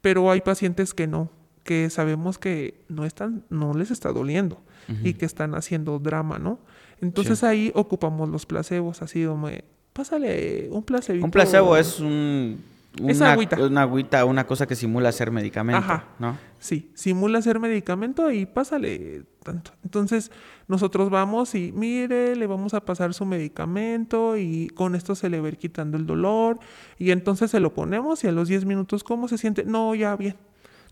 Pero 0.00 0.30
hay 0.30 0.40
pacientes 0.40 0.94
que 0.94 1.06
no, 1.06 1.30
que 1.64 1.90
sabemos 1.90 2.38
que 2.38 2.84
no 2.88 3.04
están, 3.04 3.44
no 3.50 3.74
les 3.74 3.90
está 3.90 4.12
doliendo 4.12 4.62
y 5.02 5.14
que 5.14 5.26
están 5.26 5.54
haciendo 5.56 5.98
drama, 5.98 6.38
¿no? 6.38 6.60
Entonces 7.00 7.42
ahí 7.42 7.72
ocupamos 7.74 8.28
los 8.28 8.46
placebos, 8.46 9.02
así 9.02 9.24
como, 9.24 9.48
pásale 9.92 10.68
un 10.70 10.84
placebo. 10.84 11.24
Un 11.24 11.30
placebo 11.30 11.76
es 11.76 11.98
un, 11.98 12.62
Es 13.06 13.18
una, 13.20 13.32
agüita. 13.32 13.62
una 13.62 13.82
agüita, 13.82 14.24
una 14.24 14.46
cosa 14.46 14.66
que 14.66 14.74
simula 14.74 15.12
ser 15.12 15.30
medicamento, 15.30 15.78
Ajá. 15.84 16.04
¿no? 16.18 16.38
Sí, 16.58 16.90
simula 16.94 17.42
ser 17.42 17.60
medicamento 17.60 18.30
y 18.30 18.46
pásale 18.46 19.24
tanto. 19.42 19.72
Entonces, 19.84 20.30
nosotros 20.68 21.10
vamos 21.10 21.54
y 21.54 21.72
mire, 21.72 22.34
le 22.36 22.46
vamos 22.46 22.72
a 22.74 22.84
pasar 22.84 23.12
su 23.14 23.26
medicamento 23.26 24.36
y 24.36 24.68
con 24.68 24.94
esto 24.94 25.14
se 25.14 25.28
le 25.28 25.40
va 25.40 25.46
a 25.46 25.50
ir 25.50 25.58
quitando 25.58 25.96
el 25.96 26.06
dolor. 26.06 26.58
Y 26.98 27.10
entonces 27.10 27.50
se 27.50 27.60
lo 27.60 27.74
ponemos 27.74 28.24
y 28.24 28.28
a 28.28 28.32
los 28.32 28.48
10 28.48 28.64
minutos, 28.64 29.04
¿cómo 29.04 29.28
se 29.28 29.36
siente? 29.38 29.64
No, 29.64 29.94
ya 29.94 30.16
bien. 30.16 30.36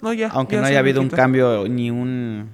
No, 0.02 0.12
ya. 0.12 0.28
Aunque 0.28 0.56
ya 0.56 0.60
no 0.62 0.66
haya 0.68 0.78
habido 0.80 1.00
un 1.00 1.06
quitó". 1.06 1.16
cambio 1.16 1.66
ni 1.68 1.90
un 1.90 2.50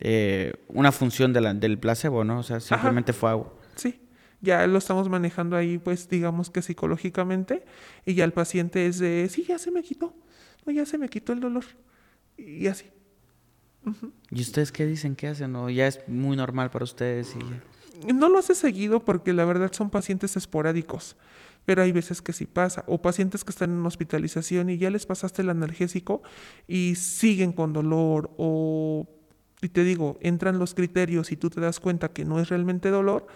eh, 0.00 0.52
una 0.68 0.92
función 0.92 1.32
de 1.32 1.40
la- 1.40 1.54
del 1.54 1.78
placebo, 1.78 2.24
¿no? 2.24 2.40
O 2.40 2.42
sea, 2.42 2.60
simplemente 2.60 3.12
fue 3.12 3.30
agua. 3.30 3.52
Sí, 3.76 3.98
ya 4.44 4.66
lo 4.68 4.78
estamos 4.78 5.08
manejando 5.08 5.56
ahí, 5.56 5.78
pues 5.78 6.08
digamos 6.08 6.50
que 6.50 6.62
psicológicamente, 6.62 7.64
y 8.04 8.14
ya 8.14 8.24
el 8.24 8.32
paciente 8.32 8.86
es 8.86 9.00
de, 9.00 9.28
sí, 9.28 9.44
ya 9.44 9.58
se 9.58 9.72
me 9.72 9.82
quitó, 9.82 10.14
no, 10.64 10.72
ya 10.72 10.86
se 10.86 10.98
me 10.98 11.08
quitó 11.08 11.32
el 11.32 11.40
dolor, 11.40 11.64
y 12.36 12.68
así. 12.68 12.86
¿Y 14.30 14.40
ustedes 14.40 14.72
qué 14.72 14.86
dicen? 14.86 15.14
¿Qué 15.14 15.28
hacen? 15.28 15.54
¿O 15.56 15.68
ya 15.68 15.86
es 15.86 16.00
muy 16.08 16.36
normal 16.36 16.70
para 16.70 16.84
ustedes? 16.84 17.34
Y... 17.36 18.12
No 18.12 18.28
lo 18.28 18.38
hace 18.38 18.54
seguido 18.54 19.04
porque 19.04 19.32
la 19.32 19.44
verdad 19.44 19.72
son 19.72 19.90
pacientes 19.90 20.36
esporádicos, 20.36 21.16
pero 21.64 21.82
hay 21.82 21.92
veces 21.92 22.22
que 22.22 22.32
sí 22.32 22.46
pasa, 22.46 22.84
o 22.86 23.02
pacientes 23.02 23.44
que 23.44 23.50
están 23.50 23.70
en 23.70 23.84
hospitalización 23.84 24.70
y 24.70 24.78
ya 24.78 24.90
les 24.90 25.06
pasaste 25.06 25.42
el 25.42 25.50
analgésico 25.50 26.22
y 26.66 26.94
siguen 26.96 27.52
con 27.52 27.72
dolor, 27.72 28.30
o, 28.36 29.06
y 29.62 29.68
te 29.68 29.84
digo, 29.84 30.18
entran 30.20 30.58
los 30.58 30.74
criterios 30.74 31.32
y 31.32 31.36
tú 31.36 31.50
te 31.50 31.60
das 31.60 31.80
cuenta 31.80 32.08
que 32.08 32.24
no 32.24 32.40
es 32.40 32.48
realmente 32.48 32.90
dolor, 32.90 33.26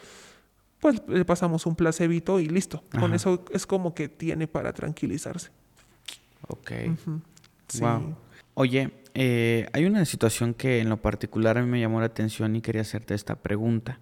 pues 0.80 1.02
le 1.08 1.24
pasamos 1.24 1.66
un 1.66 1.76
placebito 1.76 2.40
y 2.40 2.46
listo. 2.46 2.84
Con 2.98 3.14
eso 3.14 3.44
es 3.52 3.66
como 3.66 3.94
que 3.94 4.08
tiene 4.08 4.46
para 4.46 4.72
tranquilizarse. 4.72 5.50
Ok. 6.46 6.70
Sí. 7.68 7.80
Wow. 7.80 8.16
Oye, 8.54 8.90
eh, 9.14 9.68
hay 9.72 9.84
una 9.84 10.04
situación 10.04 10.54
que 10.54 10.80
en 10.80 10.88
lo 10.88 11.02
particular 11.02 11.58
a 11.58 11.62
mí 11.62 11.68
me 11.68 11.80
llamó 11.80 12.00
la 12.00 12.06
atención 12.06 12.54
y 12.56 12.60
quería 12.60 12.82
hacerte 12.82 13.14
esta 13.14 13.36
pregunta. 13.36 13.98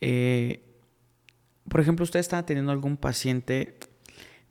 Eh, 0.00 0.62
por 1.68 1.80
ejemplo, 1.80 2.04
usted 2.04 2.20
está 2.20 2.44
teniendo 2.44 2.72
algún 2.72 2.96
paciente, 2.96 3.78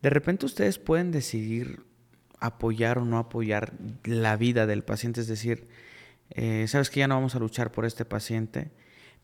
de 0.02 0.10
repente 0.10 0.46
ustedes 0.46 0.80
pueden 0.80 1.12
decidir 1.12 1.84
apoyar 2.40 3.00
o 3.00 3.06
no 3.06 3.18
apoyar 3.18 3.74
la 4.04 4.36
vida 4.36 4.68
del 4.68 4.84
paciente, 4.84 5.22
es 5.22 5.28
decir, 5.28 5.68
eh, 6.32 6.66
sabes 6.68 6.90
que 6.90 7.00
ya 7.00 7.08
no 7.08 7.16
vamos 7.16 7.36
a 7.36 7.40
luchar 7.40 7.72
por 7.72 7.86
este 7.86 8.06
paciente, 8.06 8.72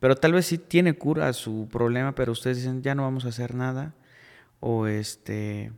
pero 0.04 0.18
tal 0.18 0.34
vez 0.34 0.48
sí 0.48 0.58
tiene 0.58 0.96
cura 0.96 1.32
su 1.32 1.70
problema, 1.72 2.14
pero 2.14 2.34
ustedes 2.34 2.58
dicen 2.58 2.82
ya 2.82 2.94
no 2.94 3.04
vamos 3.04 3.24
a 3.24 3.30
hacer 3.30 3.56
nada, 3.56 3.96
o 4.60 4.86
este, 4.86 5.72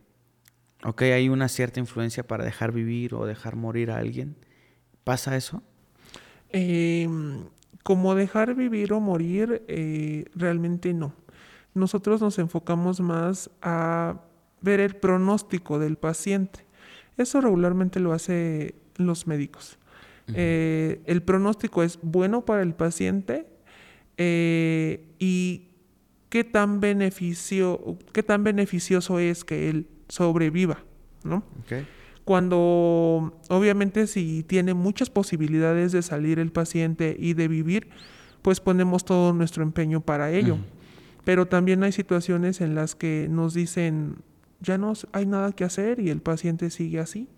ok, 0.82 1.02
hay 1.02 1.28
una 1.28 1.46
cierta 1.46 1.78
influencia 1.78 2.26
para 2.26 2.44
dejar 2.44 2.72
vivir 2.72 3.14
o 3.14 3.24
dejar 3.24 3.54
morir 3.54 3.92
a 3.92 3.98
alguien. 3.98 4.34
¿Pasa 5.04 5.36
eso? 5.36 5.62
Em, 6.48 7.44
como 7.84 8.16
dejar 8.16 8.56
vivir 8.56 8.92
o 8.94 8.98
morir, 8.98 9.62
eh, 9.68 10.24
realmente 10.34 10.92
no. 10.92 11.12
Nosotros 11.72 12.20
nos 12.20 12.40
enfocamos 12.40 12.98
más 12.98 13.48
a 13.62 14.22
ver 14.60 14.80
el 14.80 14.96
pronóstico 14.96 15.78
del 15.78 15.98
paciente. 15.98 16.66
Eso 17.16 17.40
regularmente 17.40 18.00
lo 18.00 18.12
hacen 18.12 18.74
los 18.96 19.28
médicos. 19.28 19.78
Eh, 20.34 21.00
el 21.06 21.22
pronóstico 21.22 21.84
es 21.84 22.00
bueno 22.02 22.44
para 22.44 22.62
el 22.62 22.74
paciente 22.74 23.54
eh, 24.18 25.04
y 25.18 25.68
qué 26.28 26.44
tan, 26.44 26.80
beneficio, 26.80 27.98
qué 28.12 28.22
tan 28.22 28.44
beneficioso 28.44 29.18
es 29.18 29.44
que 29.44 29.68
él 29.68 29.86
sobreviva, 30.08 30.84
¿no? 31.24 31.42
Okay. 31.64 31.86
Cuando 32.24 33.38
obviamente 33.48 34.06
si 34.08 34.42
tiene 34.42 34.74
muchas 34.74 35.10
posibilidades 35.10 35.92
de 35.92 36.02
salir 36.02 36.38
el 36.40 36.50
paciente 36.50 37.16
y 37.18 37.34
de 37.34 37.46
vivir, 37.46 37.88
pues 38.42 38.60
ponemos 38.60 39.04
todo 39.04 39.32
nuestro 39.32 39.62
empeño 39.62 40.00
para 40.00 40.32
ello. 40.32 40.58
Pero 41.24 41.46
también 41.46 41.82
hay 41.82 41.92
situaciones 41.92 42.60
en 42.60 42.74
las 42.74 42.94
que 42.94 43.28
nos 43.30 43.54
dicen, 43.54 44.16
ya 44.60 44.78
no 44.78 44.92
hay 45.12 45.26
nada 45.26 45.52
que 45.52 45.64
hacer 45.64 46.00
y 46.00 46.10
el 46.10 46.20
paciente 46.20 46.70
sigue 46.70 47.00
así, 47.00 47.28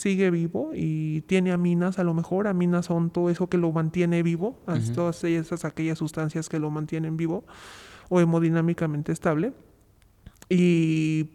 sigue 0.00 0.30
vivo 0.30 0.70
y 0.74 1.20
tiene 1.22 1.52
aminas, 1.52 1.98
a 1.98 2.04
lo 2.04 2.14
mejor 2.14 2.46
aminas 2.48 2.86
son 2.86 3.10
todo 3.10 3.28
eso 3.28 3.48
que 3.48 3.58
lo 3.58 3.70
mantiene 3.70 4.22
vivo, 4.22 4.58
todas 4.94 5.22
esas 5.24 5.66
aquellas 5.66 5.98
sustancias 5.98 6.48
que 6.48 6.58
lo 6.58 6.70
mantienen 6.70 7.18
vivo 7.18 7.44
o 8.08 8.18
hemodinámicamente 8.18 9.12
estable. 9.12 9.52
Y 10.48 11.28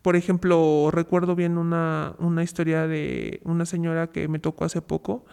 por 0.00 0.16
ejemplo, 0.16 0.88
recuerdo 0.90 1.36
bien 1.36 1.58
una, 1.58 2.14
una 2.18 2.42
historia 2.42 2.86
de 2.86 3.42
una 3.44 3.66
señora 3.66 4.06
que 4.06 4.26
me 4.26 4.38
tocó 4.38 4.64
hace 4.64 4.80
poco, 4.80 5.26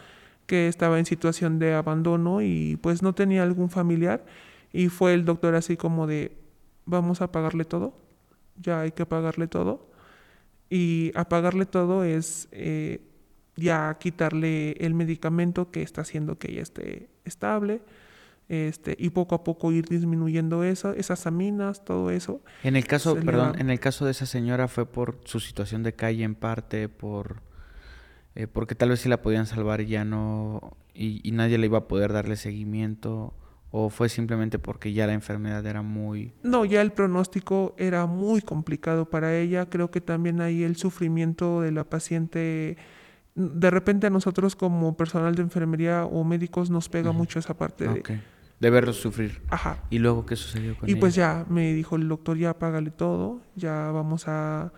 que 0.44 0.68
estaba 0.68 0.98
en 0.98 1.06
situación 1.06 1.58
de 1.58 1.72
abandono 1.72 2.42
y 2.42 2.76
pues 2.82 3.02
no 3.02 3.14
tenía 3.14 3.42
algún 3.42 3.70
familiar 3.70 4.26
y 4.70 4.88
fue 4.88 5.14
el 5.14 5.24
doctor 5.24 5.54
así 5.54 5.78
como 5.78 6.06
de, 6.06 6.36
vamos 6.84 7.22
a 7.22 7.32
pagarle 7.32 7.64
todo, 7.64 7.94
ya 8.60 8.82
hay 8.82 8.92
que 8.92 9.06
pagarle 9.06 9.46
todo. 9.46 9.95
Y 10.68 11.12
apagarle 11.14 11.66
todo 11.66 12.04
es 12.04 12.48
eh, 12.52 13.00
ya 13.56 13.96
quitarle 13.98 14.72
el 14.72 14.94
medicamento 14.94 15.70
que 15.70 15.82
está 15.82 16.00
haciendo 16.00 16.38
que 16.38 16.52
ella 16.52 16.62
esté 16.62 17.08
estable 17.24 17.82
este, 18.48 18.94
y 18.98 19.10
poco 19.10 19.34
a 19.34 19.42
poco 19.42 19.72
ir 19.72 19.86
disminuyendo 19.86 20.62
eso, 20.62 20.92
esas 20.92 21.26
aminas, 21.26 21.84
todo 21.84 22.10
eso. 22.10 22.40
En 22.62 22.76
el 22.76 22.86
caso, 22.86 23.16
perdón, 23.16 23.58
en 23.58 23.70
el 23.70 23.80
caso 23.80 24.04
de 24.04 24.12
esa 24.12 24.26
señora 24.26 24.68
fue 24.68 24.86
por 24.86 25.18
su 25.24 25.40
situación 25.40 25.82
de 25.82 25.94
calle 25.94 26.22
en 26.22 26.36
parte, 26.36 26.88
por 26.88 27.42
eh, 28.36 28.46
porque 28.46 28.74
tal 28.74 28.90
vez 28.90 29.00
sí 29.00 29.08
la 29.08 29.20
podían 29.20 29.46
salvar 29.46 29.80
y 29.80 29.86
ya 29.86 30.04
no, 30.04 30.76
y, 30.94 31.26
y 31.28 31.32
nadie 31.32 31.58
le 31.58 31.66
iba 31.66 31.78
a 31.78 31.88
poder 31.88 32.12
darle 32.12 32.36
seguimiento, 32.36 33.34
o 33.78 33.90
fue 33.90 34.08
simplemente 34.08 34.58
porque 34.58 34.94
ya 34.94 35.06
la 35.06 35.12
enfermedad 35.12 35.66
era 35.66 35.82
muy... 35.82 36.32
No, 36.42 36.64
ya 36.64 36.80
el 36.80 36.92
pronóstico 36.92 37.74
era 37.76 38.06
muy 38.06 38.40
complicado 38.40 39.10
para 39.10 39.36
ella. 39.36 39.68
Creo 39.68 39.90
que 39.90 40.00
también 40.00 40.40
ahí 40.40 40.62
el 40.62 40.76
sufrimiento 40.76 41.60
de 41.60 41.72
la 41.72 41.84
paciente, 41.84 42.78
de 43.34 43.70
repente 43.70 44.06
a 44.06 44.10
nosotros 44.10 44.56
como 44.56 44.96
personal 44.96 45.34
de 45.34 45.42
enfermería 45.42 46.06
o 46.06 46.24
médicos 46.24 46.70
nos 46.70 46.88
pega 46.88 47.12
mucho 47.12 47.38
esa 47.38 47.52
parte 47.52 47.84
de, 47.84 48.00
Ok. 48.00 48.10
De 48.60 48.70
verlos 48.70 48.96
sufrir. 48.96 49.42
ajá. 49.50 49.84
¿Y 49.90 49.98
luego 49.98 50.24
qué 50.24 50.36
sucedió 50.36 50.74
con 50.78 50.88
Y 50.88 50.94
pues 50.94 51.14
ya 51.14 51.44
me 51.50 51.74
dijo 51.74 51.96
el 51.96 52.08
doctor, 52.08 52.38
ya 52.38 52.58
págale 52.58 52.90
todo, 52.90 53.42
ya 53.56 53.90
vamos 53.90 54.26
a, 54.26 54.72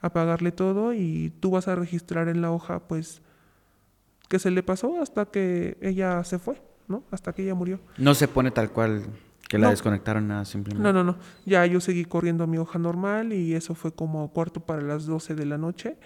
a 0.00 0.12
pagarle 0.12 0.52
todo 0.52 0.94
y 0.94 1.32
tú 1.40 1.50
vas 1.50 1.66
a 1.66 1.74
registrar 1.74 2.28
en 2.28 2.40
la 2.40 2.52
hoja 2.52 2.86
pues 2.86 3.20
que 4.28 4.38
se 4.38 4.52
le 4.52 4.62
pasó 4.62 5.02
hasta 5.02 5.24
que 5.24 5.76
ella 5.80 6.22
se 6.22 6.38
fue, 6.38 6.62
¿no? 6.88 7.04
Hasta 7.10 7.32
que 7.32 7.42
ella 7.42 7.54
murió. 7.54 7.80
No 7.98 8.14
se 8.14 8.28
pone 8.28 8.50
tal 8.50 8.70
cual 8.70 9.04
que 9.48 9.58
la 9.58 9.66
No. 9.66 9.70
desconectaron 9.70 10.26
nada, 10.28 10.44
simplemente. 10.44 10.82
No, 10.82 10.92
no, 10.92 11.04
no. 11.04 11.18
Ya 11.44 11.64
yo 11.66 11.80
seguí 11.80 12.04
corriendo 12.04 12.46
mi 12.46 12.58
hoja 12.58 12.78
normal 12.78 13.32
y 13.32 13.54
eso 13.54 13.74
fue 13.74 13.92
como 13.92 14.32
cuarto 14.32 14.60
para 14.60 14.82
las 14.82 15.06
12 15.06 15.34
de 15.34 15.46
la 15.46 15.58
noche 15.58 15.96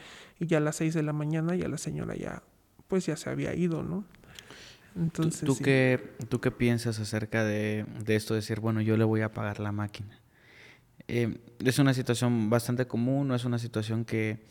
y 0.41 0.47
ya 0.47 0.59
a 0.59 0.61
las 0.61 0.77
6 0.77 0.95
de 0.95 1.03
la 1.03 1.13
mañana 1.13 1.55
ya 1.57 1.69
la 1.69 1.79
señora 1.79 2.15
ya 2.17 2.43
pues 2.89 3.07
ya 3.07 3.17
se 3.17 3.29
había 3.31 3.55
ido, 3.55 3.83
¿no? 3.83 4.05
¿Tú, 4.95 5.01
Entonces 5.03 5.45
tú 5.45 5.55
sí. 5.55 5.63
qué, 5.63 6.15
¿Tú 6.29 6.41
qué 6.41 6.51
piensas 6.51 6.99
acerca 6.99 7.45
de, 7.45 7.85
de 8.05 8.17
esto 8.17 8.35
de 8.35 8.41
decir, 8.41 8.61
bueno, 8.61 8.81
yo 8.81 8.97
le 8.97 9.05
voy 9.05 9.21
a 9.21 9.33
pagar 9.33 9.61
la 9.61 9.71
máquina? 9.73 10.19
Eh, 11.07 11.39
es 11.65 11.79
una 11.79 11.95
situación 11.95 12.51
bastante 12.51 12.87
común, 12.87 13.29
no 13.29 13.35
es 13.35 13.45
una 13.45 13.59
situación 13.59 14.05
que, 14.05 14.45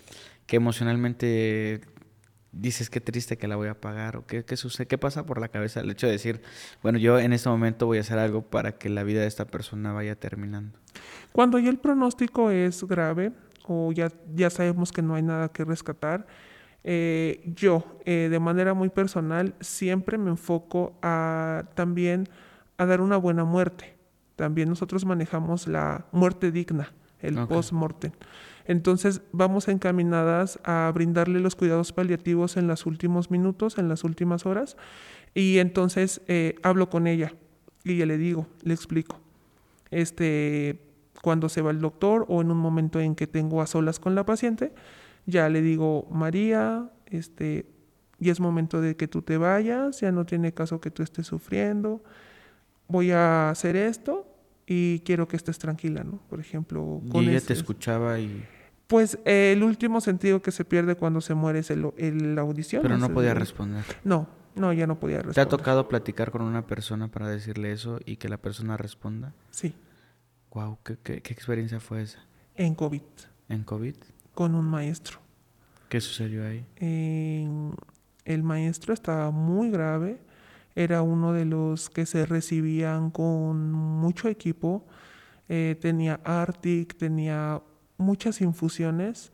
que 0.46 0.56
emocionalmente 0.58 1.82
dices 2.60 2.90
qué 2.90 3.02
triste 3.02 3.38
que 3.38 3.48
la 3.48 3.56
voy 3.56 3.68
a 3.68 3.80
pagar 3.80 4.18
o 4.18 4.26
qué, 4.26 4.44
qué 4.44 4.58
sucede, 4.58 4.88
qué 4.88 4.98
pasa 4.98 5.26
por 5.26 5.40
la 5.40 5.48
cabeza 5.48 5.82
el 5.82 5.90
hecho 5.90 6.08
de 6.08 6.14
decir, 6.14 6.42
bueno, 6.82 6.98
yo 7.00 7.20
en 7.20 7.34
este 7.34 7.50
momento 7.50 7.86
voy 7.86 7.98
a 7.98 8.02
hacer 8.02 8.20
algo 8.20 8.42
para 8.42 8.74
que 8.74 8.90
la 8.90 9.04
vida 9.04 9.22
de 9.22 9.28
esta 9.28 9.46
persona 9.46 9.94
vaya 9.94 10.16
terminando. 10.16 10.78
Cuando 11.32 11.60
ya 11.60 11.70
el 11.70 11.78
pronóstico 11.78 12.52
es 12.52 12.84
grave 12.84 13.32
o 13.68 13.92
ya, 13.92 14.12
ya 14.34 14.50
sabemos 14.50 14.92
que 14.92 15.02
no 15.02 15.16
hay 15.16 15.24
nada 15.24 15.50
que 15.50 15.66
rescatar, 15.66 16.26
eh, 16.84 17.42
yo 17.56 17.84
eh, 18.06 18.30
de 18.32 18.40
manera 18.40 18.74
muy 18.74 18.90
personal 18.90 19.56
siempre 19.60 20.18
me 20.18 20.30
enfoco 20.30 20.98
a 21.02 21.66
también 21.76 22.30
a 22.78 22.86
dar 22.86 23.02
una 23.02 23.18
buena 23.18 23.44
muerte. 23.44 23.98
También 24.36 24.70
nosotros 24.70 25.04
manejamos 25.06 25.68
la 25.68 26.06
muerte 26.12 26.52
digna, 26.52 26.94
el 27.20 27.36
post-mortem. 27.48 28.12
Entonces 28.68 29.22
vamos 29.32 29.68
encaminadas 29.70 30.60
a 30.64 30.92
brindarle 30.94 31.40
los 31.40 31.56
cuidados 31.56 31.94
paliativos 31.94 32.58
en 32.58 32.68
los 32.68 32.86
últimos 32.86 33.32
minutos, 33.32 33.78
en 33.78 33.88
las 33.90 34.04
últimas 34.04 34.46
horas. 34.46 34.78
Y 35.34 35.58
entonces 35.60 36.22
eh, 36.28 36.56
hablo 36.64 36.90
con 36.90 37.08
ella 37.08 37.34
y 37.84 37.98
ya 37.98 38.06
le 38.06 38.18
digo, 38.18 38.48
le 38.64 38.74
explico 38.74 39.20
este, 39.92 40.80
cuando 41.22 41.50
se 41.50 41.62
va 41.62 41.72
el 41.72 41.80
doctor 41.80 42.26
o 42.28 42.42
en 42.42 42.52
un 42.52 42.58
momento 42.58 43.00
en 43.00 43.16
que 43.16 43.28
tengo 43.28 43.62
a 43.62 43.68
solas 43.68 44.00
con 44.00 44.16
la 44.16 44.26
paciente, 44.26 44.74
ya 45.26 45.50
le 45.50 45.62
digo, 45.62 46.08
María, 46.12 46.90
este, 47.06 47.66
y 48.20 48.30
es 48.30 48.40
momento 48.40 48.82
de 48.82 48.96
que 48.96 49.08
tú 49.08 49.22
te 49.22 49.38
vayas, 49.38 50.02
ya 50.02 50.12
no 50.12 50.26
tiene 50.26 50.54
caso 50.54 50.82
que 50.82 50.92
tú 50.92 51.04
estés 51.04 51.28
sufriendo, 51.28 52.04
voy 52.88 53.12
a 53.12 53.50
hacer 53.50 53.76
esto 53.76 54.28
y 54.66 55.00
quiero 55.06 55.28
que 55.28 55.38
estés 55.38 55.58
tranquila, 55.60 56.04
¿no? 56.04 56.20
Por 56.30 56.40
ejemplo, 56.40 57.02
Y 57.06 57.10
con 57.10 57.24
ella 57.24 57.38
ese- 57.38 57.48
te 57.48 57.54
escuchaba 57.54 58.20
y... 58.20 58.44
Pues 58.88 59.20
eh, 59.26 59.52
el 59.56 59.64
último 59.64 60.00
sentido 60.02 60.42
que 60.42 60.52
se 60.52 60.64
pierde 60.66 60.96
cuando 60.96 61.20
se 61.22 61.34
muere 61.34 61.60
es 61.60 61.70
el, 61.72 61.92
el- 61.98 62.36
la 62.36 62.42
audición. 62.42 62.82
Pero 62.82 62.98
no 62.98 63.08
el- 63.08 63.12
podía 63.14 63.34
responder. 63.34 63.84
No, 64.04 64.28
no, 64.56 64.72
ya 64.74 64.88
no 64.88 64.98
podía 65.00 65.18
¿Te 65.18 65.22
ha 65.22 65.28
responder. 65.28 65.50
tocado 65.50 65.88
platicar 65.90 66.32
con 66.32 66.42
una 66.42 66.66
persona 66.66 67.10
para 67.10 67.28
decirle 67.30 67.72
eso 67.74 68.00
y 68.06 68.16
que 68.16 68.30
la 68.30 68.38
persona 68.38 68.78
responda? 68.78 69.34
Sí, 69.52 69.76
Wow, 70.52 70.80
¿qué, 70.84 70.98
qué, 71.04 71.22
qué 71.22 71.34
experiencia 71.34 71.80
fue 71.80 72.02
esa? 72.04 72.20
en 72.56 72.74
COVID, 72.74 73.02
¿En 73.50 73.64
COVID? 73.64 73.96
con 74.34 74.56
un 74.56 74.66
maestro. 74.66 75.20
¿Qué 75.90 76.02
sucedió 76.02 76.46
ahí? 76.48 76.66
En- 76.78 77.74
el 78.26 78.42
maestro 78.44 78.94
estaba 78.94 79.30
muy 79.32 79.70
grave, 79.70 80.20
era 80.76 81.02
uno 81.02 81.34
de 81.34 81.46
los 81.46 81.90
que 81.90 82.06
se 82.06 82.26
recibían 82.26 83.12
con 83.12 83.72
mucho 83.72 84.28
equipo, 84.30 84.86
eh, 85.50 85.78
tenía 85.80 86.20
Arctic, 86.24 86.98
tenía 86.98 87.62
muchas 87.98 88.42
infusiones. 88.42 89.32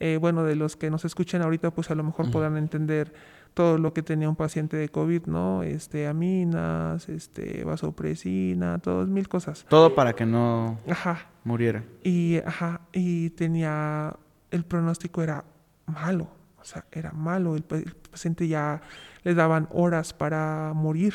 Eh, 0.00 0.16
bueno, 0.20 0.44
de 0.44 0.54
los 0.54 0.76
que 0.76 0.90
nos 0.90 1.04
escuchan 1.04 1.42
ahorita, 1.42 1.72
pues 1.72 1.90
a 1.90 1.94
lo 1.96 2.04
mejor 2.04 2.26
Ujú. 2.26 2.32
podrán 2.34 2.56
entender 2.56 3.12
todo 3.54 3.78
lo 3.78 3.92
que 3.92 4.02
tenía 4.04 4.28
un 4.28 4.36
paciente 4.36 4.76
de 4.76 4.88
COVID, 4.88 5.26
¿no? 5.26 5.64
Este, 5.64 6.06
aminas, 6.06 7.08
este, 7.08 7.64
vasopresina, 7.64 8.78
todas 8.78 9.08
mil 9.08 9.28
cosas. 9.28 9.66
Todo 9.68 9.94
para 9.96 10.12
que 10.14 10.24
no 10.24 10.78
Ajá. 10.88 11.26
muriera. 11.42 11.82
Y, 12.04 12.36
ajá, 12.46 12.82
y 12.92 13.30
tenía, 13.30 14.14
el 14.52 14.64
pronóstico 14.64 15.22
era 15.22 15.44
malo, 15.86 16.28
o 16.60 16.64
sea, 16.64 16.84
era 16.92 17.10
malo, 17.10 17.56
el, 17.56 17.64
el 17.70 17.94
paciente 18.10 18.46
ya 18.46 18.80
le 19.24 19.34
daban 19.34 19.66
horas 19.72 20.12
para 20.12 20.72
morir. 20.74 21.14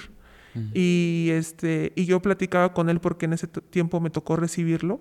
Y, 0.73 1.29
este, 1.31 1.93
y 1.95 2.05
yo 2.05 2.21
platicaba 2.21 2.73
con 2.73 2.89
él 2.89 2.99
porque 2.99 3.25
en 3.25 3.33
ese 3.33 3.47
tiempo 3.47 3.99
me 3.99 4.11
tocó 4.11 4.35
recibirlo 4.35 4.99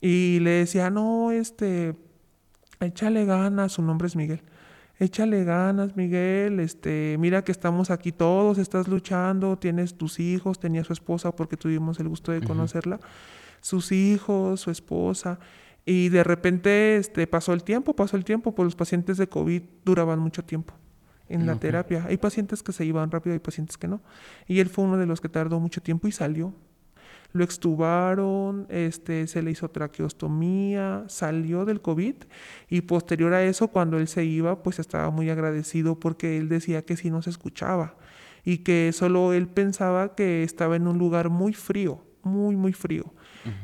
y 0.00 0.38
le 0.40 0.50
decía, 0.50 0.90
no, 0.90 1.30
este, 1.30 1.94
échale 2.80 3.24
ganas, 3.24 3.72
su 3.72 3.82
nombre 3.82 4.06
es 4.08 4.16
Miguel. 4.16 4.42
Échale 4.98 5.44
ganas, 5.44 5.96
Miguel, 5.96 6.60
este, 6.60 7.16
mira 7.18 7.42
que 7.42 7.52
estamos 7.52 7.90
aquí 7.90 8.12
todos, 8.12 8.58
estás 8.58 8.86
luchando, 8.86 9.58
tienes 9.58 9.94
tus 9.94 10.20
hijos, 10.20 10.60
tenía 10.60 10.84
su 10.84 10.92
esposa 10.92 11.34
porque 11.34 11.56
tuvimos 11.56 11.98
el 12.00 12.08
gusto 12.08 12.32
de 12.32 12.42
conocerla, 12.42 13.00
sus 13.62 13.92
hijos, 13.92 14.60
su 14.60 14.70
esposa, 14.70 15.38
y 15.86 16.10
de 16.10 16.22
repente 16.22 16.96
este, 16.98 17.26
pasó 17.26 17.54
el 17.54 17.64
tiempo, 17.64 17.96
pasó 17.96 18.16
el 18.16 18.24
tiempo, 18.24 18.54
pues 18.54 18.64
los 18.64 18.76
pacientes 18.76 19.16
de 19.16 19.26
COVID 19.26 19.62
duraban 19.84 20.18
mucho 20.18 20.44
tiempo 20.44 20.74
en 21.30 21.46
la 21.46 21.56
terapia. 21.56 22.04
Hay 22.06 22.18
pacientes 22.18 22.62
que 22.62 22.72
se 22.72 22.84
iban 22.84 23.10
rápido, 23.10 23.32
hay 23.32 23.38
pacientes 23.38 23.78
que 23.78 23.88
no. 23.88 24.02
Y 24.46 24.58
él 24.58 24.68
fue 24.68 24.84
uno 24.84 24.98
de 24.98 25.06
los 25.06 25.20
que 25.20 25.28
tardó 25.28 25.60
mucho 25.60 25.80
tiempo 25.80 26.08
y 26.08 26.12
salió. 26.12 26.52
Lo 27.32 27.44
extubaron, 27.44 28.66
este, 28.68 29.26
se 29.26 29.42
le 29.42 29.52
hizo 29.52 29.70
traqueostomía, 29.70 31.04
salió 31.08 31.64
del 31.64 31.80
COVID 31.80 32.14
y 32.68 32.80
posterior 32.82 33.34
a 33.34 33.44
eso, 33.44 33.68
cuando 33.68 33.98
él 33.98 34.08
se 34.08 34.24
iba, 34.24 34.62
pues 34.62 34.78
estaba 34.78 35.10
muy 35.10 35.30
agradecido 35.30 35.98
porque 36.00 36.38
él 36.38 36.48
decía 36.48 36.82
que 36.82 36.96
sí 36.96 37.10
no 37.10 37.22
se 37.22 37.30
escuchaba 37.30 37.94
y 38.44 38.58
que 38.58 38.90
solo 38.92 39.32
él 39.32 39.48
pensaba 39.48 40.14
que 40.14 40.42
estaba 40.42 40.76
en 40.76 40.86
un 40.86 40.98
lugar 40.98 41.28
muy 41.30 41.52
frío, 41.52 42.02
muy, 42.22 42.56
muy 42.56 42.72
frío, 42.72 43.14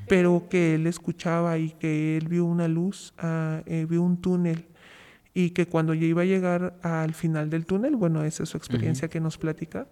pero 0.09 0.47
que 0.49 0.77
él 0.77 0.87
escuchaba 0.87 1.59
y 1.59 1.71
que 1.71 2.17
él 2.17 2.29
vio 2.29 2.45
una 2.45 2.69
luz, 2.69 3.15
eh, 3.23 3.87
vio 3.89 4.03
un 4.03 4.21
túnel 4.21 4.67
y 5.35 5.51
que 5.51 5.67
cuando 5.67 5.93
ya 5.93 6.07
iba 6.07 6.23
a 6.23 6.25
llegar 6.25 6.79
al 6.83 7.13
final 7.13 7.51
del 7.51 7.67
túnel, 7.67 7.95
bueno, 7.97 8.25
esa 8.25 8.45
es 8.45 8.49
su 8.49 8.57
experiencia 8.57 9.09
que 9.09 9.21
nos 9.21 9.37
platica, 9.37 9.87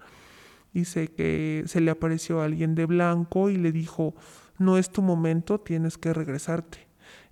dice 0.75 1.09
que 1.09 1.63
se 1.67 1.81
le 1.81 1.91
apareció 1.91 2.43
alguien 2.43 2.75
de 2.75 2.85
blanco 2.87 3.49
y 3.49 3.57
le 3.57 3.73
dijo, 3.73 4.15
no 4.59 4.77
es 4.77 4.91
tu 4.91 5.01
momento, 5.03 5.59
tienes 5.61 5.97
que 5.97 6.13
regresarte. 6.13 6.79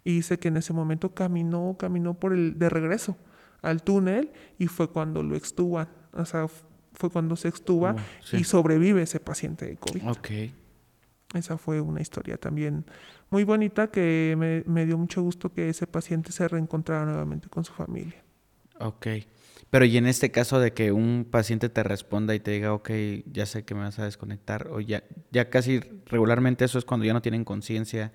Y 0.05 0.15
dice 0.17 0.39
que 0.39 0.49
en 0.49 0.57
ese 0.57 0.73
momento 0.73 1.15
caminó, 1.15 1.77
caminó 1.79 2.15
por 2.15 2.33
el 2.33 2.59
de 2.59 2.69
regreso 2.71 3.17
al 3.61 3.83
túnel 3.83 4.33
y 4.59 4.67
fue 4.67 4.89
cuando 4.91 5.23
lo 5.23 5.37
extuban, 5.37 5.89
o 6.13 6.25
sea, 6.25 6.47
fue 6.95 7.11
cuando 7.11 7.37
se 7.37 7.49
extuba 7.49 7.95
Oh, 7.97 8.25
sí. 8.25 8.39
y 8.39 8.45
sobrevive 8.45 9.03
ese 9.03 9.21
paciente 9.21 9.67
de 9.67 9.77
COVID. 9.77 10.09
Ok. 10.09 10.29
Esa 11.35 11.57
fue 11.57 11.81
una 11.81 12.01
historia 12.03 12.37
también 12.37 12.85
muy 13.31 13.45
bonita 13.45 13.91
que 13.91 14.35
me, 14.39 14.63
me 14.67 14.85
dio 14.85 14.99
mucho 14.99 15.23
gusto 15.23 15.53
que 15.53 15.69
ese 15.71 15.87
paciente 15.87 16.31
se 16.33 16.47
reencontrara 16.47 17.07
nuevamente 17.07 17.49
con 17.49 17.65
su 17.65 17.73
familia. 17.73 18.23
Ok. 18.81 19.07
Pero 19.73 19.87
y 19.87 19.97
en 19.97 20.07
este 20.07 20.31
caso 20.31 20.61
de 20.61 20.75
que 20.75 20.93
un 20.93 21.27
paciente 21.31 21.71
te 21.71 21.83
responda 21.83 22.35
y 22.35 22.41
te 22.41 22.51
diga, 22.51 22.75
ok, 22.75 22.91
ya 23.33 23.47
sé 23.47 23.65
que 23.65 23.75
me 23.75 23.81
vas 23.81 23.99
a 23.99 24.05
desconectar, 24.05 24.69
o 24.71 24.81
ya, 24.81 25.03
ya 25.31 25.49
casi 25.49 25.81
regularmente 26.05 26.67
eso 26.67 26.79
es 26.79 26.85
cuando 26.85 27.07
ya 27.07 27.15
no 27.15 27.23
tienen 27.23 27.43
conciencia. 27.43 28.13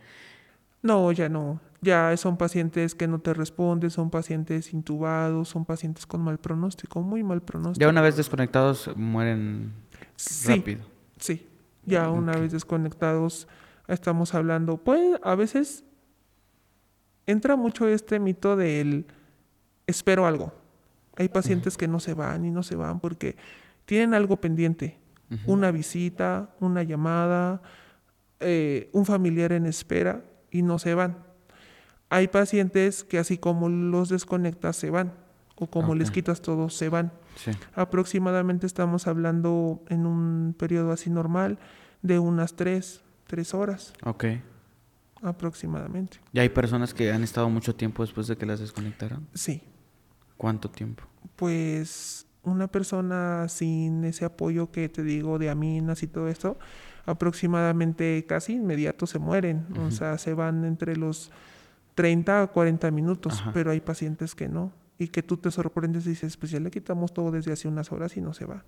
No, 0.83 1.11
ya 1.11 1.29
no. 1.29 1.59
Ya 1.81 2.15
son 2.15 2.37
pacientes 2.37 2.93
que 2.93 3.07
no 3.07 3.21
te 3.21 3.33
responden, 3.33 3.89
son 3.89 4.11
pacientes 4.11 4.71
intubados, 4.71 5.49
son 5.49 5.65
pacientes 5.65 6.05
con 6.05 6.21
mal 6.21 6.37
pronóstico, 6.37 7.01
muy 7.01 7.23
mal 7.23 7.41
pronóstico. 7.41 7.81
Ya 7.81 7.89
una 7.89 8.01
vez 8.01 8.15
desconectados 8.15 8.95
mueren 8.95 9.73
sí, 10.15 10.59
rápido. 10.59 10.85
Sí, 11.19 11.47
ya 11.87 12.11
una 12.11 12.33
vez 12.33 12.51
desconectados 12.51 13.47
estamos 13.87 14.35
hablando. 14.35 14.77
Pues 14.77 15.19
a 15.23 15.33
veces 15.33 15.83
entra 17.25 17.55
mucho 17.55 17.87
este 17.87 18.19
mito 18.19 18.55
del 18.55 19.07
espero 19.87 20.27
algo. 20.27 20.66
Hay 21.17 21.29
pacientes 21.29 21.77
que 21.77 21.87
no 21.87 21.99
se 21.99 22.13
van 22.13 22.45
y 22.45 22.51
no 22.51 22.63
se 22.63 22.75
van 22.75 22.99
porque 22.99 23.35
tienen 23.85 24.13
algo 24.13 24.37
pendiente. 24.37 24.97
Una 25.45 25.71
visita, 25.71 26.51
una 26.61 26.83
llamada, 26.83 27.61
eh, 28.39 28.89
un 28.93 29.05
familiar 29.05 29.51
en 29.51 29.65
espera 29.65 30.23
y 30.51 30.61
no 30.61 30.79
se 30.79 30.93
van. 30.93 31.17
Hay 32.09 32.29
pacientes 32.29 33.03
que 33.03 33.19
así 33.19 33.37
como 33.37 33.67
los 33.67 34.07
desconectas 34.07 34.77
se 34.77 34.89
van 34.89 35.11
o 35.55 35.67
como 35.67 35.95
les 35.95 36.11
quitas 36.11 36.41
todo 36.41 36.69
se 36.69 36.87
van. 36.87 37.11
Sí. 37.35 37.51
Aproximadamente 37.75 38.65
estamos 38.65 39.05
hablando 39.07 39.83
en 39.89 40.05
un 40.05 40.55
periodo 40.57 40.91
así 40.93 41.09
normal 41.09 41.57
de 42.01 42.19
unas 42.19 42.55
tres, 42.55 43.01
tres 43.25 43.53
horas 43.53 43.91
Ok. 44.05 44.25
aproximadamente. 45.21 46.19
¿Y 46.31 46.39
hay 46.39 46.49
personas 46.49 46.93
que 46.93 47.11
han 47.11 47.23
estado 47.23 47.49
mucho 47.49 47.75
tiempo 47.75 48.03
después 48.03 48.27
de 48.27 48.37
que 48.37 48.45
las 48.45 48.59
desconectaron? 48.59 49.27
Sí, 49.33 49.61
¿Cuánto 50.37 50.69
tiempo? 50.69 51.03
pues 51.37 52.25
una 52.43 52.67
persona 52.67 53.47
sin 53.47 54.03
ese 54.03 54.25
apoyo 54.25 54.71
que 54.71 54.89
te 54.89 55.03
digo 55.03 55.37
de 55.37 55.49
aminas 55.49 56.01
y 56.03 56.07
todo 56.07 56.27
esto, 56.27 56.57
aproximadamente 57.05 58.25
casi 58.27 58.53
inmediato 58.53 59.05
se 59.05 59.19
mueren, 59.19 59.65
o 59.79 59.91
sea, 59.91 60.17
se 60.17 60.33
van 60.33 60.65
entre 60.65 60.95
los 60.95 61.31
30 61.95 62.41
a 62.41 62.47
40 62.47 62.89
minutos, 62.91 63.39
Ajá. 63.39 63.51
pero 63.53 63.71
hay 63.71 63.79
pacientes 63.81 64.35
que 64.35 64.47
no. 64.49 64.71
Y 64.99 65.09
que 65.09 65.21
tú 65.21 65.37
te 65.37 65.51
sorprendes 65.51 66.07
y 66.07 66.09
dices, 66.09 66.37
pues 66.37 66.51
ya 66.51 66.59
le 66.59 66.71
quitamos 66.71 67.13
todo 67.13 67.29
desde 67.29 67.51
hace 67.53 67.67
unas 67.67 67.91
horas 67.91 68.17
y 68.17 68.21
no 68.21 68.33
se 68.33 68.45
va. 68.45 68.63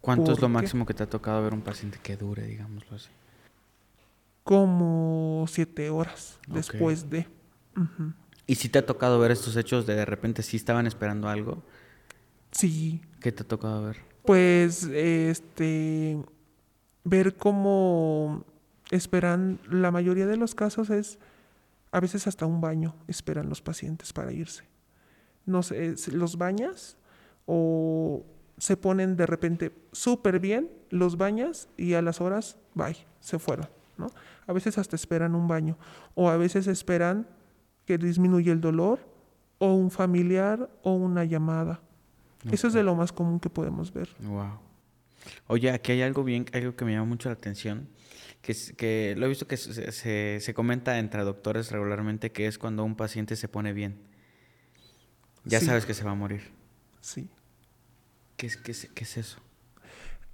¿Cuánto 0.00 0.32
es 0.32 0.40
lo 0.40 0.48
máximo 0.48 0.84
que 0.84 0.94
te 0.94 1.04
ha 1.04 1.08
tocado 1.08 1.42
ver 1.42 1.54
un 1.54 1.62
paciente 1.62 1.98
que 2.02 2.16
dure, 2.16 2.44
digámoslo 2.44 2.96
así? 2.96 3.08
Como 4.42 5.44
siete 5.48 5.90
horas 5.90 6.40
después 6.48 7.08
de. 7.08 7.28
Ujú. 7.76 8.12
¿Y 8.46 8.56
si 8.56 8.68
te 8.68 8.78
ha 8.78 8.86
tocado 8.86 9.18
ver 9.18 9.30
estos 9.30 9.56
hechos 9.56 9.86
de 9.86 9.94
de 9.94 10.04
repente 10.04 10.42
sí 10.42 10.56
estaban 10.56 10.86
esperando 10.86 11.28
algo? 11.28 11.62
Sí, 12.52 13.00
¿Qué 13.20 13.32
te 13.32 13.42
ha 13.42 13.48
tocado 13.48 13.82
ver? 13.84 13.96
pues 14.24 14.84
este 14.84 16.18
ver 17.04 17.36
cómo 17.36 18.44
esperan, 18.90 19.58
la 19.70 19.90
mayoría 19.90 20.26
de 20.26 20.36
los 20.38 20.54
casos 20.54 20.88
es 20.88 21.18
a 21.92 22.00
veces 22.00 22.26
hasta 22.26 22.46
un 22.46 22.60
baño 22.60 22.94
esperan 23.06 23.48
los 23.48 23.60
pacientes 23.60 24.12
para 24.12 24.32
irse. 24.32 24.64
No 25.46 25.62
sé, 25.62 25.94
los 26.12 26.38
bañas 26.38 26.96
o 27.46 28.24
se 28.56 28.76
ponen 28.76 29.16
de 29.16 29.26
repente 29.26 29.72
súper 29.92 30.40
bien, 30.40 30.70
los 30.90 31.18
bañas 31.18 31.68
y 31.76 31.92
a 31.94 32.02
las 32.02 32.20
horas, 32.22 32.56
bye, 32.74 32.96
se 33.20 33.38
fueron, 33.38 33.68
¿no? 33.98 34.06
A 34.46 34.52
veces 34.54 34.78
hasta 34.78 34.96
esperan 34.96 35.34
un 35.34 35.48
baño 35.48 35.76
o 36.14 36.30
a 36.30 36.36
veces 36.38 36.66
esperan 36.66 37.26
que 37.86 37.98
disminuya 37.98 38.52
el 38.52 38.60
dolor 38.60 38.98
o 39.58 39.74
un 39.74 39.90
familiar 39.90 40.70
o 40.82 40.92
una 40.94 41.24
llamada. 41.24 41.80
Eso 42.50 42.66
es 42.68 42.74
de 42.74 42.82
lo 42.82 42.94
más 42.94 43.12
común 43.12 43.40
que 43.40 43.48
podemos 43.50 43.92
ver. 43.92 44.08
Wow. 44.20 44.58
Oye, 45.46 45.70
aquí 45.70 45.92
hay 45.92 46.02
algo 46.02 46.22
bien, 46.24 46.44
algo 46.52 46.76
que 46.76 46.84
me 46.84 46.92
llama 46.92 47.06
mucho 47.06 47.28
la 47.30 47.34
atención, 47.34 47.88
que, 48.42 48.52
es- 48.52 48.74
que 48.76 49.14
lo 49.16 49.24
he 49.24 49.28
visto 49.30 49.46
que 49.46 49.56
se, 49.56 49.90
se- 49.92 50.38
se 50.40 50.54
comenta 50.54 50.98
entre 50.98 51.22
doctores 51.22 51.70
regularmente, 51.70 52.30
que 52.32 52.46
es 52.46 52.58
cuando 52.58 52.84
un 52.84 52.94
paciente 52.96 53.36
se 53.36 53.48
pone 53.48 53.72
bien. 53.72 53.96
Ya 55.44 55.60
Sí. 55.60 55.66
sabes 55.66 55.86
que 55.86 55.94
se 55.94 56.04
va 56.04 56.10
a 56.10 56.14
morir. 56.14 56.42
Sí. 57.00 57.28
¿Qué 58.36 58.46
es, 58.48 58.56
qué 58.58 58.72
es, 58.72 58.90
qué 58.94 59.04
es 59.04 59.16
eso? 59.16 59.38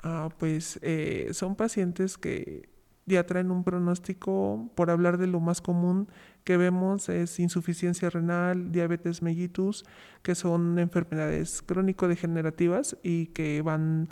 Ah, 0.02 0.30
pues 0.38 0.78
eh, 0.82 1.28
son 1.32 1.54
pacientes 1.54 2.16
que 2.18 2.68
ya 3.06 3.26
traen 3.26 3.50
un 3.50 3.62
pronóstico, 3.64 4.70
por 4.74 4.90
hablar 4.90 5.18
de 5.18 5.26
lo 5.26 5.38
más 5.40 5.60
común 5.60 6.08
que 6.44 6.56
vemos, 6.56 7.08
es 7.08 7.38
insuficiencia 7.38 8.10
renal, 8.10 8.72
diabetes 8.72 9.22
mellitus, 9.22 9.84
que 10.22 10.34
son 10.34 10.78
enfermedades 10.78 11.62
crónico-degenerativas 11.62 12.96
y 13.02 13.26
que 13.26 13.62
van 13.62 14.08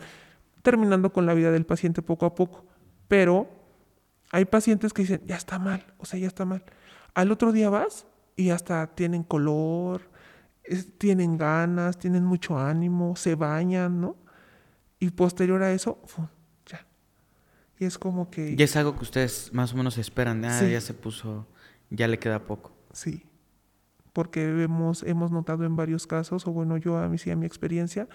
terminando 0.62 1.12
con 1.12 1.26
la 1.26 1.34
vida 1.34 1.50
del 1.50 1.66
paciente 1.66 2.02
poco 2.02 2.26
a 2.26 2.34
poco. 2.34 2.66
Pero 3.08 3.48
hay 4.30 4.44
pacientes 4.44 4.92
que 4.92 5.02
dicen, 5.02 5.22
ya 5.26 5.36
está 5.36 5.58
mal, 5.58 5.84
o 5.98 6.04
sea, 6.04 6.18
ya 6.20 6.26
está 6.26 6.44
mal. 6.44 6.64
Al 7.14 7.32
otro 7.32 7.52
día 7.52 7.70
vas 7.70 8.06
y 8.36 8.50
hasta 8.50 8.86
tienen 8.94 9.22
color, 9.22 10.02
es- 10.64 10.96
tienen 10.98 11.38
ganas, 11.38 11.98
tienen 11.98 12.24
mucho 12.24 12.58
ánimo, 12.58 13.16
se 13.16 13.34
bañan, 13.34 14.00
¿no? 14.00 14.16
Y 15.00 15.10
posterior 15.10 15.62
a 15.62 15.72
eso, 15.72 16.02
¡fum! 16.06 16.28
ya. 16.66 16.86
Y 17.78 17.86
es 17.86 17.96
como 17.98 18.28
que... 18.30 18.54
Ya 18.56 18.64
es 18.66 18.76
algo 18.76 18.94
que 18.96 19.02
ustedes 19.02 19.50
más 19.54 19.72
o 19.72 19.76
menos 19.76 19.96
esperan. 19.96 20.44
Ah, 20.44 20.58
Sí. 20.60 20.70
ya 20.70 20.80
se 20.80 20.92
puso, 20.92 21.46
ya 21.90 22.08
le 22.08 22.18
queda 22.18 22.44
poco. 22.46 22.72
Sí, 22.92 23.24
porque 24.12 24.62
hemos, 24.62 25.02
hemos 25.04 25.30
notado 25.30 25.64
en 25.64 25.76
varios 25.76 26.06
casos, 26.06 26.46
o 26.46 26.52
bueno, 26.52 26.76
yo 26.76 26.96
a 26.98 27.08
mí 27.08 27.18
sí, 27.18 27.30
a 27.30 27.36
mi 27.36 27.46
experiencia, 27.46 28.08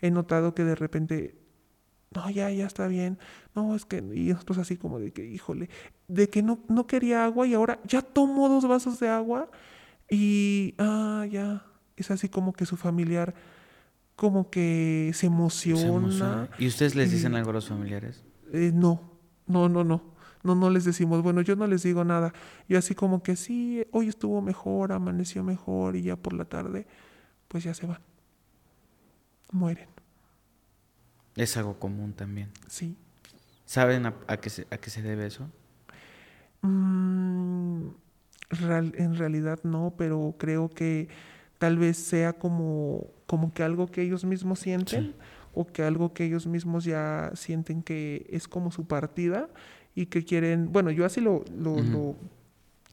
he 0.00 0.10
notado 0.10 0.54
que 0.54 0.64
de 0.64 0.74
repente, 0.74 1.36
no, 2.14 2.28
ya, 2.30 2.50
ya 2.50 2.66
está 2.66 2.86
bien, 2.88 3.18
no, 3.54 3.74
es 3.76 3.84
que, 3.84 3.98
y 3.98 4.32
nosotros 4.32 4.58
así 4.58 4.76
como 4.76 4.98
de 4.98 5.12
que, 5.12 5.26
híjole, 5.26 5.68
de 6.08 6.28
que 6.28 6.42
no, 6.42 6.60
no 6.68 6.86
quería 6.86 7.24
agua 7.24 7.46
y 7.46 7.54
ahora 7.54 7.80
ya 7.84 8.02
tomó 8.02 8.48
dos 8.48 8.66
vasos 8.66 8.98
de 9.00 9.08
agua 9.08 9.50
y, 10.08 10.74
ah, 10.78 11.26
ya, 11.30 11.66
es 11.96 12.10
así 12.10 12.28
como 12.28 12.52
que 12.52 12.64
su 12.66 12.76
familiar 12.76 13.34
como 14.16 14.50
que 14.50 15.10
se 15.14 15.20
Se 15.20 15.26
emociona. 15.26 15.84
emociona. 15.96 16.48
¿Y 16.58 16.66
ustedes 16.66 16.94
les 16.94 17.10
dicen 17.10 17.32
y- 17.32 17.36
algo 17.36 17.50
a 17.50 17.52
los 17.54 17.68
familiares? 17.68 18.24
Eh, 18.52 18.70
no, 18.74 19.00
no, 19.46 19.68
no, 19.68 19.84
no. 19.84 20.02
No, 20.42 20.54
no 20.54 20.70
les 20.70 20.84
decimos, 20.84 21.22
bueno, 21.22 21.42
yo 21.42 21.56
no 21.56 21.66
les 21.66 21.82
digo 21.82 22.04
nada. 22.04 22.32
Yo 22.68 22.78
así 22.78 22.94
como 22.94 23.22
que 23.22 23.36
sí, 23.36 23.84
hoy 23.92 24.08
estuvo 24.08 24.40
mejor, 24.42 24.92
amaneció 24.92 25.44
mejor 25.44 25.96
y 25.96 26.02
ya 26.02 26.16
por 26.16 26.32
la 26.32 26.44
tarde, 26.46 26.86
pues 27.48 27.64
ya 27.64 27.74
se 27.74 27.86
van. 27.86 28.00
Mueren, 29.52 29.88
Es 31.36 31.56
algo 31.56 31.78
común 31.78 32.12
también. 32.12 32.50
sí. 32.68 32.96
¿Saben 33.66 34.04
a, 34.06 34.14
a 34.26 34.36
qué, 34.38 34.50
se, 34.50 34.66
a 34.70 34.78
qué 34.78 34.90
se 34.90 35.00
debe 35.02 35.26
eso? 35.26 35.48
Mm, 36.62 37.88
real- 38.50 38.92
en 38.96 39.16
realidad 39.16 39.60
no, 39.62 39.94
pero 39.96 40.34
creo 40.38 40.68
que 40.68 41.08
tal 41.58 41.78
vez 41.78 41.96
sea 41.96 42.32
como, 42.34 43.06
como 43.26 43.52
que 43.52 43.62
algo 43.62 43.86
que 43.90 44.02
ellos 44.02 44.24
mismos 44.24 44.60
sienten 44.60 45.14
o 45.54 45.66
que 45.66 45.82
algo 45.84 46.12
que 46.12 46.24
ellos 46.24 46.46
mismos 46.46 46.84
ya 46.84 47.30
sienten 47.34 47.82
que 47.82 48.26
es 48.30 48.48
como 48.48 48.70
su 48.70 48.86
partida 48.86 49.48
y 49.94 50.06
que 50.06 50.24
quieren, 50.24 50.72
bueno, 50.72 50.90
yo 50.90 51.04
así 51.04 51.20
lo, 51.20 51.44
lo, 51.56 51.80
lo, 51.80 52.16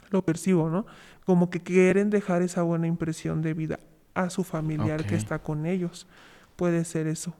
lo 0.09 0.21
percibo, 0.23 0.69
¿no? 0.69 0.85
Como 1.25 1.49
que 1.49 1.61
quieren 1.61 2.09
dejar 2.09 2.41
esa 2.41 2.63
buena 2.63 2.87
impresión 2.87 3.41
de 3.41 3.53
vida 3.53 3.79
a 4.13 4.29
su 4.29 4.43
familiar 4.43 5.05
que 5.05 5.15
está 5.15 5.39
con 5.39 5.65
ellos. 5.65 6.07
Puede 6.55 6.83
ser 6.85 7.07
eso. 7.07 7.35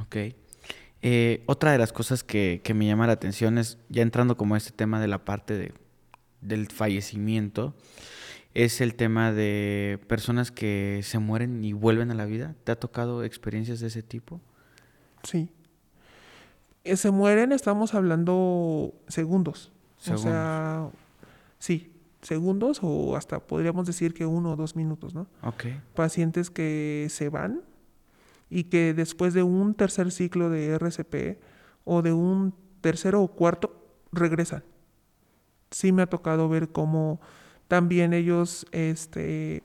Ok. 0.00 0.16
Eh, 1.02 1.42
otra 1.46 1.72
de 1.72 1.78
las 1.78 1.92
cosas 1.92 2.22
que, 2.22 2.60
que 2.62 2.74
me 2.74 2.86
llama 2.86 3.06
la 3.06 3.14
atención 3.14 3.58
es, 3.58 3.78
ya 3.88 4.02
entrando 4.02 4.36
como 4.36 4.54
a 4.54 4.58
este 4.58 4.70
tema 4.70 5.00
de 5.00 5.08
la 5.08 5.24
parte 5.24 5.56
de, 5.56 5.72
del 6.40 6.68
fallecimiento, 6.68 7.74
es 8.54 8.80
el 8.80 8.94
tema 8.94 9.32
de 9.32 9.98
personas 10.08 10.50
que 10.50 11.00
se 11.02 11.18
mueren 11.18 11.64
y 11.64 11.72
vuelven 11.72 12.10
a 12.10 12.14
la 12.14 12.26
vida. 12.26 12.54
¿Te 12.64 12.72
ha 12.72 12.76
tocado 12.76 13.24
experiencias 13.24 13.80
de 13.80 13.86
ese 13.86 14.02
tipo? 14.02 14.40
Sí. 15.22 15.48
Eh, 16.84 16.96
Se 16.96 17.10
mueren, 17.10 17.52
estamos 17.52 17.94
hablando 17.94 18.94
segundos. 19.08 19.72
Segundos. 19.98 20.24
O 20.24 20.28
sea, 20.28 20.88
sí, 21.58 21.92
segundos 22.22 22.80
o 22.82 23.16
hasta 23.16 23.40
podríamos 23.40 23.86
decir 23.86 24.14
que 24.14 24.26
uno 24.26 24.52
o 24.52 24.56
dos 24.56 24.76
minutos, 24.76 25.14
¿no? 25.14 25.26
Ok. 25.42 25.66
Pacientes 25.94 26.50
que 26.50 27.06
se 27.10 27.28
van 27.28 27.62
y 28.48 28.64
que 28.64 28.94
después 28.94 29.34
de 29.34 29.42
un 29.42 29.74
tercer 29.74 30.10
ciclo 30.10 30.50
de 30.50 30.70
RCP 30.70 31.40
o 31.84 32.02
de 32.02 32.12
un 32.12 32.54
tercero 32.80 33.22
o 33.22 33.28
cuarto 33.28 33.86
regresan. 34.12 34.64
Sí 35.70 35.92
me 35.92 36.02
ha 36.02 36.06
tocado 36.06 36.48
ver 36.48 36.70
cómo 36.70 37.20
también 37.68 38.12
ellos 38.12 38.66
este, 38.72 39.62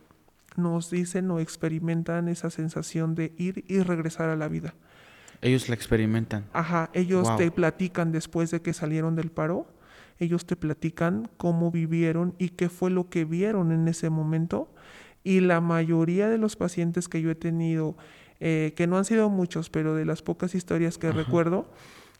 nos 0.55 0.91
dicen 0.91 1.31
o 1.31 1.39
experimentan 1.39 2.27
esa 2.27 2.49
sensación 2.49 3.15
de 3.15 3.33
ir 3.37 3.65
y 3.67 3.79
regresar 3.79 4.29
a 4.29 4.35
la 4.35 4.47
vida. 4.47 4.75
Ellos 5.41 5.69
la 5.69 5.75
experimentan. 5.75 6.45
Ajá, 6.53 6.89
ellos 6.93 7.27
Wow. 7.27 7.37
te 7.37 7.51
platican 7.51 8.11
después 8.11 8.51
de 8.51 8.61
que 8.61 8.73
salieron 8.73 9.15
del 9.15 9.31
paro, 9.31 9.67
ellos 10.19 10.45
te 10.45 10.55
platican 10.55 11.29
cómo 11.37 11.71
vivieron 11.71 12.35
y 12.37 12.49
qué 12.49 12.69
fue 12.69 12.89
lo 12.89 13.09
que 13.09 13.25
vieron 13.25 13.71
en 13.71 13.87
ese 13.87 14.09
momento. 14.09 14.69
Y 15.23 15.39
la 15.39 15.59
mayoría 15.61 16.29
de 16.29 16.37
los 16.37 16.55
pacientes 16.55 17.09
que 17.09 17.21
yo 17.21 17.31
he 17.31 17.35
tenido, 17.35 17.97
eh, 18.39 18.73
que 18.75 18.87
no 18.87 18.97
han 18.97 19.05
sido 19.05 19.29
muchos, 19.29 19.69
pero 19.69 19.95
de 19.95 20.05
las 20.05 20.21
pocas 20.21 20.55
historias 20.55 20.97
que 20.97 21.07
Ajá. 21.07 21.17
recuerdo, 21.17 21.69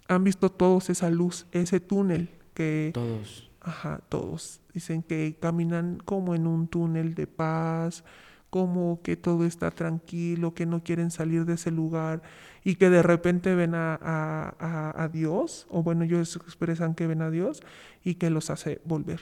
han 0.07 0.23
visto 0.23 0.51
todos 0.51 0.89
esa 0.89 1.09
luz, 1.09 1.45
ese 1.51 1.79
túnel 1.79 2.29
que... 2.53 2.91
Todos. 2.93 3.49
Ajá, 3.61 3.99
todos. 4.09 4.61
Dicen 4.73 5.01
que 5.01 5.37
caminan 5.39 5.99
como 6.05 6.35
en 6.35 6.45
un 6.45 6.67
túnel 6.67 7.15
de 7.15 7.25
paz, 7.25 8.03
como 8.51 9.01
que 9.01 9.17
todo 9.17 9.45
está 9.45 9.71
tranquilo, 9.71 10.53
que 10.53 10.65
no 10.65 10.83
quieren 10.83 11.09
salir 11.11 11.45
de 11.45 11.55
ese 11.55 11.71
lugar 11.71 12.21
y 12.65 12.75
que 12.75 12.89
de 12.89 13.01
repente 13.03 13.55
ven 13.55 13.75
a, 13.75 13.93
a- 13.95 14.55
a- 14.59 15.03
a 15.03 15.07
Dios, 15.07 15.67
o 15.69 15.83
bueno, 15.83 16.03
ellos 16.03 16.35
expresan 16.35 16.95
que 16.95 17.07
ven 17.07 17.21
a 17.21 17.29
Dios 17.31 17.61
y 18.03 18.15
que 18.15 18.29
los 18.29 18.49
hace 18.49 18.81
volver. 18.83 19.21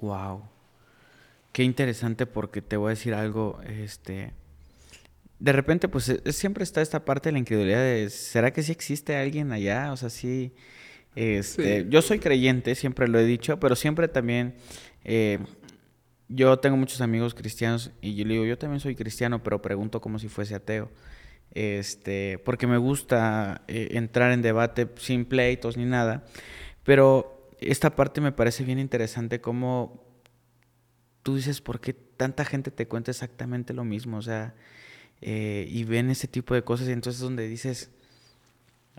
Wow. 0.00 0.42
Qué 1.52 1.62
interesante 1.62 2.26
porque 2.26 2.60
te 2.62 2.76
voy 2.76 2.88
a 2.88 2.90
decir 2.90 3.14
algo, 3.14 3.60
este 3.68 4.32
de 5.38 5.52
repente 5.52 5.88
pues 5.88 6.08
eh, 6.08 6.32
siempre 6.32 6.64
está 6.64 6.80
esta 6.80 7.04
parte 7.04 7.28
de 7.28 7.32
la 7.34 7.38
incredulidad 7.38 7.78
de 7.80 8.08
¿será 8.08 8.52
que 8.52 8.62
sí 8.62 8.72
existe 8.72 9.14
alguien 9.16 9.52
allá? 9.52 9.92
O 9.92 9.96
sea, 9.96 10.08
sí 10.08 10.52
este, 11.16 11.82
Sí. 11.82 11.86
yo 11.90 12.02
soy 12.02 12.18
creyente, 12.18 12.74
siempre 12.74 13.06
lo 13.08 13.18
he 13.18 13.24
dicho, 13.24 13.60
pero 13.60 13.76
siempre 13.76 14.08
también 14.08 14.54
eh, 15.04 15.38
yo 16.28 16.58
tengo 16.60 16.76
muchos 16.76 17.00
amigos 17.02 17.34
cristianos 17.34 17.90
y 18.00 18.14
yo 18.14 18.24
le 18.24 18.34
digo, 18.34 18.44
yo 18.46 18.56
también 18.58 18.80
soy 18.80 18.94
cristiano, 18.96 19.42
pero 19.42 19.60
pregunto 19.60 20.00
como 20.00 20.18
si 20.18 20.28
fuese 20.28 20.54
ateo. 20.54 20.88
Este, 21.54 22.40
porque 22.44 22.66
me 22.66 22.78
gusta 22.78 23.62
eh, 23.68 23.90
entrar 23.92 24.32
en 24.32 24.42
debate 24.42 24.88
sin 24.96 25.24
pleitos 25.24 25.76
ni 25.76 25.84
nada, 25.84 26.24
pero 26.82 27.48
esta 27.60 27.94
parte 27.94 28.20
me 28.20 28.32
parece 28.32 28.64
bien 28.64 28.80
interesante 28.80 29.40
como 29.40 30.04
tú 31.22 31.36
dices, 31.36 31.60
¿por 31.60 31.80
qué 31.80 31.94
tanta 31.94 32.44
gente 32.44 32.70
te 32.70 32.86
cuenta 32.88 33.10
exactamente 33.10 33.72
lo 33.72 33.84
mismo? 33.84 34.18
O 34.18 34.22
sea, 34.22 34.54
eh, 35.20 35.66
y 35.68 35.84
ven 35.84 36.10
ese 36.10 36.28
tipo 36.28 36.54
de 36.54 36.62
cosas 36.62 36.88
y 36.88 36.92
entonces 36.92 37.20
es 37.20 37.24
donde 37.24 37.48
dices, 37.48 37.90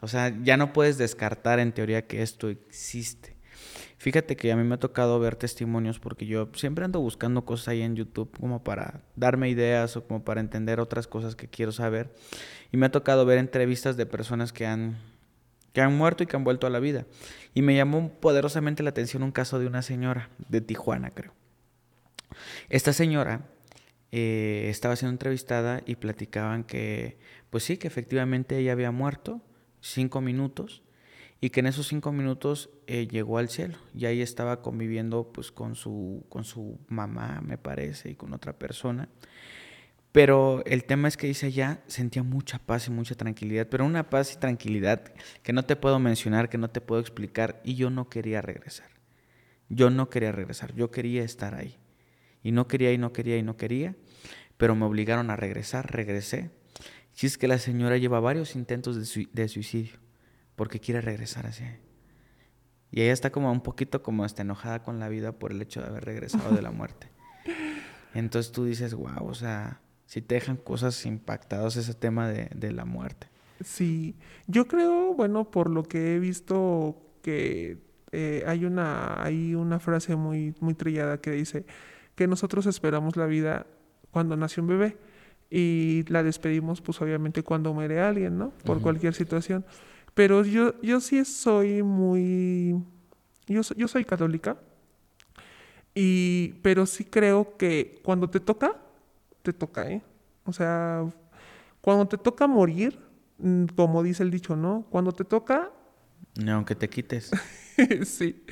o 0.02 0.08
sea, 0.08 0.36
ya 0.44 0.58
no 0.58 0.74
puedes 0.74 0.98
descartar 0.98 1.60
en 1.60 1.72
teoría 1.72 2.08
que 2.08 2.22
esto 2.22 2.50
existe. 2.50 3.35
Fíjate 3.98 4.36
que 4.36 4.52
a 4.52 4.56
mí 4.56 4.64
me 4.64 4.76
ha 4.76 4.80
tocado 4.80 5.20
ver 5.20 5.36
testimonios 5.36 6.00
porque 6.00 6.26
yo 6.26 6.50
siempre 6.54 6.86
ando 6.86 7.00
buscando 7.00 7.46
cosas 7.46 7.70
ahí 7.70 7.82
en 7.82 7.96
YouTube 7.96 8.30
como 8.40 8.64
para 8.64 9.02
darme 9.16 9.50
ideas 9.50 9.96
o 9.96 10.06
como 10.06 10.24
para 10.24 10.42
entender 10.42 10.80
otras 10.80 11.08
cosas 11.08 11.36
que 11.36 11.48
quiero 11.48 11.72
saber. 11.72 12.14
Y 12.72 12.78
me 12.78 12.88
ha 12.88 12.92
tocado 12.92 13.26
ver 13.26 13.38
entrevistas 13.38 13.96
de 13.96 14.06
personas 14.06 14.52
que 14.52 14.66
han, 14.66 14.98
que 15.72 15.82
han 15.82 15.96
muerto 15.96 16.24
y 16.24 16.28
que 16.28 16.36
han 16.36 16.44
vuelto 16.44 16.68
a 16.68 16.70
la 16.70 16.80
vida. 16.80 17.06
Y 17.54 17.62
me 17.62 17.76
llamó 17.76 18.12
poderosamente 18.20 18.84
la 18.84 18.90
atención 18.90 19.24
un 19.24 19.32
caso 19.32 19.60
de 19.60 19.68
una 19.68 19.82
señora 19.82 20.30
de 20.50 20.62
Tijuana, 20.62 21.12
creo. 21.12 21.34
Esta 22.70 22.92
señora 22.92 23.48
eh, 24.12 24.68
estaba 24.70 24.98
siendo 24.98 25.14
entrevistada 25.14 25.82
y 25.86 25.96
platicaban 25.96 26.64
que, 26.66 27.18
pues 27.50 27.64
sí, 27.64 27.78
que 27.78 27.88
efectivamente 27.88 28.58
ella 28.58 28.74
había 28.74 28.92
muerto 28.92 29.42
cinco 29.80 30.20
minutos 30.20 30.85
y 31.42 31.50
que 31.50 31.60
en 31.60 31.68
esos 31.68 31.88
cinco 31.88 32.12
minutos 32.12 32.70
eh, 32.88 33.08
llegó 33.08 33.38
al 33.38 33.50
cielo 33.50 33.78
y 33.94 34.06
ahí 34.06 34.22
estaba 34.22 34.62
conviviendo 34.62 35.32
pues 35.32 35.52
con 35.52 35.76
su, 35.76 36.26
con 36.30 36.44
su 36.44 36.80
mamá, 36.88 37.42
me 37.42 37.58
parece, 37.58 38.12
y 38.12 38.16
con 38.16 38.34
otra 38.34 38.58
persona. 38.58 39.10
Pero 40.12 40.64
el 40.66 40.86
tema 40.86 41.10
es 41.10 41.18
que 41.18 41.28
dice 41.28 41.52
ya 41.52 41.84
sentía 41.88 42.24
mucha 42.24 42.58
paz 42.58 42.88
y 42.88 42.92
mucha 42.92 43.16
tranquilidad, 43.16 43.68
pero 43.70 43.86
una 43.86 44.10
paz 44.10 44.34
y 44.34 44.40
tranquilidad 44.40 45.14
que 45.44 45.52
no 45.52 45.64
te 45.64 45.76
puedo 45.76 46.00
mencionar, 46.00 46.48
que 46.48 46.58
no 46.58 46.70
te 46.70 46.80
puedo 46.80 47.02
explicar 47.02 47.62
y 47.66 47.76
yo 47.76 47.90
no 47.90 48.08
quería 48.08 48.42
regresar. 48.42 48.88
Yo 49.68 49.90
no 49.90 50.10
quería 50.10 50.32
regresar, 50.32 50.74
yo 50.74 50.90
quería 50.90 51.24
estar 51.24 51.54
ahí. 51.54 51.76
Y 52.44 52.52
no 52.52 52.68
quería 52.68 52.94
y 52.94 52.98
no 52.98 53.12
quería 53.12 53.38
y 53.38 53.44
no 53.44 53.58
quería, 53.58 53.96
pero 54.58 54.76
me 54.76 54.86
obligaron 54.86 55.32
a 55.32 55.36
regresar, 55.36 55.92
regresé. 55.92 56.52
Y 57.20 57.26
es 57.26 57.38
que 57.38 57.48
la 57.48 57.58
señora 57.58 57.98
lleva 57.98 58.20
varios 58.20 58.56
intentos 58.56 58.96
de 59.34 59.48
suicidio 59.48 60.05
porque 60.56 60.80
quiere 60.80 61.02
regresar 61.02 61.46
ahí. 61.46 61.80
Y 62.92 63.02
ella 63.02 63.14
está 63.14 63.32
como 63.32 63.52
un 63.52 63.62
poquito 63.62 64.02
como 64.02 64.24
hasta 64.24 64.42
enojada 64.42 64.84
con 64.84 65.00
la 65.00 65.10
vida 65.10 65.34
por 65.34 65.52
el 65.52 65.62
hecho 65.62 65.82
de 65.82 65.88
haber 65.88 66.06
regresado 66.06 66.56
de 66.56 66.62
la 66.62 66.72
muerte. 66.72 67.10
Entonces 68.14 68.52
tú 68.52 68.66
dices, 68.66 68.94
wow, 68.94 69.28
o 69.28 69.34
sea, 69.34 69.82
si 70.06 70.22
te 70.22 70.36
dejan 70.36 70.58
cosas 70.58 71.06
impactadas 71.06 71.76
ese 71.76 71.94
tema 71.94 72.30
de, 72.30 72.50
de 72.56 72.72
la 72.72 72.86
muerte. 72.86 73.28
Sí, 73.64 74.16
yo 74.48 74.68
creo, 74.68 75.14
bueno, 75.14 75.50
por 75.50 75.70
lo 75.70 75.84
que 75.84 76.16
he 76.16 76.20
visto 76.20 77.02
que 77.22 77.86
eh, 78.12 78.44
hay 78.48 78.64
una, 78.64 79.22
hay 79.22 79.56
una 79.56 79.80
frase 79.80 80.16
muy, 80.16 80.56
muy 80.62 80.74
trillada 80.74 81.20
que 81.20 81.32
dice 81.32 81.66
que 82.16 82.28
nosotros 82.28 82.66
esperamos 82.66 83.18
la 83.18 83.26
vida 83.26 83.68
cuando 84.12 84.38
nace 84.38 84.62
un 84.62 84.68
bebé 84.68 84.98
y 85.50 86.06
la 86.08 86.24
despedimos 86.24 86.82
pues 86.82 87.02
obviamente 87.02 87.44
cuando 87.44 87.74
muere 87.74 88.00
alguien, 88.00 88.38
¿no? 88.38 88.52
Por 88.64 88.82
cualquier 88.82 89.14
situación. 89.14 89.66
Pero 90.16 90.44
yo, 90.44 90.82
yo 90.82 91.02
sí 91.02 91.24
soy 91.26 91.84
muy, 91.84 92.82
yo, 93.48 93.62
yo 93.76 93.88
soy 93.88 94.06
católica 94.06 94.58
Y, 95.94 96.54
pero 96.64 96.86
sí 96.86 97.04
creo 97.06 97.58
que 97.58 98.02
cuando 98.04 98.30
te 98.30 98.40
toca, 98.40 98.76
te 99.44 99.54
toca, 99.54 99.90
¿eh? 99.92 100.02
O 100.46 100.54
sea, 100.54 101.06
cuando 101.82 102.08
te 102.08 102.18
toca 102.18 102.48
morir, 102.48 103.00
mm, 103.38 103.66
como 103.76 104.04
dice 104.04 104.24
el 104.24 104.32
dicho, 104.32 104.56
¿no? 104.56 104.86
Cuando 104.90 105.12
te 105.12 105.24
toca... 105.26 105.72
Ni 106.36 106.50
aunque 106.50 106.76
te 106.76 106.90
quites. 106.90 107.32
sí. 108.06 108.44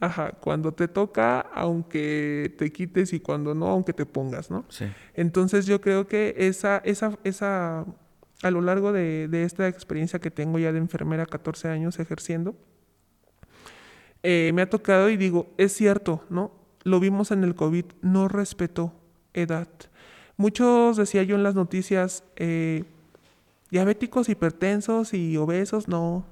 Ajá, 0.00 0.32
cuando 0.32 0.72
te 0.72 0.88
toca, 0.88 1.40
aunque 1.40 2.54
te 2.58 2.70
quites 2.70 3.12
y 3.12 3.20
cuando 3.20 3.54
no, 3.54 3.66
aunque 3.68 3.92
te 3.92 4.06
pongas, 4.06 4.50
¿no? 4.50 4.66
Sí. 4.68 4.86
Entonces 5.14 5.66
yo 5.66 5.80
creo 5.80 6.06
que 6.06 6.34
esa, 6.36 6.78
esa, 6.84 7.18
esa, 7.24 7.86
a 8.42 8.50
lo 8.50 8.60
largo 8.60 8.92
de, 8.92 9.28
de 9.28 9.44
esta 9.44 9.68
experiencia 9.68 10.18
que 10.18 10.30
tengo 10.30 10.58
ya 10.58 10.72
de 10.72 10.78
enfermera, 10.78 11.26
14 11.26 11.68
años 11.68 11.98
ejerciendo, 11.98 12.54
eh, 14.28 14.50
me 14.54 14.62
ha 14.62 14.68
tocado 14.68 15.08
y 15.08 15.16
digo, 15.16 15.46
es 15.56 15.72
cierto, 15.72 16.24
¿no? 16.30 16.50
Lo 16.82 16.98
vimos 16.98 17.30
en 17.30 17.44
el 17.44 17.54
COVID, 17.54 17.84
no 18.02 18.26
respetó 18.26 18.92
edad. 19.34 19.68
Muchos, 20.36 20.96
decía 20.96 21.22
yo 21.22 21.36
en 21.36 21.44
las 21.44 21.54
noticias, 21.54 22.24
eh, 22.34 22.82
diabéticos, 23.70 24.28
hipertensos 24.28 25.14
y 25.14 25.36
obesos, 25.36 25.86
no. 25.86 26.24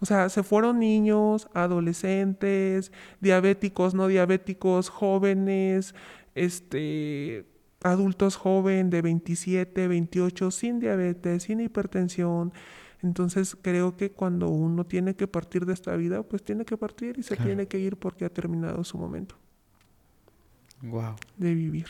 O 0.00 0.06
sea, 0.06 0.30
se 0.30 0.42
fueron 0.42 0.78
niños, 0.78 1.48
adolescentes, 1.52 2.92
diabéticos, 3.20 3.94
no 3.94 4.06
diabéticos, 4.06 4.88
jóvenes, 4.88 5.94
este, 6.34 7.44
adultos 7.82 8.36
jóvenes 8.36 8.90
de 8.90 9.02
27, 9.02 9.88
28, 9.88 10.50
sin 10.50 10.80
diabetes, 10.80 11.44
sin 11.44 11.60
hipertensión. 11.60 12.52
Entonces 13.02 13.56
creo 13.60 13.96
que 13.96 14.10
cuando 14.10 14.48
uno 14.48 14.84
tiene 14.84 15.14
que 15.14 15.28
partir 15.28 15.66
de 15.66 15.72
esta 15.72 15.94
vida, 15.96 16.22
pues 16.22 16.42
tiene 16.42 16.64
que 16.64 16.76
partir 16.76 17.18
y 17.18 17.22
se 17.22 17.36
tiene 17.36 17.68
que 17.68 17.78
ir 17.78 17.96
porque 17.96 18.24
ha 18.24 18.30
terminado 18.30 18.82
su 18.82 18.98
momento. 18.98 19.36
Wow. 20.82 21.16
De 21.36 21.54
vivir. 21.54 21.86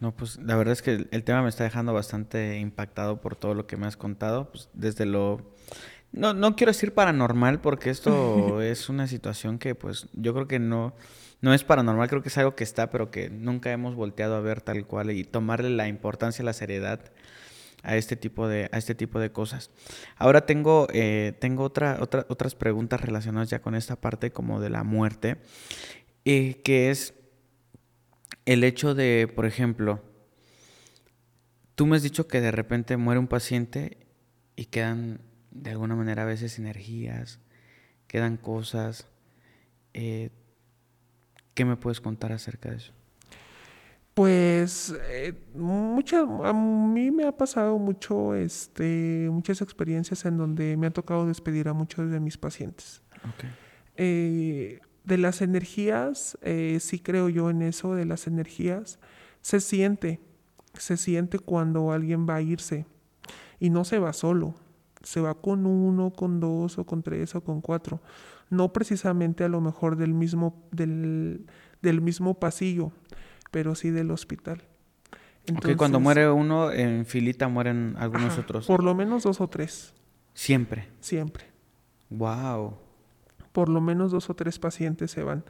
No, 0.00 0.12
pues 0.12 0.38
la 0.38 0.56
verdad 0.56 0.72
es 0.72 0.82
que 0.82 1.06
el, 1.10 1.24
tema 1.24 1.42
me 1.42 1.48
está 1.48 1.64
dejando 1.64 1.92
bastante 1.92 2.58
impactado 2.58 3.20
por 3.20 3.36
todo 3.36 3.54
lo 3.54 3.66
que 3.66 3.76
me 3.76 3.86
has 3.86 3.96
contado. 3.96 4.50
Pues, 4.50 4.68
desde 4.72 5.06
lo. 5.06 5.40
No, 6.12 6.34
no 6.34 6.54
quiero 6.56 6.70
decir 6.70 6.92
paranormal, 6.94 7.60
porque 7.60 7.90
esto 7.90 8.60
es 8.62 8.88
una 8.88 9.06
situación 9.06 9.58
que, 9.58 9.74
pues, 9.74 10.08
yo 10.12 10.34
creo 10.34 10.46
que 10.46 10.58
no, 10.58 10.94
no 11.44 11.52
es 11.52 11.62
paranormal, 11.62 12.08
creo 12.08 12.22
que 12.22 12.30
es 12.30 12.38
algo 12.38 12.56
que 12.56 12.64
está, 12.64 12.90
pero 12.90 13.10
que 13.10 13.28
nunca 13.28 13.70
hemos 13.70 13.94
volteado 13.94 14.34
a 14.34 14.40
ver 14.40 14.62
tal 14.62 14.86
cual 14.86 15.10
y 15.10 15.24
tomarle 15.24 15.68
la 15.68 15.88
importancia, 15.88 16.42
la 16.42 16.54
seriedad 16.54 17.12
a 17.82 17.98
este 17.98 18.16
tipo 18.16 18.48
de, 18.48 18.70
a 18.72 18.78
este 18.78 18.94
tipo 18.94 19.20
de 19.20 19.30
cosas. 19.30 19.70
Ahora 20.16 20.46
tengo, 20.46 20.88
eh, 20.94 21.36
tengo 21.38 21.64
otra, 21.64 21.98
otra, 22.00 22.24
otras 22.30 22.54
preguntas 22.54 23.02
relacionadas 23.02 23.50
ya 23.50 23.60
con 23.60 23.74
esta 23.74 23.96
parte 23.96 24.32
como 24.32 24.58
de 24.58 24.70
la 24.70 24.84
muerte, 24.84 25.36
eh, 26.24 26.62
que 26.64 26.90
es 26.90 27.12
el 28.46 28.64
hecho 28.64 28.94
de, 28.94 29.28
por 29.28 29.44
ejemplo, 29.44 30.02
tú 31.74 31.84
me 31.84 31.96
has 31.96 32.02
dicho 32.02 32.26
que 32.26 32.40
de 32.40 32.52
repente 32.52 32.96
muere 32.96 33.20
un 33.20 33.28
paciente 33.28 33.98
y 34.56 34.64
quedan 34.64 35.20
de 35.50 35.72
alguna 35.72 35.94
manera 35.94 36.22
a 36.22 36.26
veces 36.26 36.58
energías, 36.58 37.38
quedan 38.06 38.38
cosas. 38.38 39.08
Eh, 39.92 40.30
¿Qué 41.54 41.64
me 41.64 41.76
puedes 41.76 42.00
contar 42.00 42.32
acerca 42.32 42.70
de 42.70 42.76
eso? 42.76 42.92
Pues 44.14 44.94
eh, 45.08 45.34
a 46.44 46.52
mí 46.52 47.10
me 47.10 47.24
ha 47.24 47.36
pasado 47.36 47.78
mucho, 47.78 48.36
este, 48.36 49.28
muchas 49.30 49.60
experiencias 49.60 50.24
en 50.24 50.36
donde 50.36 50.76
me 50.76 50.86
ha 50.86 50.92
tocado 50.92 51.26
despedir 51.26 51.68
a 51.68 51.72
muchos 51.72 52.08
de 52.10 52.20
mis 52.20 52.38
pacientes. 52.38 53.02
Eh, 53.96 54.80
de 55.02 55.18
las 55.18 55.42
energías, 55.42 56.38
eh, 56.42 56.78
sí 56.80 57.00
creo 57.00 57.28
yo 57.28 57.50
en 57.50 57.62
eso, 57.62 57.96
de 57.96 58.04
las 58.04 58.28
energías, 58.28 59.00
se 59.40 59.58
siente, 59.60 60.20
se 60.74 60.96
siente 60.96 61.40
cuando 61.40 61.90
alguien 61.90 62.24
va 62.28 62.36
a 62.36 62.42
irse 62.42 62.86
y 63.58 63.70
no 63.70 63.84
se 63.84 63.98
va 63.98 64.12
solo, 64.12 64.54
se 65.02 65.20
va 65.20 65.34
con 65.34 65.66
uno, 65.66 66.12
con 66.12 66.38
dos 66.38 66.78
o 66.78 66.86
con 66.86 67.02
tres 67.02 67.34
o 67.34 67.42
con 67.42 67.60
cuatro, 67.60 68.00
no 68.50 68.72
precisamente 68.72 69.44
a 69.44 69.48
lo 69.48 69.60
mejor 69.60 69.96
del 69.96 70.14
mismo, 70.14 70.62
del, 70.70 71.46
del 71.82 72.00
mismo 72.00 72.34
pasillo, 72.34 72.92
pero 73.50 73.74
sí 73.74 73.90
del 73.90 74.10
hospital. 74.10 74.62
Entonces, 75.46 75.76
cuando 75.76 76.00
muere 76.00 76.30
uno, 76.30 76.72
en 76.72 77.04
filita 77.04 77.48
mueren 77.48 77.96
algunos 77.98 78.38
otros. 78.38 78.66
Por 78.66 78.82
lo 78.82 78.94
menos 78.94 79.24
dos 79.24 79.40
o 79.40 79.48
tres. 79.48 79.92
Siempre. 80.32 80.88
Siempre. 81.00 81.44
Wow. 82.10 82.78
Por 83.52 83.68
lo 83.68 83.80
menos 83.80 84.10
dos 84.10 84.30
o 84.30 84.34
tres 84.34 84.58
pacientes 84.58 85.10
se 85.10 85.22
van. 85.22 85.44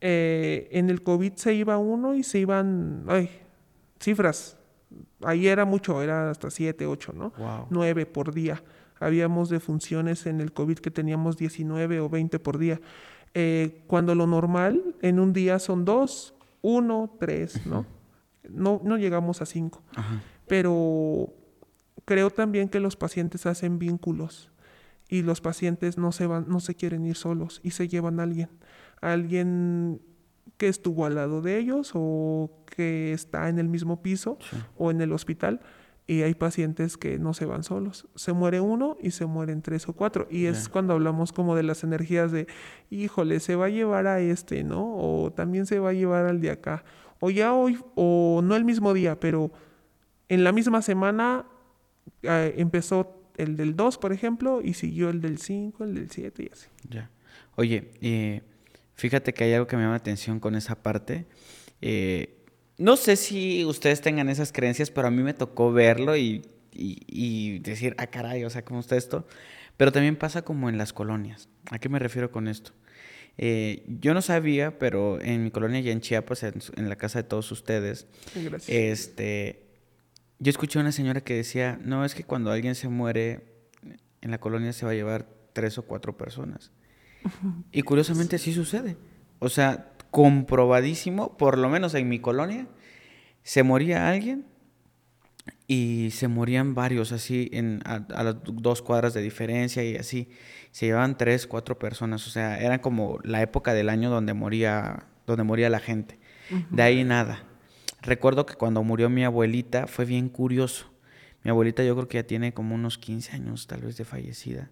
Eh, 0.00 0.68
en 0.72 0.90
el 0.90 1.02
COVID 1.02 1.34
se 1.34 1.54
iba 1.54 1.76
uno 1.78 2.14
y 2.14 2.22
se 2.22 2.38
iban, 2.38 3.04
ay, 3.08 3.30
cifras. 4.00 4.56
Ahí 5.22 5.46
era 5.46 5.64
mucho, 5.64 6.02
era 6.02 6.30
hasta 6.30 6.50
siete, 6.50 6.86
ocho, 6.86 7.12
¿no? 7.12 7.30
Wow. 7.38 7.66
Nueve 7.70 8.06
por 8.06 8.32
día. 8.32 8.62
Habíamos 9.02 9.48
de 9.48 9.60
funciones 9.60 10.26
en 10.26 10.40
el 10.40 10.52
COVID 10.52 10.78
que 10.78 10.90
teníamos 10.90 11.36
19 11.36 12.00
o 12.00 12.08
20 12.08 12.38
por 12.38 12.58
día. 12.58 12.80
Eh, 13.34 13.82
cuando 13.86 14.14
lo 14.14 14.26
normal 14.26 14.96
en 15.00 15.18
un 15.18 15.32
día 15.32 15.58
son 15.58 15.84
dos, 15.84 16.34
uno, 16.60 17.14
tres, 17.18 17.66
¿no? 17.66 17.86
No, 18.48 18.80
no 18.84 18.96
llegamos 18.96 19.40
a 19.42 19.46
cinco. 19.46 19.82
Pero 20.46 21.32
creo 22.04 22.30
también 22.30 22.68
que 22.68 22.80
los 22.80 22.96
pacientes 22.96 23.46
hacen 23.46 23.78
vínculos 23.78 24.50
y 25.08 25.22
los 25.22 25.40
pacientes 25.40 25.98
no 25.98 26.12
se 26.12 26.26
van, 26.26 26.46
no 26.48 26.60
se 26.60 26.74
quieren 26.74 27.04
ir 27.04 27.16
solos 27.16 27.60
y 27.62 27.72
se 27.72 27.88
llevan 27.88 28.20
a 28.20 28.24
alguien, 28.24 28.48
alguien 29.00 30.00
que 30.56 30.68
estuvo 30.68 31.06
al 31.06 31.16
lado 31.16 31.42
de 31.42 31.58
ellos 31.58 31.92
o 31.94 32.50
que 32.66 33.12
está 33.12 33.48
en 33.48 33.58
el 33.58 33.68
mismo 33.68 34.02
piso 34.02 34.38
o 34.76 34.90
en 34.90 35.00
el 35.00 35.12
hospital 35.12 35.60
y 36.06 36.22
hay 36.22 36.34
pacientes 36.34 36.96
que 36.96 37.18
no 37.18 37.32
se 37.32 37.46
van 37.46 37.62
solos. 37.62 38.08
Se 38.16 38.32
muere 38.32 38.60
uno 38.60 38.96
y 39.00 39.12
se 39.12 39.26
mueren 39.26 39.62
tres 39.62 39.88
o 39.88 39.92
cuatro. 39.92 40.26
Y 40.30 40.46
es 40.46 40.68
cuando 40.68 40.94
hablamos 40.94 41.32
como 41.32 41.54
de 41.54 41.62
las 41.62 41.84
energías 41.84 42.32
de, 42.32 42.46
híjole, 42.90 43.40
se 43.40 43.54
va 43.54 43.66
a 43.66 43.70
llevar 43.70 44.06
a 44.06 44.20
este, 44.20 44.64
¿no? 44.64 44.96
O 44.96 45.32
también 45.32 45.66
se 45.66 45.78
va 45.78 45.90
a 45.90 45.92
llevar 45.92 46.26
al 46.26 46.40
de 46.40 46.50
acá. 46.50 46.84
O 47.20 47.30
ya 47.30 47.52
hoy, 47.52 47.78
o 47.94 48.40
no 48.42 48.56
el 48.56 48.64
mismo 48.64 48.92
día, 48.94 49.20
pero 49.20 49.52
en 50.28 50.44
la 50.44 50.52
misma 50.52 50.82
semana 50.82 51.46
eh, 52.22 52.54
empezó 52.56 53.22
el 53.36 53.56
del 53.56 53.76
2, 53.76 53.98
por 53.98 54.12
ejemplo, 54.12 54.60
y 54.62 54.74
siguió 54.74 55.08
el 55.08 55.20
del 55.20 55.38
5, 55.38 55.84
el 55.84 55.94
del 55.94 56.10
7 56.10 56.42
y 56.42 56.50
así. 56.52 56.68
Ya. 56.88 57.10
Oye, 57.54 57.92
eh, 58.00 58.42
fíjate 58.94 59.32
que 59.32 59.44
hay 59.44 59.52
algo 59.54 59.66
que 59.66 59.76
me 59.76 59.82
llama 59.82 59.92
la 59.94 59.98
atención 59.98 60.40
con 60.40 60.56
esa 60.56 60.82
parte. 60.82 61.26
Eh, 61.80 62.41
no 62.82 62.96
sé 62.96 63.14
si 63.14 63.64
ustedes 63.64 64.00
tengan 64.00 64.28
esas 64.28 64.50
creencias, 64.50 64.90
pero 64.90 65.06
a 65.06 65.10
mí 65.10 65.22
me 65.22 65.34
tocó 65.34 65.72
verlo 65.72 66.16
y, 66.16 66.42
decir, 67.60 67.94
ah, 67.96 68.08
caray, 68.08 68.44
o 68.44 68.50
sea, 68.50 68.64
¿cómo 68.64 68.80
está 68.80 68.96
esto? 68.96 69.24
Pero 69.76 69.92
también 69.92 70.16
pasa 70.16 70.42
como 70.42 70.68
en 70.68 70.78
las 70.78 70.92
colonias. 70.92 71.48
¿A 71.70 71.78
qué 71.78 71.88
me 71.88 72.00
refiero 72.00 72.32
con 72.32 72.48
esto? 72.48 72.72
Eh, 73.38 73.84
yo 73.86 74.14
no 74.14 74.20
sabía, 74.20 74.80
pero 74.80 75.20
en 75.20 75.44
mi 75.44 75.50
colonia 75.52 75.78
y 75.78 75.90
en 75.90 76.00
Chiapas, 76.00 76.42
en, 76.42 76.88
la 76.88 76.96
casa 76.96 77.20
de 77.20 77.28
todos 77.28 77.52
ustedes, 77.52 78.08
este, 78.66 79.62
yo 80.40 80.50
escuché 80.50 80.80
a 80.80 80.82
una 80.82 80.92
señora 80.92 81.20
que 81.20 81.34
decía, 81.34 81.78
no, 81.84 82.04
es 82.04 82.16
que 82.16 82.24
cuando 82.24 82.50
alguien 82.50 82.74
se 82.74 82.88
muere, 82.88 83.44
en 84.20 84.30
la 84.32 84.38
colonia 84.38 84.72
se 84.72 84.84
va 84.84 84.90
a 84.90 84.94
llevar 84.94 85.28
tres 85.52 85.78
o 85.78 85.82
cuatro 85.82 86.16
personas. 86.16 86.72
Y 87.70 87.82
curiosamente 87.82 88.36
así 88.36 88.52
sucede. 88.52 88.96
O 89.38 89.48
sea, 89.48 89.91
comprobadísimo, 90.12 91.36
por 91.38 91.58
lo 91.58 91.70
menos 91.70 91.94
en 91.94 92.08
mi 92.08 92.20
colonia, 92.20 92.68
se 93.42 93.62
moría 93.62 94.10
alguien 94.10 94.46
y 95.66 96.10
se 96.12 96.28
morían 96.28 96.74
varios 96.74 97.12
así 97.12 97.48
en, 97.52 97.80
a, 97.86 98.22
las 98.22 98.36
dos 98.44 98.82
cuadras 98.82 99.14
de 99.14 99.22
diferencia 99.22 99.82
y 99.82 99.96
así. 99.96 100.28
Se 100.70 100.84
llevaban 100.84 101.16
tres, 101.16 101.46
cuatro 101.46 101.78
personas. 101.78 102.26
O 102.26 102.30
sea, 102.30 102.60
era 102.60 102.82
como 102.82 103.20
la 103.24 103.40
época 103.40 103.72
del 103.72 103.88
año 103.88 104.10
donde 104.10 104.34
moría, 104.34 105.06
donde 105.26 105.44
moría 105.44 105.70
la 105.70 105.80
gente. 105.80 106.20
De 106.70 106.82
ahí 106.82 107.04
nada. 107.04 107.44
Recuerdo 108.02 108.44
que 108.44 108.54
cuando 108.54 108.82
murió 108.84 109.08
mi 109.08 109.24
abuelita 109.24 109.86
fue 109.86 110.04
bien 110.04 110.28
curioso. 110.28 110.92
Mi 111.42 111.50
abuelita 111.50 111.82
yo 111.82 111.96
creo 111.96 112.08
que 112.08 112.18
ya 112.18 112.26
tiene 112.26 112.52
como 112.52 112.74
unos 112.74 112.98
15 112.98 113.32
años 113.32 113.66
tal 113.66 113.80
vez 113.80 113.96
de 113.96 114.04
fallecida. 114.04 114.70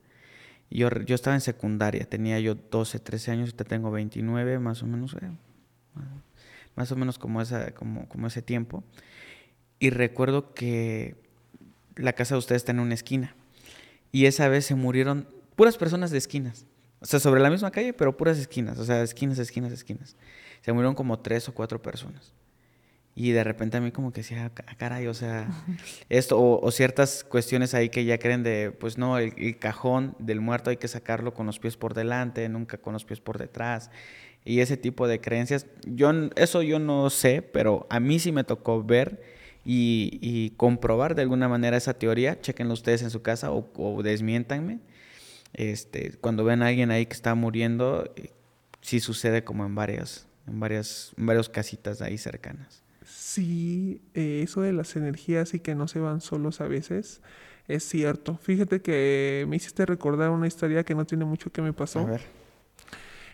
Yo, 0.70 0.88
yo 1.04 1.14
estaba 1.14 1.34
en 1.34 1.40
secundaria, 1.40 2.04
tenía 2.04 2.38
yo 2.38 2.54
12, 2.54 3.00
13 3.00 3.30
años, 3.32 3.48
ahorita 3.48 3.64
tengo 3.64 3.90
29, 3.90 4.58
más 4.60 4.82
o 4.82 4.86
menos, 4.86 5.14
eh, 5.14 5.30
más 6.76 6.92
o 6.92 6.96
menos 6.96 7.18
como, 7.18 7.42
esa, 7.42 7.72
como, 7.72 8.08
como 8.08 8.28
ese 8.28 8.40
tiempo. 8.40 8.84
Y 9.80 9.90
recuerdo 9.90 10.54
que 10.54 11.16
la 11.96 12.12
casa 12.12 12.34
de 12.34 12.38
ustedes 12.38 12.62
está 12.62 12.72
en 12.72 12.80
una 12.80 12.94
esquina. 12.94 13.34
Y 14.12 14.26
esa 14.26 14.48
vez 14.48 14.66
se 14.66 14.74
murieron 14.74 15.28
puras 15.56 15.76
personas 15.76 16.10
de 16.10 16.18
esquinas. 16.18 16.66
O 17.00 17.06
sea, 17.06 17.18
sobre 17.18 17.40
la 17.40 17.50
misma 17.50 17.70
calle, 17.70 17.92
pero 17.92 18.16
puras 18.16 18.38
esquinas. 18.38 18.78
O 18.78 18.84
sea, 18.84 19.02
esquinas, 19.02 19.38
esquinas, 19.38 19.72
esquinas. 19.72 20.16
Se 20.60 20.72
murieron 20.72 20.94
como 20.94 21.18
tres 21.18 21.48
o 21.48 21.54
cuatro 21.54 21.80
personas. 21.80 22.32
Y 23.14 23.32
de 23.32 23.42
repente 23.44 23.76
a 23.76 23.80
mí 23.80 23.90
como 23.90 24.12
que 24.12 24.20
decía, 24.20 24.50
"Ah, 24.66 24.74
caray, 24.76 25.06
o 25.08 25.14
sea, 25.14 25.48
esto, 26.08 26.38
o, 26.38 26.64
o 26.64 26.70
ciertas 26.70 27.24
cuestiones 27.24 27.74
ahí 27.74 27.88
que 27.88 28.04
ya 28.04 28.18
creen 28.18 28.42
de, 28.42 28.70
pues 28.70 28.98
no, 28.98 29.18
el, 29.18 29.34
el 29.36 29.58
cajón 29.58 30.14
del 30.18 30.40
muerto 30.40 30.70
hay 30.70 30.76
que 30.76 30.88
sacarlo 30.88 31.34
con 31.34 31.46
los 31.46 31.58
pies 31.58 31.76
por 31.76 31.92
delante, 31.94 32.48
nunca 32.48 32.78
con 32.78 32.92
los 32.92 33.04
pies 33.04 33.20
por 33.20 33.36
detrás. 33.38 33.90
Y 34.44 34.60
ese 34.60 34.76
tipo 34.76 35.06
de 35.06 35.20
creencias, 35.20 35.66
yo, 35.84 36.10
eso 36.36 36.62
yo 36.62 36.78
no 36.78 37.10
sé, 37.10 37.42
pero 37.42 37.86
a 37.90 38.00
mí 38.00 38.18
sí 38.18 38.32
me 38.32 38.44
tocó 38.44 38.82
ver 38.82 39.22
y, 39.64 40.18
y 40.22 40.50
comprobar 40.56 41.14
de 41.14 41.22
alguna 41.22 41.48
manera 41.48 41.76
esa 41.76 41.94
teoría. 41.94 42.40
Chequenlo 42.40 42.72
ustedes 42.72 43.02
en 43.02 43.10
su 43.10 43.20
casa 43.22 43.50
o, 43.52 43.68
o 43.76 44.02
desmiéntanme. 44.02 44.78
Este, 45.52 46.12
cuando 46.20 46.44
ven 46.44 46.62
a 46.62 46.68
alguien 46.68 46.90
ahí 46.90 47.06
que 47.06 47.12
está 47.12 47.34
muriendo, 47.34 48.10
eh, 48.16 48.30
sí 48.80 49.00
sucede 49.00 49.44
como 49.44 49.66
en 49.66 49.74
varias, 49.74 50.26
en 50.46 50.58
varias, 50.60 51.12
en 51.18 51.26
varias 51.26 51.48
casitas 51.48 52.00
ahí 52.00 52.16
cercanas. 52.16 52.82
Sí, 53.10 54.02
eh, 54.14 54.42
eso 54.44 54.60
de 54.62 54.72
las 54.72 54.94
energías 54.96 55.54
y 55.54 55.60
que 55.60 55.74
no 55.74 55.88
se 55.88 55.98
van 55.98 56.20
solos 56.20 56.60
a 56.60 56.68
veces 56.68 57.20
es 57.70 57.84
cierto. 57.84 58.36
Fíjate 58.36 58.82
que 58.82 59.46
me 59.48 59.56
hiciste 59.56 59.86
recordar 59.86 60.30
una 60.30 60.46
historia 60.46 60.84
que 60.84 60.94
no 60.94 61.04
tiene 61.06 61.24
mucho 61.24 61.50
que 61.50 61.62
me 61.62 61.72
pasó. 61.72 62.00
A 62.00 62.04
ver. 62.04 62.22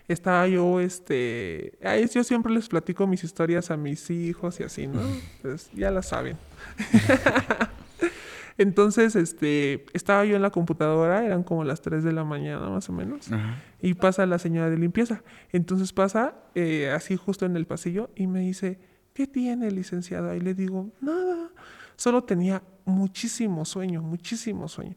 Estaba 0.09 0.47
yo, 0.47 0.79
este, 0.79 1.79
yo 2.15 2.23
siempre 2.23 2.53
les 2.53 2.69
platico 2.69 3.07
mis 3.09 3.25
historias 3.25 3.71
a 3.73 3.77
mis 3.77 4.09
hijos 4.11 4.61
y 4.61 4.63
así, 4.63 4.87
¿no? 4.87 5.01
Pues 5.43 5.71
ya 5.73 5.91
la 5.91 6.03
saben. 6.03 6.37
Entonces, 8.59 9.17
este, 9.17 9.85
estaba 9.93 10.25
yo 10.25 10.37
en 10.37 10.43
la 10.43 10.51
computadora, 10.51 11.25
eran 11.25 11.43
como 11.43 11.65
las 11.65 11.83
3 11.83 12.05
de 12.05 12.13
la 12.13 12.25
mañana 12.25 12.69
más 12.71 12.89
o 12.89 12.93
menos, 12.93 13.31
Ajá. 13.31 13.63
y 13.83 13.95
pasa 13.95 14.25
la 14.27 14.39
señora 14.39 14.71
de 14.71 14.79
limpieza. 14.79 15.23
Entonces 15.53 15.93
pasa 15.93 16.35
eh, 16.55 16.91
así 16.91 17.17
justo 17.17 17.45
en 17.45 17.57
el 17.57 17.67
pasillo 17.67 18.09
y 18.15 18.29
me 18.29 18.41
dice, 18.41 18.79
¿qué 19.17 19.27
tiene, 19.27 19.71
licenciada? 19.71 20.37
Y 20.37 20.41
le 20.41 20.53
digo, 20.53 20.93
nada, 21.01 21.51
solo 21.97 22.25
tenía 22.25 22.63
muchísimo 22.85 23.65
sueño, 23.65 24.03
muchísimo 24.03 24.69
sueño. 24.69 24.95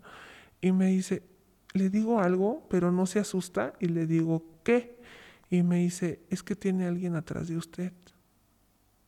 Y 0.59 0.73
me 0.73 0.87
dice, 0.87 1.23
le 1.73 1.89
digo 1.89 2.19
algo, 2.19 2.67
pero 2.69 2.91
no 2.91 3.05
se 3.05 3.19
asusta, 3.19 3.75
y 3.79 3.85
le 3.87 4.05
digo, 4.05 4.43
¿qué? 4.65 4.99
Y 5.49 5.63
me 5.63 5.77
dice, 5.77 6.19
es 6.29 6.43
que 6.43 6.53
tiene 6.53 6.85
alguien 6.85 7.15
atrás 7.15 7.47
de 7.47 7.55
usted. 7.55 7.93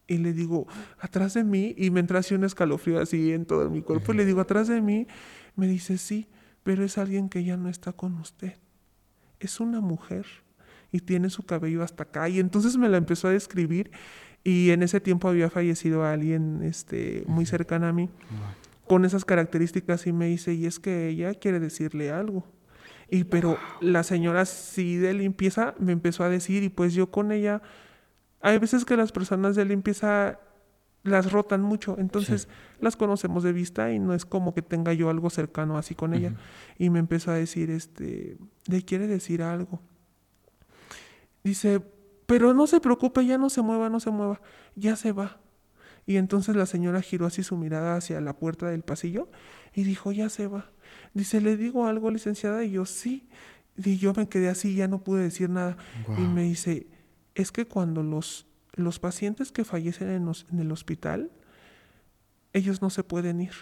Y 0.07 0.17
le 0.17 0.31
digo, 0.31 0.65
atrás 0.97 1.33
de 1.33 1.43
mí, 1.43 1.75
y 1.77 1.89
me 1.89 1.99
entra 1.99 2.19
así 2.19 2.33
un 2.33 2.45
escalofrío 2.45 3.01
así 3.01 3.33
en 3.33 3.45
todo 3.45 3.69
mi 3.69 3.81
cuerpo, 3.81 4.13
y 4.13 4.15
le 4.15 4.23
digo, 4.23 4.39
atrás 4.39 4.69
de 4.69 4.79
mí, 4.79 5.07
me 5.57 5.67
dice, 5.67 5.97
sí, 5.97 6.29
pero 6.63 6.85
es 6.85 6.97
alguien 6.97 7.27
que 7.27 7.43
ya 7.43 7.57
no 7.57 7.67
está 7.67 7.91
con 7.91 8.15
usted. 8.15 8.53
Es 9.41 9.59
una 9.59 9.81
mujer 9.81 10.25
y 10.89 10.99
tiene 10.99 11.29
su 11.29 11.43
cabello 11.43 11.83
hasta 11.83 12.03
acá. 12.03 12.29
Y 12.29 12.39
entonces 12.39 12.77
me 12.77 12.89
la 12.89 12.97
empezó 12.97 13.27
a 13.27 13.31
describir, 13.31 13.91
y 14.43 14.71
en 14.71 14.83
ese 14.83 14.99
tiempo 14.99 15.29
había 15.29 15.49
fallecido 15.49 16.03
alguien 16.03 16.61
este, 16.63 17.23
muy 17.27 17.45
cercana 17.45 17.89
a 17.89 17.93
mí 17.93 18.09
con 18.87 19.05
esas 19.05 19.23
características 19.23 20.05
y 20.07 20.11
me 20.11 20.27
dice, 20.27 20.53
y 20.53 20.65
es 20.65 20.79
que 20.79 21.07
ella 21.07 21.33
quiere 21.33 21.59
decirle 21.59 22.11
algo. 22.11 22.45
Y 23.09 23.25
pero 23.25 23.57
la 23.79 24.03
señora 24.03 24.45
sí 24.45 24.97
de 24.97 25.13
limpieza 25.13 25.75
me 25.79 25.91
empezó 25.91 26.23
a 26.23 26.29
decir 26.29 26.63
y 26.63 26.69
pues 26.69 26.93
yo 26.93 27.11
con 27.11 27.31
ella, 27.31 27.61
hay 28.41 28.57
veces 28.57 28.83
que 28.83 28.97
las 28.97 29.11
personas 29.11 29.55
de 29.55 29.65
limpieza 29.65 30.39
las 31.03 31.31
rotan 31.31 31.61
mucho, 31.61 31.95
entonces 31.99 32.47
las 32.79 32.95
conocemos 32.95 33.43
de 33.43 33.53
vista 33.53 33.91
y 33.91 33.99
no 33.99 34.13
es 34.13 34.25
como 34.25 34.53
que 34.53 34.61
tenga 34.61 34.93
yo 34.93 35.09
algo 35.09 35.29
cercano 35.29 35.77
así 35.77 35.95
con 35.95 36.13
ella. 36.13 36.35
Y 36.77 36.89
me 36.89 36.99
empezó 36.99 37.31
a 37.31 37.35
decir, 37.35 37.69
este, 37.69 38.37
le 38.67 38.83
quiere 38.83 39.07
decir 39.07 39.41
algo. 39.41 39.79
Dice, 41.43 41.81
pero 42.31 42.53
no 42.53 42.65
se 42.67 42.79
preocupe, 42.79 43.25
ya 43.25 43.37
no 43.37 43.49
se 43.49 43.61
mueva, 43.61 43.89
no 43.89 43.99
se 43.99 44.09
mueva, 44.11 44.41
ya 44.75 44.95
se 44.95 45.11
va. 45.11 45.39
Y 46.05 46.15
entonces 46.17 46.55
la 46.55 46.65
señora 46.65 47.01
giró 47.01 47.25
así 47.25 47.43
su 47.43 47.57
mirada 47.57 47.95
hacia 47.95 48.21
la 48.21 48.37
puerta 48.37 48.69
del 48.69 48.81
pasillo 48.83 49.29
y 49.73 49.83
dijo, 49.83 50.11
ya 50.11 50.29
se 50.29 50.47
va. 50.47 50.71
Dice, 51.13 51.41
¿le 51.41 51.57
digo 51.57 51.85
algo, 51.87 52.09
licenciada? 52.09 52.63
Y 52.63 52.71
yo, 52.71 52.85
sí. 52.85 53.27
Y 53.77 53.97
yo 53.97 54.13
me 54.15 54.27
quedé 54.27 54.49
así, 54.49 54.75
ya 54.75 54.87
no 54.87 55.03
pude 55.03 55.21
decir 55.23 55.49
nada. 55.49 55.77
Y 56.17 56.21
me 56.21 56.43
dice, 56.43 56.87
es 57.35 57.51
que 57.51 57.65
cuando 57.65 58.01
los, 58.03 58.47
los 58.73 58.99
pacientes 58.99 59.51
que 59.51 59.63
fallecen 59.63 60.09
en, 60.09 60.25
los- 60.25 60.45
en 60.51 60.59
el 60.59 60.71
hospital, 60.71 61.31
ellos 62.53 62.81
no 62.81 62.89
se 62.89 63.03
pueden 63.03 63.41
ir. 63.41 63.53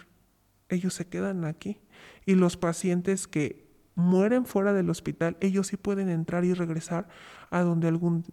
Ellos 0.70 0.94
se 0.94 1.08
quedan 1.08 1.46
aquí. 1.46 1.80
Y 2.26 2.36
los 2.36 2.58
pacientes 2.58 3.28
que 3.28 3.68
mueren 3.96 4.46
fuera 4.46 4.72
del 4.74 4.90
hospital, 4.90 5.36
ellos 5.42 5.68
sí 5.68 5.78
pueden 5.78 6.10
entrar 6.10 6.46
y 6.46 6.54
regresar 6.54 7.08
a 7.50 7.62
donde 7.62 7.88
algún, 7.88 8.24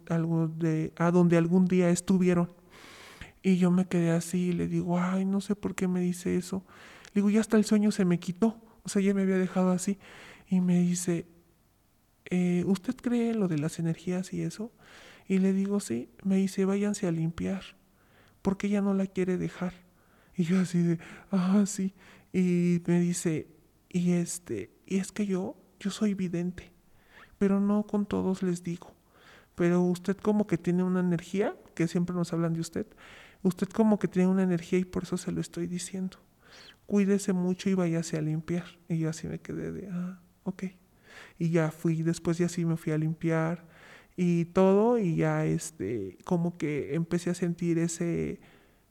de, 0.57 0.93
a 0.97 1.11
donde 1.11 1.37
algún 1.37 1.65
día 1.65 1.89
estuvieron. 1.89 2.51
Y 3.41 3.57
yo 3.57 3.71
me 3.71 3.85
quedé 3.87 4.11
así 4.11 4.49
y 4.49 4.53
le 4.53 4.67
digo, 4.67 4.99
ay, 4.99 5.25
no 5.25 5.41
sé 5.41 5.55
por 5.55 5.75
qué 5.75 5.87
me 5.87 6.01
dice 6.01 6.35
eso. 6.35 6.65
Le 7.13 7.21
digo, 7.21 7.29
ya 7.29 7.39
hasta 7.39 7.57
el 7.57 7.65
sueño 7.65 7.91
se 7.91 8.05
me 8.05 8.19
quitó. 8.19 8.59
O 8.83 8.89
sea, 8.89 9.01
ya 9.01 9.13
me 9.13 9.21
había 9.21 9.37
dejado 9.37 9.71
así. 9.71 9.99
Y 10.49 10.61
me 10.61 10.79
dice, 10.79 11.25
"Eh, 12.25 12.63
¿usted 12.67 12.95
cree 12.95 13.33
lo 13.33 13.47
de 13.47 13.57
las 13.57 13.79
energías 13.79 14.33
y 14.33 14.41
eso? 14.41 14.71
Y 15.27 15.39
le 15.39 15.53
digo, 15.53 15.79
sí. 15.79 16.09
Me 16.23 16.37
dice, 16.37 16.65
váyanse 16.65 17.07
a 17.07 17.11
limpiar. 17.11 17.61
Porque 18.41 18.67
ella 18.67 18.81
no 18.81 18.93
la 18.93 19.07
quiere 19.07 19.37
dejar. 19.37 19.73
Y 20.35 20.43
yo 20.43 20.59
así 20.59 20.81
de, 20.81 20.99
ah, 21.31 21.63
sí. 21.65 21.93
Y 22.33 22.81
me 22.85 22.99
dice, 22.99 23.47
y 23.89 24.11
este, 24.11 24.71
y 24.85 24.97
es 24.97 25.11
que 25.11 25.25
yo, 25.25 25.55
yo 25.79 25.89
soy 25.91 26.13
vidente. 26.13 26.71
Pero 27.37 27.59
no 27.59 27.83
con 27.83 28.05
todos 28.05 28.43
les 28.43 28.63
digo. 28.63 28.96
Pero 29.57 29.81
usted 29.81 30.15
como 30.17 30.45
que 30.45 30.59
tiene 30.59 30.83
una 30.83 30.99
energía, 30.99 31.55
que 31.73 31.87
siempre 31.87 32.15
nos 32.15 32.31
hablan 32.31 32.53
de 32.53 32.59
usted. 32.59 32.85
Usted 33.41 33.67
como 33.67 33.97
que 33.97 34.07
tiene 34.07 34.27
una 34.27 34.43
energía 34.43 34.77
y 34.77 34.85
por 34.85 35.01
eso 35.01 35.17
se 35.17 35.31
lo 35.31 35.41
estoy 35.41 35.65
diciendo. 35.65 36.19
Cuídese 36.85 37.33
mucho 37.33 37.67
y 37.67 37.73
váyase 37.73 38.17
a 38.17 38.21
limpiar. 38.21 38.65
Y 38.87 38.99
yo 38.99 39.09
así 39.09 39.27
me 39.27 39.39
quedé 39.39 39.71
de, 39.71 39.89
ah, 39.91 40.19
ok. 40.43 40.65
Y 41.39 41.49
ya 41.49 41.71
fui, 41.71 42.03
después 42.03 42.37
ya 42.37 42.47
sí 42.49 42.65
me 42.65 42.77
fui 42.77 42.93
a 42.93 42.99
limpiar 42.99 43.65
y 44.15 44.45
todo 44.45 44.99
y 44.99 45.15
ya 45.15 45.43
este, 45.43 46.19
como 46.23 46.55
que 46.59 46.93
empecé 46.93 47.31
a 47.31 47.33
sentir 47.33 47.79
ese, 47.79 48.39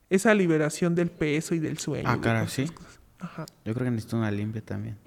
esa 0.09 0.33
liberación 0.33 0.95
del 0.95 1.11
peso 1.11 1.55
y 1.55 1.59
del 1.59 1.77
sueño. 1.77 2.09
Ah, 2.09 2.19
todas 2.21 2.51
¿sí? 2.51 2.67
cosas. 2.67 2.99
Ajá. 3.19 3.45
Yo 3.63 3.73
creo 3.73 3.85
que 3.85 3.91
necesito 3.91 4.17
una 4.17 4.31
limpia 4.31 4.61
también. 4.61 4.97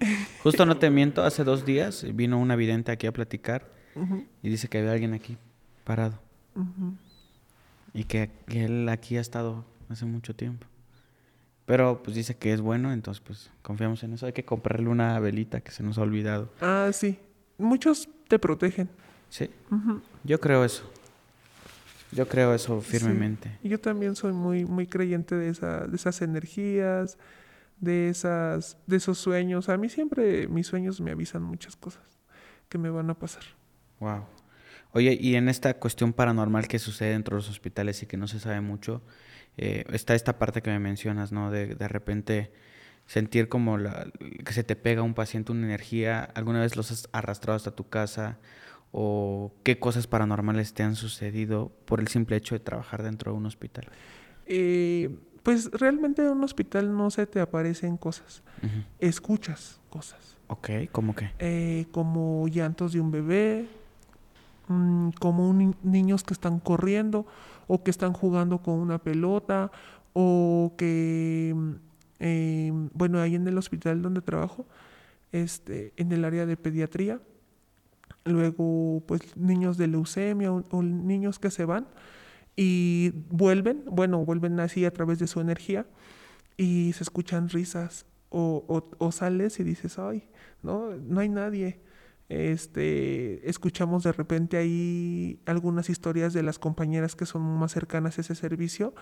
Justo 0.42 0.64
no 0.64 0.78
te 0.78 0.88
miento, 0.88 1.22
hace 1.22 1.44
dos 1.44 1.66
días 1.66 2.06
vino 2.14 2.38
una 2.38 2.56
vidente 2.56 2.92
aquí 2.92 3.06
a 3.06 3.12
platicar 3.12 3.70
y 4.42 4.48
dice 4.48 4.68
que 4.68 4.78
había 4.78 4.92
alguien 4.92 5.12
aquí 5.12 5.36
parado 5.85 6.18
y 7.93 8.05
que, 8.05 8.31
que 8.47 8.64
él 8.64 8.89
aquí 8.89 9.16
ha 9.16 9.20
estado 9.20 9.64
hace 9.89 10.05
mucho 10.05 10.35
tiempo. 10.35 10.66
Pero 11.66 12.03
pues 12.03 12.16
dice 12.16 12.37
que 12.37 12.53
es 12.53 12.61
bueno, 12.61 12.93
entonces 12.93 13.22
pues 13.24 13.51
confiamos 13.62 14.03
en 14.03 14.14
eso. 14.14 14.26
Hay 14.26 14.33
que 14.33 14.45
comprarle 14.45 14.89
una 14.89 15.18
velita 15.20 15.61
que 15.61 15.70
se 15.70 15.83
nos 15.83 15.99
ha 15.99 16.03
olvidado. 16.03 16.51
Ah, 16.61 16.91
sí. 16.93 17.18
Muchos 17.59 18.09
te 18.28 18.39
protegen. 18.39 18.89
Sí, 19.28 19.51
yo 20.24 20.41
creo 20.41 20.64
eso. 20.64 20.91
Yo 22.11 22.26
creo 22.26 22.53
eso 22.55 22.81
firmemente. 22.81 23.57
Yo 23.62 23.78
también 23.78 24.16
soy 24.16 24.33
muy, 24.33 24.64
muy 24.64 24.89
creyente 24.89 25.37
de, 25.37 25.49
esa, 25.51 25.87
de 25.87 25.95
esas 25.95 26.20
energías, 26.22 27.16
de, 27.78 28.09
esas, 28.09 28.76
de 28.89 28.97
esos 28.97 29.18
sueños. 29.18 29.68
A 29.68 29.76
mí 29.76 29.89
siempre 29.89 30.49
mis 30.49 30.66
sueños 30.66 31.01
me 31.01 31.12
avisan 31.12 31.45
muchas 31.45 31.76
cosas 31.76 32.03
que 32.68 32.78
me 32.78 32.91
van 32.91 33.11
a 33.11 33.14
pasar. 33.14 33.45
Wow. 34.01 34.24
Oye, 34.93 35.16
y 35.20 35.36
en 35.36 35.49
esta 35.49 35.74
cuestión 35.74 36.12
paranormal 36.12 36.68
que 36.68 36.78
sucede 36.78 37.11
dentro 37.11 37.36
de 37.36 37.43
los 37.43 37.51
hospitales 37.51 38.03
y 38.03 38.07
que 38.07 38.16
no 38.16 38.26
se 38.26 38.41
sabe 38.41 38.61
mucho, 38.61 39.03
eh, 39.57 39.84
está 39.93 40.14
esta 40.14 40.38
parte 40.38 40.62
que 40.62 40.70
me 40.70 40.78
mencionas, 40.78 41.32
¿no? 41.32 41.51
De 41.51 41.74
de 41.74 41.88
repente 41.88 42.53
sentir 43.07 43.49
como 43.49 43.76
la, 43.76 44.07
que 44.45 44.53
se 44.53 44.62
te 44.62 44.76
pega 44.76 45.01
a 45.01 45.05
un 45.05 45.14
paciente 45.14 45.53
una 45.53 45.66
energía. 45.66 46.22
¿Alguna 46.34 46.61
vez 46.61 46.76
los 46.76 46.91
has 46.93 47.09
arrastrado 47.12 47.57
hasta 47.57 47.72
tu 47.72 47.88
casa? 47.88 48.38
¿O 48.93 49.53
qué 49.62 49.78
cosas 49.78 50.07
paranormales 50.07 50.74
te 50.74 50.82
han 50.82 50.97
sucedido 50.97 51.72
por 51.86 52.01
el 52.01 52.09
simple 52.09 52.36
hecho 52.36 52.55
de 52.55 52.61
trabajar 52.61 53.03
dentro 53.03 53.32
de 53.32 53.38
un 53.38 53.47
hospital? 53.47 53.86
Eh, 54.47 55.16
pues 55.43 55.70
realmente 55.72 56.22
en 56.22 56.28
un 56.28 56.45
hospital 56.45 56.97
no 56.97 57.11
se 57.11 57.26
te 57.26 57.41
aparecen 57.41 57.97
cosas, 57.97 58.43
escuchas 58.99 59.80
cosas. 59.91 60.36
Ok, 60.49 60.70
¿cómo 60.93 61.14
qué? 61.14 61.30
eh, 61.38 61.86
como 61.93 62.47
llantos 62.49 62.93
de 62.93 63.01
un 63.01 63.11
bebé, 63.11 63.66
mm, 64.71 65.11
como 65.21 65.49
un 65.51 65.59
ni- 65.59 65.75
niños 65.85 66.25
que 66.25 66.35
están 66.35 66.61
corriendo 66.61 67.27
o 67.68 67.83
que 67.85 67.91
están 67.93 68.14
jugando 68.14 68.61
con 68.62 68.77
una 68.81 68.99
pelota 68.99 69.71
o 70.14 70.75
que, 70.79 71.55
mm, 71.57 71.73
eh, 72.21 72.73
bueno, 72.95 73.21
ahí 73.21 73.35
en 73.37 73.49
el 73.49 73.59
hospital 73.59 74.03
donde 74.03 74.23
trabajo, 74.23 74.66
este, 75.33 75.93
en 75.99 76.12
el 76.12 76.25
área 76.27 76.47
de 76.47 76.57
pediatría, 76.59 77.21
luego 78.25 79.03
pues 79.07 79.37
niños 79.37 79.77
de 79.79 79.87
leucemia 79.89 80.53
o, 80.53 80.83
niños 80.83 81.39
que 81.39 81.51
se 81.51 81.64
van 81.64 81.87
y 82.57 83.12
vuelven, 83.31 83.85
bueno, 83.87 84.25
vuelven 84.25 84.61
así 84.61 84.85
a 84.85 84.93
través 84.93 85.18
de 85.18 85.27
su 85.27 85.41
energía 85.41 85.87
y 86.57 86.93
se 86.95 87.05
escuchan 87.05 87.49
risas 87.49 88.07
o, 88.31 88.64
o- 88.68 88.91
o 89.07 89.12
sales 89.12 89.61
y 89.61 89.64
dices, 89.64 89.99
ay, 89.99 90.29
no, 90.62 90.97
no 90.97 91.21
hay 91.21 91.29
nadie. 91.31 91.81
Este, 92.31 93.51
escuchamos 93.51 94.05
de 94.05 94.12
repente 94.12 94.57
ahí 94.57 95.41
algunas 95.47 95.91
historias 95.91 96.33
de 96.33 96.45
las 96.45 96.61
compañeras 96.61 97.16
que 97.16 97.26
son 97.26 97.43
más 97.43 97.72
cercanas 97.72 98.18
a 98.18 98.20
ese 98.20 98.37
servicio 98.37 98.95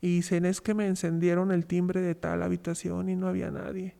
y 0.00 0.16
dicen 0.16 0.44
es 0.44 0.60
que 0.60 0.74
me 0.74 0.88
encendieron 0.88 1.52
el 1.52 1.64
timbre 1.66 2.00
de 2.00 2.16
tal 2.16 2.42
habitación 2.42 3.08
y 3.08 3.14
no 3.14 3.28
había 3.28 3.52
nadie. 3.52 3.94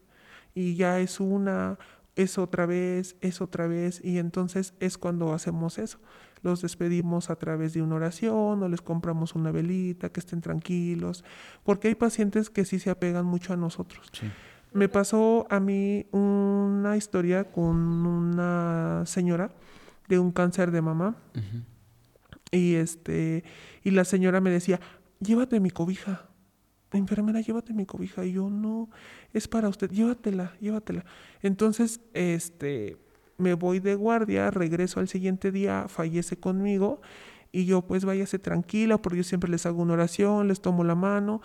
Y 0.53 0.75
ya 0.75 0.99
es 0.99 1.21
una, 1.21 1.79
es 2.17 2.39
otra 2.39 2.67
vez, 2.67 3.15
es 3.21 3.41
otra 3.41 3.69
vez 3.69 4.01
y 4.05 4.19
entonces 4.19 4.75
es 4.81 4.99
cuando 4.99 5.33
hacemos 5.33 5.79
eso. 5.79 6.01
Los 6.43 6.63
despedimos 6.63 7.31
a 7.31 7.37
través 7.37 7.75
de 7.75 7.83
una 7.83 7.95
oración 7.95 8.65
o 8.65 8.69
les 8.69 8.83
compramos 8.83 9.37
una 9.37 9.53
velita, 9.53 10.09
que 10.09 10.19
estén 10.19 10.41
tranquilos, 10.41 11.25
porque 11.63 11.87
hay 11.87 11.95
pacientes 11.95 12.51
que 12.51 12.65
sí 12.65 12.81
se 12.81 12.91
apegan 12.91 13.27
mucho 13.27 13.53
a 13.53 13.57
nosotros. 13.57 14.11
Me 14.73 14.89
pasó 14.89 15.47
a 15.51 15.61
mí 15.61 16.07
una 16.13 16.97
historia 16.97 17.45
con 17.45 17.77
una 17.77 19.05
señora 19.07 19.51
de 20.09 20.19
un 20.19 20.33
cáncer 20.33 20.71
de 20.71 20.83
mamá. 20.83 21.17
Y 22.51 22.75
este, 22.75 23.45
y 23.83 23.91
la 23.91 24.05
señora 24.05 24.41
me 24.41 24.51
decía, 24.51 24.81
llévate 25.21 25.61
mi 25.61 25.71
cobija. 25.71 26.29
Enfermera, 26.93 27.41
llévate 27.41 27.73
mi 27.73 27.87
cobija. 27.87 28.25
Y 28.25 28.33
yo, 28.33 28.51
no, 28.51 28.91
es 29.33 29.49
para 29.49 29.69
usted, 29.69 29.91
llévatela, 29.91 30.55
llévatela. 30.61 31.05
Entonces, 31.41 32.01
este, 32.13 32.99
me 33.39 33.55
voy 33.55 33.81
de 33.81 33.95
guardia, 33.95 34.51
regreso 34.51 35.01
al 35.01 35.09
siguiente 35.09 35.51
día, 35.51 35.87
fallece 35.89 36.37
conmigo. 36.39 37.01
Y 37.51 37.67
yo, 37.67 37.83
pues 37.83 38.05
váyase 38.05 38.39
tranquila, 38.39 39.01
porque 39.01 39.19
yo 39.19 39.25
siempre 39.25 39.51
les 39.51 39.67
hago 39.67 39.83
una 39.83 39.93
oración, 39.95 40.49
les 40.49 40.63
tomo 40.63 40.85
la 40.85 40.95
mano, 40.95 41.43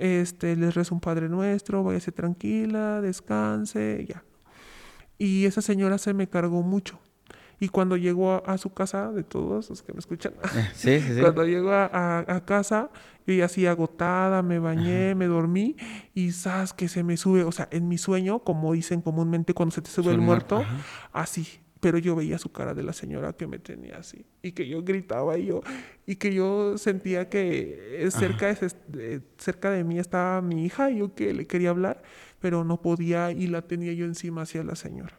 este, 0.00 0.56
les 0.56 0.74
rezo 0.74 0.94
un 0.94 1.00
Padre 1.00 1.28
Nuestro, 1.28 1.84
váyase 1.84 2.10
tranquila, 2.12 3.00
descanse, 3.00 4.06
ya. 4.08 4.24
Y 5.18 5.44
esa 5.44 5.60
señora 5.60 5.98
se 5.98 6.14
me 6.14 6.28
cargó 6.28 6.62
mucho. 6.62 6.98
Y 7.62 7.68
cuando 7.68 7.98
llegó 7.98 8.42
a, 8.46 8.56
su 8.56 8.72
casa, 8.72 9.12
de 9.12 9.22
todos 9.22 9.68
los 9.68 9.82
que 9.82 9.92
me 9.92 9.98
escuchan, 9.98 10.32
cuando 11.20 11.44
llegó 11.44 11.72
a, 11.72 12.42
casa, 12.46 12.88
yo 13.26 13.34
ya 13.34 13.44
así 13.44 13.66
agotada, 13.66 14.42
me 14.42 14.58
bañé, 14.58 15.14
me 15.14 15.26
dormí 15.26 15.76
y 16.14 16.32
sabes 16.32 16.72
que 16.72 16.88
se 16.88 17.04
me 17.04 17.18
sube, 17.18 17.44
o 17.44 17.52
sea, 17.52 17.68
en 17.70 17.86
mi 17.86 17.98
sueño, 17.98 18.38
como 18.38 18.72
dicen 18.72 19.02
comúnmente 19.02 19.52
cuando 19.52 19.74
se 19.74 19.82
te 19.82 19.90
sube 19.90 20.10
el 20.10 20.22
muerto, 20.22 20.64
así, 21.12 21.60
pero 21.80 21.98
yo 21.98 22.14
veía 22.14 22.38
su 22.38 22.52
cara 22.52 22.74
de 22.74 22.82
la 22.82 22.92
señora 22.92 23.32
que 23.32 23.46
me 23.46 23.58
tenía 23.58 23.98
así 23.98 24.24
y 24.42 24.52
que 24.52 24.68
yo 24.68 24.82
gritaba 24.82 25.38
y 25.38 25.46
yo 25.46 25.62
y 26.06 26.16
que 26.16 26.32
yo 26.32 26.78
sentía 26.78 27.28
que 27.28 28.04
eh, 28.04 28.10
cerca 28.10 28.52
de, 28.52 29.22
cerca 29.38 29.70
de 29.70 29.82
mí 29.84 29.98
estaba 29.98 30.40
mi 30.42 30.64
hija 30.64 30.90
y 30.90 30.98
yo 30.98 31.14
que 31.14 31.32
le 31.32 31.46
quería 31.46 31.70
hablar 31.70 32.02
pero 32.38 32.64
no 32.64 32.80
podía 32.80 33.32
y 33.32 33.46
la 33.46 33.62
tenía 33.62 33.92
yo 33.92 34.04
encima 34.04 34.42
hacia 34.42 34.64
la 34.64 34.74
señora. 34.74 35.18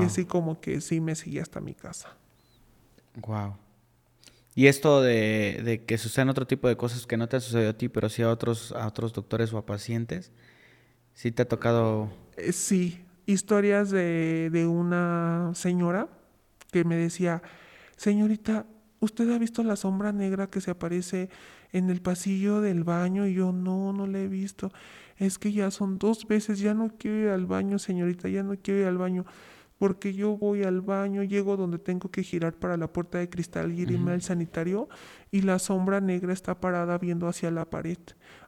Y 0.00 0.04
así 0.04 0.24
como 0.24 0.60
que 0.60 0.80
sí 0.80 0.98
me 1.00 1.14
seguía 1.14 1.42
hasta 1.42 1.60
mi 1.60 1.74
casa. 1.74 2.16
Wow 3.20 3.54
y 4.58 4.66
esto 4.66 5.02
de, 5.02 5.60
de, 5.64 5.84
que 5.84 5.98
sucedan 5.98 6.30
otro 6.30 6.44
tipo 6.44 6.66
de 6.66 6.76
cosas 6.76 7.06
que 7.06 7.16
no 7.16 7.28
te 7.28 7.36
han 7.36 7.42
sucedido 7.42 7.70
a 7.70 7.74
ti 7.74 7.88
pero 7.88 8.08
sí 8.08 8.22
a 8.22 8.30
otros 8.30 8.72
a 8.72 8.88
otros 8.88 9.12
doctores 9.12 9.52
o 9.52 9.58
a 9.58 9.64
pacientes 9.64 10.32
sí 11.14 11.30
te 11.30 11.42
ha 11.42 11.48
tocado 11.48 12.10
eh, 12.36 12.52
sí 12.52 13.04
historias 13.28 13.90
de, 13.90 14.48
de 14.50 14.66
una 14.66 15.52
señora 15.54 16.08
que 16.72 16.84
me 16.84 16.96
decía, 16.96 17.42
señorita, 17.96 18.66
¿usted 19.00 19.30
ha 19.30 19.38
visto 19.38 19.62
la 19.62 19.76
sombra 19.76 20.12
negra 20.12 20.48
que 20.48 20.62
se 20.62 20.70
aparece 20.70 21.28
en 21.72 21.90
el 21.90 22.00
pasillo 22.00 22.62
del 22.62 22.84
baño? 22.84 23.26
Y 23.26 23.34
yo, 23.34 23.52
no, 23.52 23.92
no 23.92 24.06
la 24.06 24.20
he 24.20 24.28
visto. 24.28 24.72
Es 25.18 25.38
que 25.38 25.52
ya 25.52 25.70
son 25.70 25.98
dos 25.98 26.26
veces, 26.26 26.58
ya 26.58 26.72
no 26.72 26.90
quiero 26.98 27.18
ir 27.18 27.28
al 27.28 27.44
baño, 27.44 27.78
señorita, 27.78 28.28
ya 28.28 28.42
no 28.42 28.54
quiero 28.56 28.80
ir 28.80 28.86
al 28.86 28.96
baño. 28.96 29.26
Porque 29.78 30.14
yo 30.14 30.36
voy 30.36 30.64
al 30.64 30.80
baño, 30.80 31.22
llego 31.22 31.56
donde 31.56 31.78
tengo 31.78 32.10
que 32.10 32.22
girar 32.22 32.54
para 32.54 32.76
la 32.76 32.92
puerta 32.92 33.18
de 33.18 33.28
cristal 33.28 33.72
y 33.72 33.82
irme 33.82 34.10
al 34.10 34.22
sanitario 34.22 34.88
y 35.30 35.42
la 35.42 35.60
sombra 35.60 36.00
negra 36.00 36.32
está 36.32 36.58
parada 36.58 36.98
viendo 36.98 37.28
hacia 37.28 37.52
la 37.52 37.68
pared. 37.68 37.98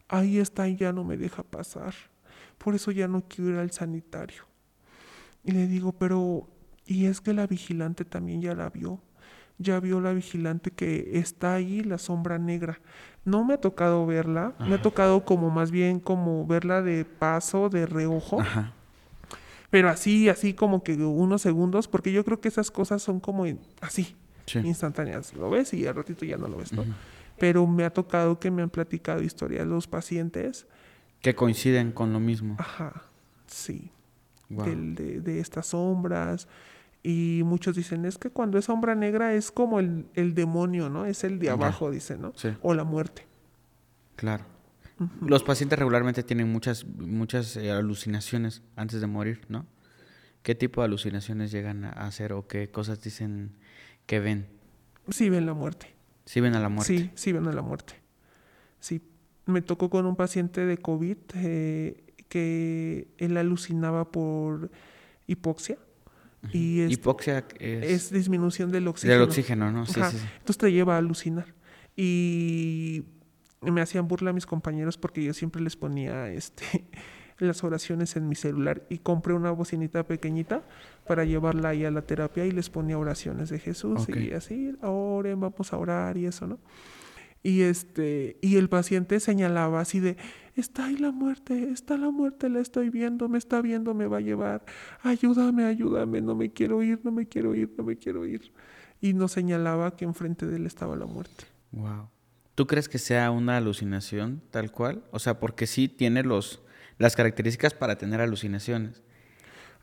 Ahí 0.08 0.38
está 0.38 0.66
y 0.68 0.76
ya 0.76 0.92
no 0.92 1.04
me 1.04 1.16
deja 1.16 1.44
pasar. 1.44 1.94
Por 2.58 2.74
eso 2.74 2.90
ya 2.90 3.06
no 3.06 3.22
quiero 3.28 3.50
ir 3.50 3.56
al 3.58 3.70
sanitario. 3.70 4.49
Y 5.44 5.52
le 5.52 5.66
digo, 5.66 5.92
pero, 5.92 6.48
y 6.86 7.06
es 7.06 7.20
que 7.20 7.32
la 7.32 7.46
vigilante 7.46 8.04
también 8.04 8.42
ya 8.42 8.54
la 8.54 8.70
vio. 8.70 9.00
Ya 9.58 9.78
vio 9.78 10.00
la 10.00 10.12
vigilante 10.12 10.70
que 10.70 11.18
está 11.18 11.54
ahí, 11.54 11.82
la 11.82 11.98
sombra 11.98 12.38
negra. 12.38 12.80
No 13.24 13.44
me 13.44 13.54
ha 13.54 13.60
tocado 13.60 14.06
verla, 14.06 14.54
me 14.58 14.76
ha 14.76 14.82
tocado 14.82 15.24
como 15.24 15.50
más 15.50 15.70
bien 15.70 16.00
como 16.00 16.46
verla 16.46 16.80
de 16.80 17.04
paso, 17.04 17.68
de 17.68 17.84
reojo. 17.84 18.38
Pero 19.68 19.90
así, 19.90 20.30
así 20.30 20.54
como 20.54 20.82
que 20.82 20.94
unos 20.94 21.42
segundos, 21.42 21.88
porque 21.88 22.10
yo 22.10 22.24
creo 22.24 22.40
que 22.40 22.48
esas 22.48 22.70
cosas 22.70 23.02
son 23.02 23.20
como 23.20 23.44
así, 23.82 24.16
instantáneas. 24.54 25.34
Lo 25.34 25.50
ves 25.50 25.74
y 25.74 25.86
al 25.86 25.94
ratito 25.94 26.24
ya 26.24 26.38
no 26.38 26.48
lo 26.48 26.56
ves, 26.56 26.72
¿no? 26.72 26.84
Pero 27.38 27.66
me 27.66 27.84
ha 27.84 27.90
tocado 27.90 28.40
que 28.40 28.50
me 28.50 28.62
han 28.62 28.70
platicado 28.70 29.22
historias 29.22 29.66
los 29.66 29.86
pacientes. 29.86 30.66
Que 31.20 31.34
coinciden 31.34 31.92
con 31.92 32.14
lo 32.14 32.20
mismo. 32.20 32.56
Ajá, 32.58 33.02
sí 33.46 33.90
de, 34.50 35.40
estas 35.40 35.68
sombras. 35.68 36.48
Y 37.02 37.42
muchos 37.44 37.76
dicen, 37.76 38.04
es 38.04 38.18
que 38.18 38.28
cuando 38.28 38.58
es 38.58 38.66
sombra 38.66 38.94
negra 38.94 39.32
es 39.32 39.50
como 39.50 39.80
el, 39.80 40.34
demonio, 40.34 40.90
¿no? 40.90 41.06
Es 41.06 41.24
el 41.24 41.38
de 41.38 41.50
abajo, 41.50 41.90
dicen, 41.90 42.20
¿no? 42.20 42.32
O 42.62 42.74
la 42.74 42.84
muerte. 42.84 43.26
Claro. 44.16 44.44
Los 45.22 45.42
pacientes 45.42 45.78
regularmente 45.78 46.22
tienen 46.22 46.52
muchas, 46.52 46.84
muchas 46.84 47.56
eh, 47.56 47.70
alucinaciones 47.70 48.62
antes 48.76 49.00
de 49.00 49.06
morir, 49.06 49.40
¿no? 49.48 49.64
¿Qué 50.42 50.54
tipo 50.54 50.82
de 50.82 50.86
alucinaciones 50.86 51.50
llegan 51.50 51.84
a 51.86 51.90
hacer 51.90 52.34
o 52.34 52.46
qué 52.46 52.70
cosas 52.70 53.00
dicen 53.00 53.52
que 54.04 54.20
ven? 54.20 54.46
Sí 55.08 55.30
ven 55.30 55.46
la 55.46 55.54
muerte. 55.54 55.94
Sí 56.26 56.40
ven 56.40 56.54
a 56.54 56.60
la 56.60 56.68
muerte. 56.68 56.96
Sí, 56.96 57.10
sí 57.14 57.32
ven 57.32 57.46
a 57.48 57.52
la 57.52 57.62
muerte. 57.62 57.94
Sí, 58.78 59.02
me 59.46 59.62
tocó 59.62 59.88
con 59.88 60.06
un 60.06 60.16
paciente 60.16 60.64
de 60.66 60.78
COVID 60.78 61.16
eh, 61.34 62.04
que 62.30 63.08
él 63.18 63.36
alucinaba 63.36 64.10
por 64.10 64.70
hipoxia. 65.26 65.76
Y 66.52 66.80
hipoxia 66.84 67.44
es... 67.58 68.10
disminución 68.10 68.72
del 68.72 68.88
oxígeno. 68.88 69.20
Del 69.20 69.28
oxígeno, 69.28 69.70
¿no? 69.70 69.84
Sí, 69.84 70.00
sí, 70.10 70.16
Entonces 70.38 70.56
te 70.56 70.72
lleva 70.72 70.94
a 70.94 70.98
alucinar. 70.98 71.54
Y 71.94 73.04
me 73.60 73.82
hacían 73.82 74.08
burla 74.08 74.30
a 74.30 74.32
mis 74.32 74.46
compañeros 74.46 74.96
porque 74.96 75.22
yo 75.22 75.34
siempre 75.34 75.60
les 75.60 75.76
ponía 75.76 76.30
este 76.32 76.86
las 77.38 77.62
oraciones 77.64 78.16
en 78.16 78.28
mi 78.28 78.36
celular 78.36 78.86
y 78.88 78.98
compré 78.98 79.34
una 79.34 79.50
bocinita 79.50 80.04
pequeñita 80.04 80.62
para 81.06 81.24
llevarla 81.24 81.70
ahí 81.70 81.84
a 81.84 81.90
la 81.90 82.02
terapia 82.02 82.46
y 82.46 82.52
les 82.52 82.70
ponía 82.70 82.96
oraciones 82.96 83.50
de 83.50 83.58
Jesús 83.58 84.06
y 84.08 84.32
así, 84.32 84.76
oren, 84.82 85.40
vamos 85.40 85.72
a 85.72 85.78
orar 85.78 86.16
y 86.16 86.26
eso, 86.26 86.46
¿no? 86.46 86.58
Y 87.42 87.62
este, 87.62 88.36
y 88.42 88.56
el 88.56 88.68
paciente 88.68 89.18
señalaba 89.18 89.80
así 89.80 90.00
de, 90.00 90.18
está 90.56 90.86
ahí 90.86 90.96
la 90.96 91.10
muerte, 91.10 91.70
está 91.70 91.96
la 91.96 92.10
muerte, 92.10 92.48
la 92.48 92.60
estoy 92.60 92.90
viendo, 92.90 93.28
me 93.28 93.38
está 93.38 93.60
viendo, 93.60 93.94
me 93.94 94.06
va 94.06 94.18
a 94.18 94.20
llevar, 94.20 94.64
ayúdame, 95.02 95.64
ayúdame, 95.64 96.20
no 96.20 96.34
me 96.34 96.52
quiero 96.52 96.82
ir, 96.82 97.00
no 97.04 97.12
me 97.12 97.26
quiero 97.26 97.54
ir, 97.54 97.72
no 97.76 97.84
me 97.84 97.96
quiero 97.96 98.26
ir. 98.26 98.52
Y 99.00 99.14
nos 99.14 99.32
señalaba 99.32 99.96
que 99.96 100.04
enfrente 100.04 100.46
de 100.46 100.56
él 100.56 100.66
estaba 100.66 100.96
la 100.96 101.06
muerte. 101.06 101.44
Wow. 101.72 102.08
¿Tú 102.54 102.66
crees 102.66 102.88
que 102.88 102.98
sea 102.98 103.30
una 103.30 103.56
alucinación 103.56 104.42
tal 104.50 104.70
cual? 104.70 105.02
O 105.12 105.18
sea, 105.18 105.40
porque 105.40 105.66
sí 105.66 105.88
tiene 105.88 106.22
los, 106.22 106.62
las 106.98 107.16
características 107.16 107.72
para 107.72 107.96
tener 107.96 108.20
alucinaciones. 108.20 109.02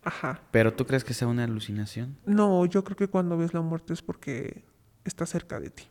Ajá. 0.04 0.42
Pero 0.52 0.74
¿tú 0.74 0.86
crees 0.86 1.04
que 1.04 1.14
sea 1.14 1.28
una 1.28 1.44
alucinación? 1.44 2.18
No, 2.26 2.66
yo 2.66 2.84
creo 2.84 2.96
que 2.96 3.08
cuando 3.08 3.38
ves 3.38 3.54
la 3.54 3.62
muerte 3.62 3.94
es 3.94 4.02
porque 4.02 4.64
está 5.04 5.26
cerca 5.26 5.60
de 5.60 5.70
ti. 5.70 5.84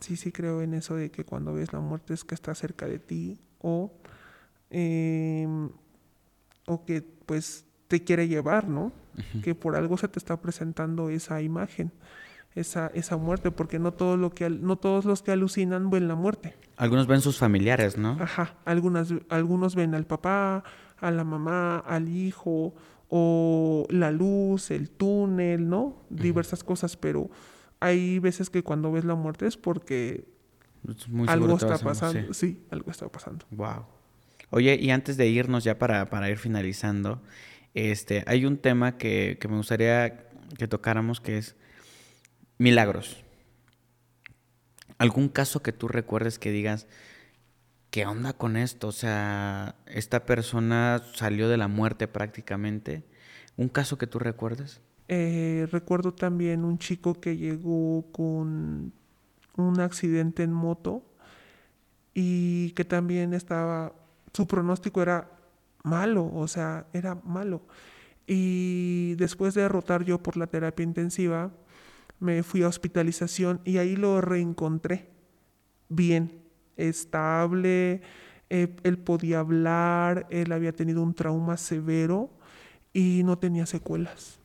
Sí, 0.00 0.16
sí 0.16 0.32
creo 0.32 0.62
en 0.62 0.74
eso 0.74 0.96
de 0.96 1.10
que 1.10 1.24
cuando 1.24 1.52
ves 1.54 1.72
la 1.72 1.80
muerte 1.80 2.14
es 2.14 2.24
que 2.24 2.34
está 2.34 2.54
cerca 2.54 2.86
de 2.86 2.98
ti 2.98 3.38
o, 3.60 3.92
em, 4.70 5.70
o 6.66 6.84
que 6.84 7.02
pues 7.02 7.64
te 7.88 8.02
quiere 8.02 8.28
llevar, 8.28 8.68
¿no? 8.68 8.92
Que 9.42 9.54
por 9.54 9.76
algo 9.76 9.96
se 9.96 10.08
te 10.08 10.18
está 10.18 10.40
presentando 10.40 11.08
esa 11.08 11.40
imagen, 11.40 11.90
esa, 12.54 12.88
esa 12.88 13.16
muerte, 13.16 13.50
porque 13.50 13.78
no, 13.78 13.92
todo 13.92 14.18
lo 14.18 14.30
que, 14.30 14.50
no 14.50 14.76
todos 14.76 15.06
los 15.06 15.22
que 15.22 15.32
alucinan 15.32 15.88
ven 15.88 16.06
la 16.06 16.14
muerte. 16.14 16.54
Algunos 16.76 17.06
ven 17.06 17.22
sus 17.22 17.38
familiares, 17.38 17.96
¿no? 17.96 18.18
Ajá, 18.20 18.56
Algunas, 18.66 19.14
algunos 19.30 19.74
ven 19.74 19.94
al 19.94 20.04
papá, 20.04 20.64
a 20.98 21.10
la 21.10 21.24
mamá, 21.24 21.78
al 21.78 22.08
hijo, 22.08 22.74
o 23.08 23.86
la 23.88 24.10
luz, 24.10 24.70
el 24.70 24.90
túnel, 24.90 25.68
¿no? 25.68 26.02
Diversas 26.10 26.64
cosas, 26.64 26.96
pero 26.96 27.30
hay 27.80 28.18
veces 28.18 28.50
que 28.50 28.62
cuando 28.62 28.92
ves 28.92 29.04
la 29.04 29.14
muerte 29.14 29.46
es 29.46 29.56
porque 29.56 30.24
algo 31.26 31.56
está 31.56 31.78
pasando. 31.78 32.32
Sí. 32.34 32.64
algo 32.70 32.90
está 32.90 33.08
pasando. 33.08 33.46
Wow. 33.50 33.86
Oye, 34.50 34.76
y 34.80 34.90
antes 34.90 35.16
de 35.16 35.28
irnos 35.28 35.64
ya 35.64 35.78
para, 35.78 36.08
para 36.08 36.30
ir 36.30 36.38
finalizando, 36.38 37.20
este, 37.74 38.24
hay 38.26 38.44
un 38.44 38.58
tema 38.58 38.96
que, 38.96 39.38
que 39.40 39.48
me 39.48 39.56
gustaría 39.56 40.28
que 40.56 40.68
tocáramos 40.68 41.20
que 41.20 41.38
es 41.38 41.56
milagros. 42.58 43.24
¿Algún 44.98 45.28
caso 45.28 45.62
que 45.62 45.72
tú 45.72 45.88
recuerdes 45.88 46.38
que 46.38 46.50
digas, 46.50 46.86
¿qué 47.90 48.06
onda 48.06 48.32
con 48.32 48.56
esto? 48.56 48.88
O 48.88 48.92
sea, 48.92 49.74
esta 49.86 50.24
persona 50.24 51.02
salió 51.14 51.48
de 51.48 51.56
la 51.56 51.68
muerte 51.68 52.08
prácticamente 52.08 53.04
¿Un 53.56 53.68
caso 53.68 53.96
que 53.96 54.06
tú 54.06 54.18
recuerdes? 54.18 54.80
Eh, 55.08 55.68
recuerdo 55.70 56.12
también 56.12 56.64
un 56.64 56.78
chico 56.78 57.20
que 57.20 57.36
llegó 57.36 58.06
con 58.12 58.92
un 59.56 59.80
accidente 59.80 60.42
en 60.42 60.52
moto 60.52 61.02
y 62.14 62.70
que 62.72 62.84
también 62.84 63.34
estaba, 63.34 63.92
su 64.32 64.46
pronóstico 64.46 65.02
era 65.02 65.30
malo, 65.82 66.30
o 66.34 66.48
sea, 66.48 66.86
era 66.92 67.14
malo. 67.24 67.62
Y 68.26 69.14
después 69.16 69.54
de 69.54 69.62
derrotar 69.62 70.04
yo 70.04 70.22
por 70.22 70.36
la 70.36 70.48
terapia 70.48 70.82
intensiva, 70.82 71.52
me 72.18 72.42
fui 72.42 72.62
a 72.62 72.68
hospitalización 72.68 73.60
y 73.64 73.78
ahí 73.78 73.96
lo 73.96 74.20
reencontré 74.20 75.10
bien, 75.88 76.42
estable, 76.76 78.02
eh, 78.50 78.76
él 78.82 78.98
podía 78.98 79.40
hablar, 79.40 80.26
él 80.30 80.52
había 80.52 80.72
tenido 80.72 81.02
un 81.02 81.14
trauma 81.14 81.56
severo 81.56 82.30
y 82.92 83.22
no 83.24 83.38
tenía 83.38 83.66
secuelas. 83.66 84.40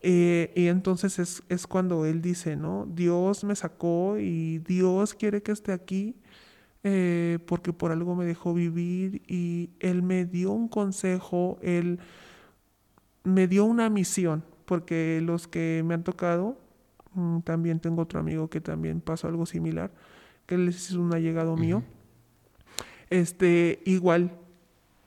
Eh, 0.00 0.52
y 0.54 0.66
entonces 0.66 1.18
es, 1.18 1.42
es, 1.48 1.66
cuando 1.66 2.04
él 2.04 2.20
dice, 2.20 2.56
¿no? 2.56 2.86
Dios 2.86 3.44
me 3.44 3.56
sacó 3.56 4.18
y 4.18 4.58
Dios 4.58 5.14
quiere 5.14 5.42
que 5.42 5.52
esté 5.52 5.72
aquí 5.72 6.14
eh, 6.86 7.38
porque 7.46 7.72
por 7.72 7.92
algo 7.92 8.14
me 8.14 8.26
dejó 8.26 8.52
vivir 8.52 9.22
y 9.26 9.70
él 9.80 10.02
me 10.02 10.26
dio 10.26 10.52
un 10.52 10.68
consejo, 10.68 11.58
él 11.62 11.98
me 13.22 13.48
dio 13.48 13.64
una 13.64 13.88
misión, 13.88 14.44
porque 14.66 15.22
los 15.24 15.48
que 15.48 15.82
me 15.86 15.94
han 15.94 16.04
tocado, 16.04 16.58
mm, 17.14 17.40
también 17.40 17.80
tengo 17.80 18.02
otro 18.02 18.20
amigo 18.20 18.50
que 18.50 18.60
también 18.60 19.00
pasó 19.00 19.28
algo 19.28 19.46
similar, 19.46 19.92
que 20.44 20.56
él 20.56 20.68
es 20.68 20.90
un 20.90 21.14
allegado 21.14 21.56
mío, 21.56 21.82
este, 23.08 23.80
igual, 23.86 24.36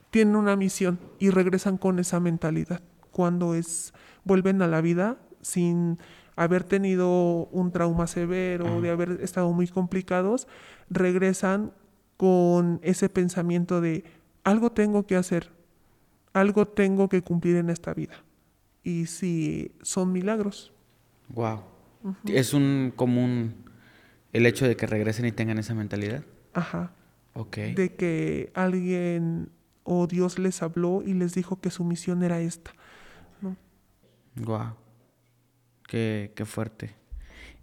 tienen 0.10 0.36
una 0.36 0.56
misión 0.56 0.98
y 1.20 1.30
regresan 1.30 1.78
con 1.78 2.00
esa 2.00 2.20
mentalidad. 2.20 2.82
Cuando 3.12 3.54
es, 3.54 3.94
vuelven 4.28 4.62
a 4.62 4.68
la 4.68 4.82
vida 4.82 5.18
sin 5.42 5.98
haber 6.36 6.64
tenido 6.64 7.48
un 7.48 7.72
trauma 7.72 8.06
severo, 8.06 8.80
de 8.82 8.92
haber 8.92 9.20
estado 9.22 9.52
muy 9.52 9.68
complicados, 9.68 10.48
regresan 10.90 11.72
con 12.16 12.80
ese 12.84 13.10
pensamiento 13.10 13.82
de 13.82 14.04
algo 14.44 14.72
tengo 14.72 15.08
que 15.08 15.16
hacer, 15.16 15.52
algo 16.34 16.68
tengo 16.68 17.10
que 17.10 17.22
cumplir 17.22 17.56
en 17.56 17.70
esta 17.70 17.94
vida. 17.94 18.24
Y 18.84 19.08
si 19.08 19.72
son 19.82 20.12
milagros. 20.12 20.74
Wow. 21.30 21.62
Es 22.26 22.54
un 22.54 22.94
común 22.96 23.56
el 24.32 24.46
hecho 24.46 24.68
de 24.68 24.76
que 24.76 24.86
regresen 24.86 25.26
y 25.26 25.32
tengan 25.32 25.58
esa 25.58 25.74
mentalidad. 25.74 26.24
Ajá. 26.54 26.94
De 27.56 27.94
que 27.96 28.52
alguien 28.56 29.50
o 29.84 30.08
Dios 30.08 30.40
les 30.40 30.62
habló 30.62 31.04
y 31.06 31.14
les 31.14 31.34
dijo 31.34 31.60
que 31.60 31.70
su 31.70 31.84
misión 31.84 32.24
era 32.24 32.40
esta. 32.40 32.72
¿No? 34.40 34.46
Wow. 34.46 34.76
Qué, 35.88 36.32
qué 36.36 36.46
fuerte. 36.46 36.96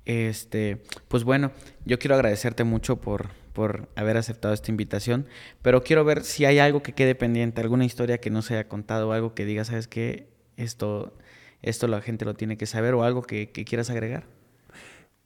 Este, 0.04 0.82
pues 1.08 1.24
bueno, 1.24 1.52
yo 1.84 1.98
quiero 1.98 2.14
agradecerte 2.14 2.64
mucho 2.64 3.00
por, 3.00 3.28
por 3.52 3.88
haber 3.96 4.16
aceptado 4.16 4.52
esta 4.52 4.70
invitación, 4.70 5.26
pero 5.62 5.82
quiero 5.82 6.04
ver 6.04 6.24
si 6.24 6.44
hay 6.44 6.58
algo 6.58 6.82
que 6.82 6.92
quede 6.92 7.14
pendiente, 7.14 7.60
alguna 7.60 7.84
historia 7.84 8.18
que 8.18 8.30
no 8.30 8.42
se 8.42 8.54
haya 8.54 8.68
contado, 8.68 9.12
algo 9.12 9.34
que 9.34 9.44
diga, 9.44 9.64
¿sabes 9.64 9.88
qué? 9.88 10.28
Esto, 10.56 11.16
esto 11.62 11.88
la 11.88 12.00
gente 12.00 12.24
lo 12.24 12.34
tiene 12.34 12.56
que 12.56 12.66
saber 12.66 12.94
o 12.94 13.02
algo 13.02 13.22
que, 13.22 13.50
que 13.50 13.64
quieras 13.64 13.90
agregar. 13.90 14.24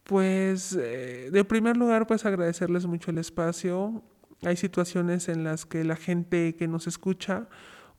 Pues, 0.05 0.79
eh, 0.81 1.29
de 1.33 1.45
primer 1.45 1.77
lugar, 1.77 2.07
pues 2.07 2.25
agradecerles 2.25 2.87
mucho 2.87 3.11
el 3.11 3.19
espacio 3.19 4.05
hay 4.43 4.57
situaciones 4.57 5.29
en 5.29 5.45
las 5.45 5.67
que 5.67 5.85
la 5.85 5.97
gente 5.97 6.55
que 6.55 6.69
nos 6.69 6.87
escucha 6.87 7.49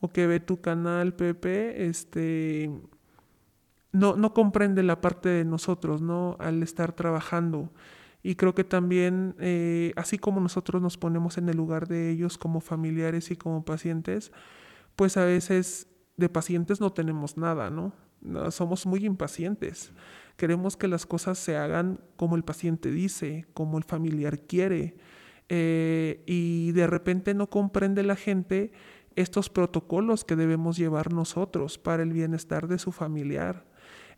o 0.00 0.08
que 0.08 0.26
ve 0.26 0.40
tu 0.40 0.60
canal, 0.60 1.14
Pepe, 1.14 1.86
este, 1.86 2.70
no, 3.92 4.16
no 4.16 4.34
comprende 4.34 4.82
la 4.82 5.00
parte 5.00 5.28
de 5.28 5.44
nosotros, 5.44 6.02
¿no? 6.02 6.36
Al 6.38 6.62
estar 6.62 6.92
trabajando. 6.92 7.72
Y 8.22 8.34
creo 8.34 8.54
que 8.54 8.64
también, 8.64 9.34
eh, 9.38 9.92
así 9.96 10.18
como 10.18 10.40
nosotros 10.40 10.82
nos 10.82 10.98
ponemos 10.98 11.38
en 11.38 11.48
el 11.48 11.56
lugar 11.56 11.88
de 11.88 12.10
ellos 12.10 12.36
como 12.38 12.60
familiares 12.60 13.30
y 13.30 13.36
como 13.36 13.64
pacientes, 13.64 14.30
pues 14.96 15.16
a 15.16 15.24
veces 15.24 15.88
de 16.16 16.28
pacientes 16.28 16.80
no 16.80 16.92
tenemos 16.92 17.36
nada, 17.36 17.70
¿no? 17.70 17.92
somos 18.50 18.84
muy 18.84 19.06
impacientes. 19.06 19.92
Queremos 20.36 20.76
que 20.76 20.88
las 20.88 21.06
cosas 21.06 21.38
se 21.38 21.56
hagan 21.56 22.00
como 22.16 22.36
el 22.36 22.44
paciente 22.44 22.90
dice, 22.90 23.46
como 23.54 23.78
el 23.78 23.84
familiar 23.84 24.40
quiere. 24.40 24.96
Eh, 25.48 26.22
y 26.26 26.72
de 26.72 26.86
repente 26.86 27.34
no 27.34 27.48
comprende 27.48 28.02
la 28.02 28.16
gente 28.16 28.72
estos 29.16 29.50
protocolos 29.50 30.24
que 30.24 30.36
debemos 30.36 30.76
llevar 30.76 31.12
nosotros 31.12 31.78
para 31.78 32.02
el 32.02 32.12
bienestar 32.12 32.68
de 32.68 32.78
su 32.78 32.92
familiar. 32.92 33.69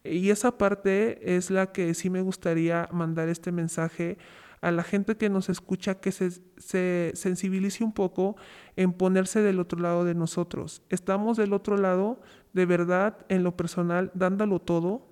Y 0.05 0.31
esa 0.31 0.59
parte 0.59 1.37
es 1.37 1.51
la 1.51 1.73
que 1.73 1.95
sí 1.95 2.11
me 2.11 2.23
gustaría 2.23 2.89
mandar 2.93 3.29
este 3.29 3.53
mensaje 3.53 4.19
a 4.61 4.71
la 4.71 4.85
gente 4.85 5.17
que 5.17 5.29
nos 5.29 5.49
escucha 5.49 6.01
que 6.01 6.13
se, 6.13 6.31
se, 6.57 7.13
sensibilice 7.15 7.83
un 7.83 7.93
poco 7.93 8.37
en 8.77 8.93
ponerse 8.93 9.41
del 9.41 9.59
otro 9.59 9.81
lado 9.81 10.05
de 10.05 10.15
nosotros. 10.15 10.83
Estamos 10.89 11.37
del 11.37 11.53
otro 11.53 11.77
lado, 11.77 12.21
de 12.53 12.67
verdad, 12.67 13.19
en 13.29 13.43
lo 13.43 13.57
personal, 13.57 14.11
dándolo 14.15 14.61
todo. 14.61 15.09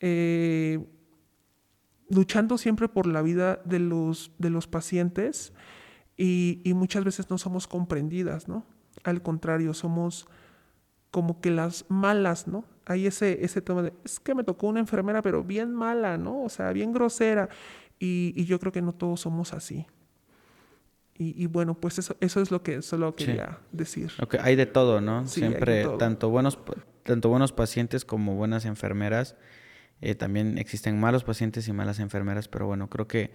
Eh, 0.00 0.86
luchando 2.08 2.58
siempre 2.58 2.88
por 2.88 3.06
la 3.06 3.22
vida 3.22 3.60
de 3.64 3.78
los, 3.78 4.32
de 4.38 4.50
los 4.50 4.66
pacientes 4.66 5.52
y, 6.16 6.62
muchas 6.74 7.04
veces 7.04 7.28
no 7.30 7.38
somos 7.38 7.66
comprendidas, 7.66 8.48
¿no? 8.48 8.64
Al 9.04 9.22
contrario, 9.22 9.74
somos 9.74 10.28
como 11.10 11.40
que 11.40 11.50
las 11.50 11.84
malas, 11.88 12.48
¿no? 12.48 12.64
Hay 12.86 13.06
ese, 13.06 13.44
ese 13.44 13.60
tema 13.60 13.82
de, 13.82 13.92
es 14.04 14.20
que 14.20 14.34
me 14.34 14.44
tocó 14.44 14.68
una 14.68 14.80
enfermera, 14.80 15.20
pero 15.20 15.42
bien 15.42 15.74
mala, 15.74 16.16
¿no? 16.16 16.44
O 16.44 16.48
sea, 16.48 16.72
bien 16.72 16.92
grosera. 16.92 17.48
Y, 17.98 18.44
yo 18.44 18.60
creo 18.60 18.72
que 18.72 18.82
no 18.82 18.92
todos 18.92 19.20
somos 19.20 19.52
así. 19.52 19.86
Y, 21.18 21.46
bueno, 21.46 21.72
pues 21.72 21.98
eso, 21.98 22.14
eso 22.20 22.42
es 22.42 22.50
lo 22.50 22.62
que 22.62 22.82
solo 22.82 23.16
quería 23.16 23.60
decir. 23.72 24.12
Okay. 24.22 24.38
Hay 24.42 24.54
de 24.54 24.66
todo, 24.66 25.00
¿no? 25.00 25.26
Siempre, 25.26 25.86
tanto 25.98 26.28
buenos, 26.28 26.58
tanto 27.04 27.30
buenos 27.30 27.52
pacientes 27.52 28.04
como 28.04 28.34
buenas 28.34 28.66
enfermeras. 28.66 29.34
Eh, 30.02 30.14
también 30.14 30.58
existen 30.58 31.00
malos 31.00 31.24
pacientes 31.24 31.68
y 31.68 31.72
malas 31.72 32.00
enfermeras, 32.00 32.48
pero 32.48 32.66
bueno, 32.66 32.90
creo 32.90 33.08
que 33.08 33.30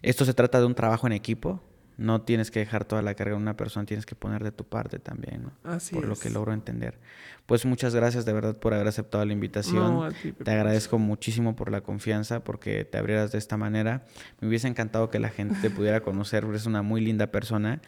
esto 0.00 0.24
se 0.24 0.32
trata 0.32 0.58
de 0.58 0.64
un 0.64 0.74
trabajo 0.74 1.06
en 1.06 1.12
equipo. 1.12 1.62
No 1.98 2.22
tienes 2.22 2.50
que 2.50 2.60
dejar 2.60 2.84
toda 2.86 3.02
la 3.02 3.14
carga 3.14 3.34
en 3.36 3.42
una 3.42 3.56
persona, 3.56 3.84
tienes 3.84 4.06
que 4.06 4.14
poner 4.14 4.42
de 4.42 4.52
tu 4.52 4.64
parte 4.64 4.98
también, 4.98 5.42
¿no? 5.42 5.52
Así 5.70 5.94
por 5.94 6.06
lo 6.06 6.16
que 6.16 6.30
logro 6.30 6.54
entender. 6.54 6.98
Pues 7.44 7.66
muchas 7.66 7.94
gracias 7.94 8.24
de 8.24 8.32
verdad 8.32 8.56
por 8.56 8.72
haber 8.72 8.88
aceptado 8.88 9.24
la 9.24 9.32
invitación. 9.32 10.14
te 10.42 10.50
agradezco 10.50 10.98
muchísimo 10.98 11.56
por 11.56 11.70
la 11.70 11.82
confianza, 11.82 12.44
porque 12.44 12.84
te 12.84 12.96
abrieras 12.98 13.32
de 13.32 13.38
esta 13.38 13.56
manera. 13.56 14.06
Me 14.40 14.48
hubiese 14.48 14.68
encantado 14.68 15.10
que 15.10 15.18
la 15.18 15.28
gente 15.28 15.56
te 15.60 15.68
pudiera 15.70 16.00
conocer, 16.00 16.44
eres 16.44 16.66
una 16.66 16.82
muy 16.82 17.00
linda 17.00 17.28
persona. 17.28 17.80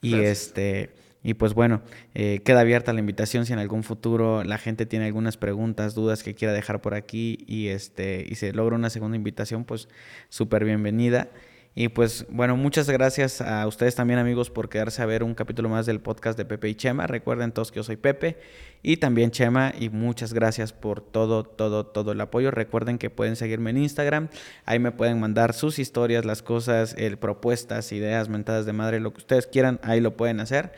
Y 0.00 0.14
este 0.14 0.94
y 1.26 1.34
pues 1.34 1.54
bueno, 1.54 1.82
eh, 2.14 2.40
queda 2.44 2.60
abierta 2.60 2.92
la 2.92 3.00
invitación 3.00 3.46
si 3.46 3.52
en 3.52 3.58
algún 3.58 3.82
futuro 3.82 4.44
la 4.44 4.58
gente 4.58 4.86
tiene 4.86 5.06
algunas 5.06 5.36
preguntas, 5.36 5.96
dudas 5.96 6.22
que 6.22 6.36
quiera 6.36 6.54
dejar 6.54 6.80
por 6.80 6.94
aquí 6.94 7.38
y, 7.48 7.66
este, 7.66 8.24
y 8.28 8.36
se 8.36 8.52
logra 8.52 8.76
una 8.76 8.90
segunda 8.90 9.16
invitación, 9.16 9.64
pues 9.64 9.88
súper 10.28 10.64
bienvenida. 10.64 11.28
Y 11.78 11.88
pues 11.88 12.24
bueno, 12.30 12.56
muchas 12.56 12.88
gracias 12.88 13.42
a 13.42 13.66
ustedes 13.66 13.94
también 13.94 14.18
amigos 14.18 14.48
por 14.48 14.70
quedarse 14.70 15.02
a 15.02 15.06
ver 15.06 15.22
un 15.22 15.34
capítulo 15.34 15.68
más 15.68 15.84
del 15.84 16.00
podcast 16.00 16.38
de 16.38 16.46
Pepe 16.46 16.70
y 16.70 16.74
Chema. 16.74 17.06
Recuerden 17.06 17.52
todos 17.52 17.70
que 17.70 17.76
yo 17.76 17.82
soy 17.84 17.96
Pepe 17.96 18.38
y 18.82 18.96
también 18.96 19.30
Chema 19.30 19.74
y 19.78 19.90
muchas 19.90 20.32
gracias 20.32 20.72
por 20.72 21.02
todo, 21.02 21.44
todo, 21.44 21.84
todo 21.84 22.12
el 22.12 22.20
apoyo. 22.22 22.50
Recuerden 22.50 22.96
que 22.96 23.10
pueden 23.10 23.36
seguirme 23.36 23.68
en 23.68 23.76
Instagram, 23.76 24.30
ahí 24.64 24.78
me 24.78 24.90
pueden 24.90 25.20
mandar 25.20 25.52
sus 25.52 25.78
historias, 25.78 26.24
las 26.24 26.42
cosas, 26.42 26.94
el, 26.96 27.18
propuestas, 27.18 27.92
ideas, 27.92 28.30
mentadas 28.30 28.64
de 28.64 28.72
madre, 28.72 28.98
lo 28.98 29.12
que 29.12 29.18
ustedes 29.18 29.46
quieran, 29.46 29.78
ahí 29.82 30.00
lo 30.00 30.16
pueden 30.16 30.40
hacer 30.40 30.72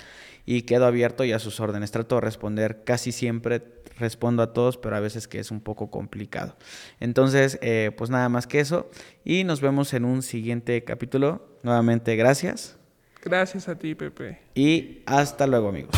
y 0.51 0.63
quedo 0.63 0.87
abierto 0.87 1.25
y 1.25 1.33
a 1.33 1.39
sus 1.39 1.61
órdenes. 1.61 1.91
Trato 1.91 2.15
de 2.15 2.23
responder 2.23 2.83
casi 2.83 3.13
siempre, 3.13 3.63
respondo 3.99 4.43
a 4.43 4.55
todos, 4.55 4.79
pero 4.79 4.97
a 4.97 5.01
veces 5.01 5.29
que 5.29 5.41
es 5.41 5.51
un 5.51 5.61
poco 5.61 5.91
complicado. 5.91 6.57
Entonces, 7.01 7.59
eh, 7.61 7.91
pues 7.99 8.09
nada 8.09 8.31
más 8.31 8.47
que 8.47 8.61
eso 8.61 8.89
y 9.27 9.45
nos 9.45 9.61
vemos 9.61 9.93
en 9.93 10.07
un 10.07 10.23
siguiente 10.23 10.83
capítulo. 10.85 11.47
Nuevamente, 11.63 12.17
gracias. 12.17 12.79
Gracias 13.23 13.69
a 13.69 13.79
ti, 13.79 13.95
Pepe. 13.95 14.41
Y 14.55 15.03
hasta 15.05 15.47
luego, 15.47 15.69
amigos. 15.69 15.95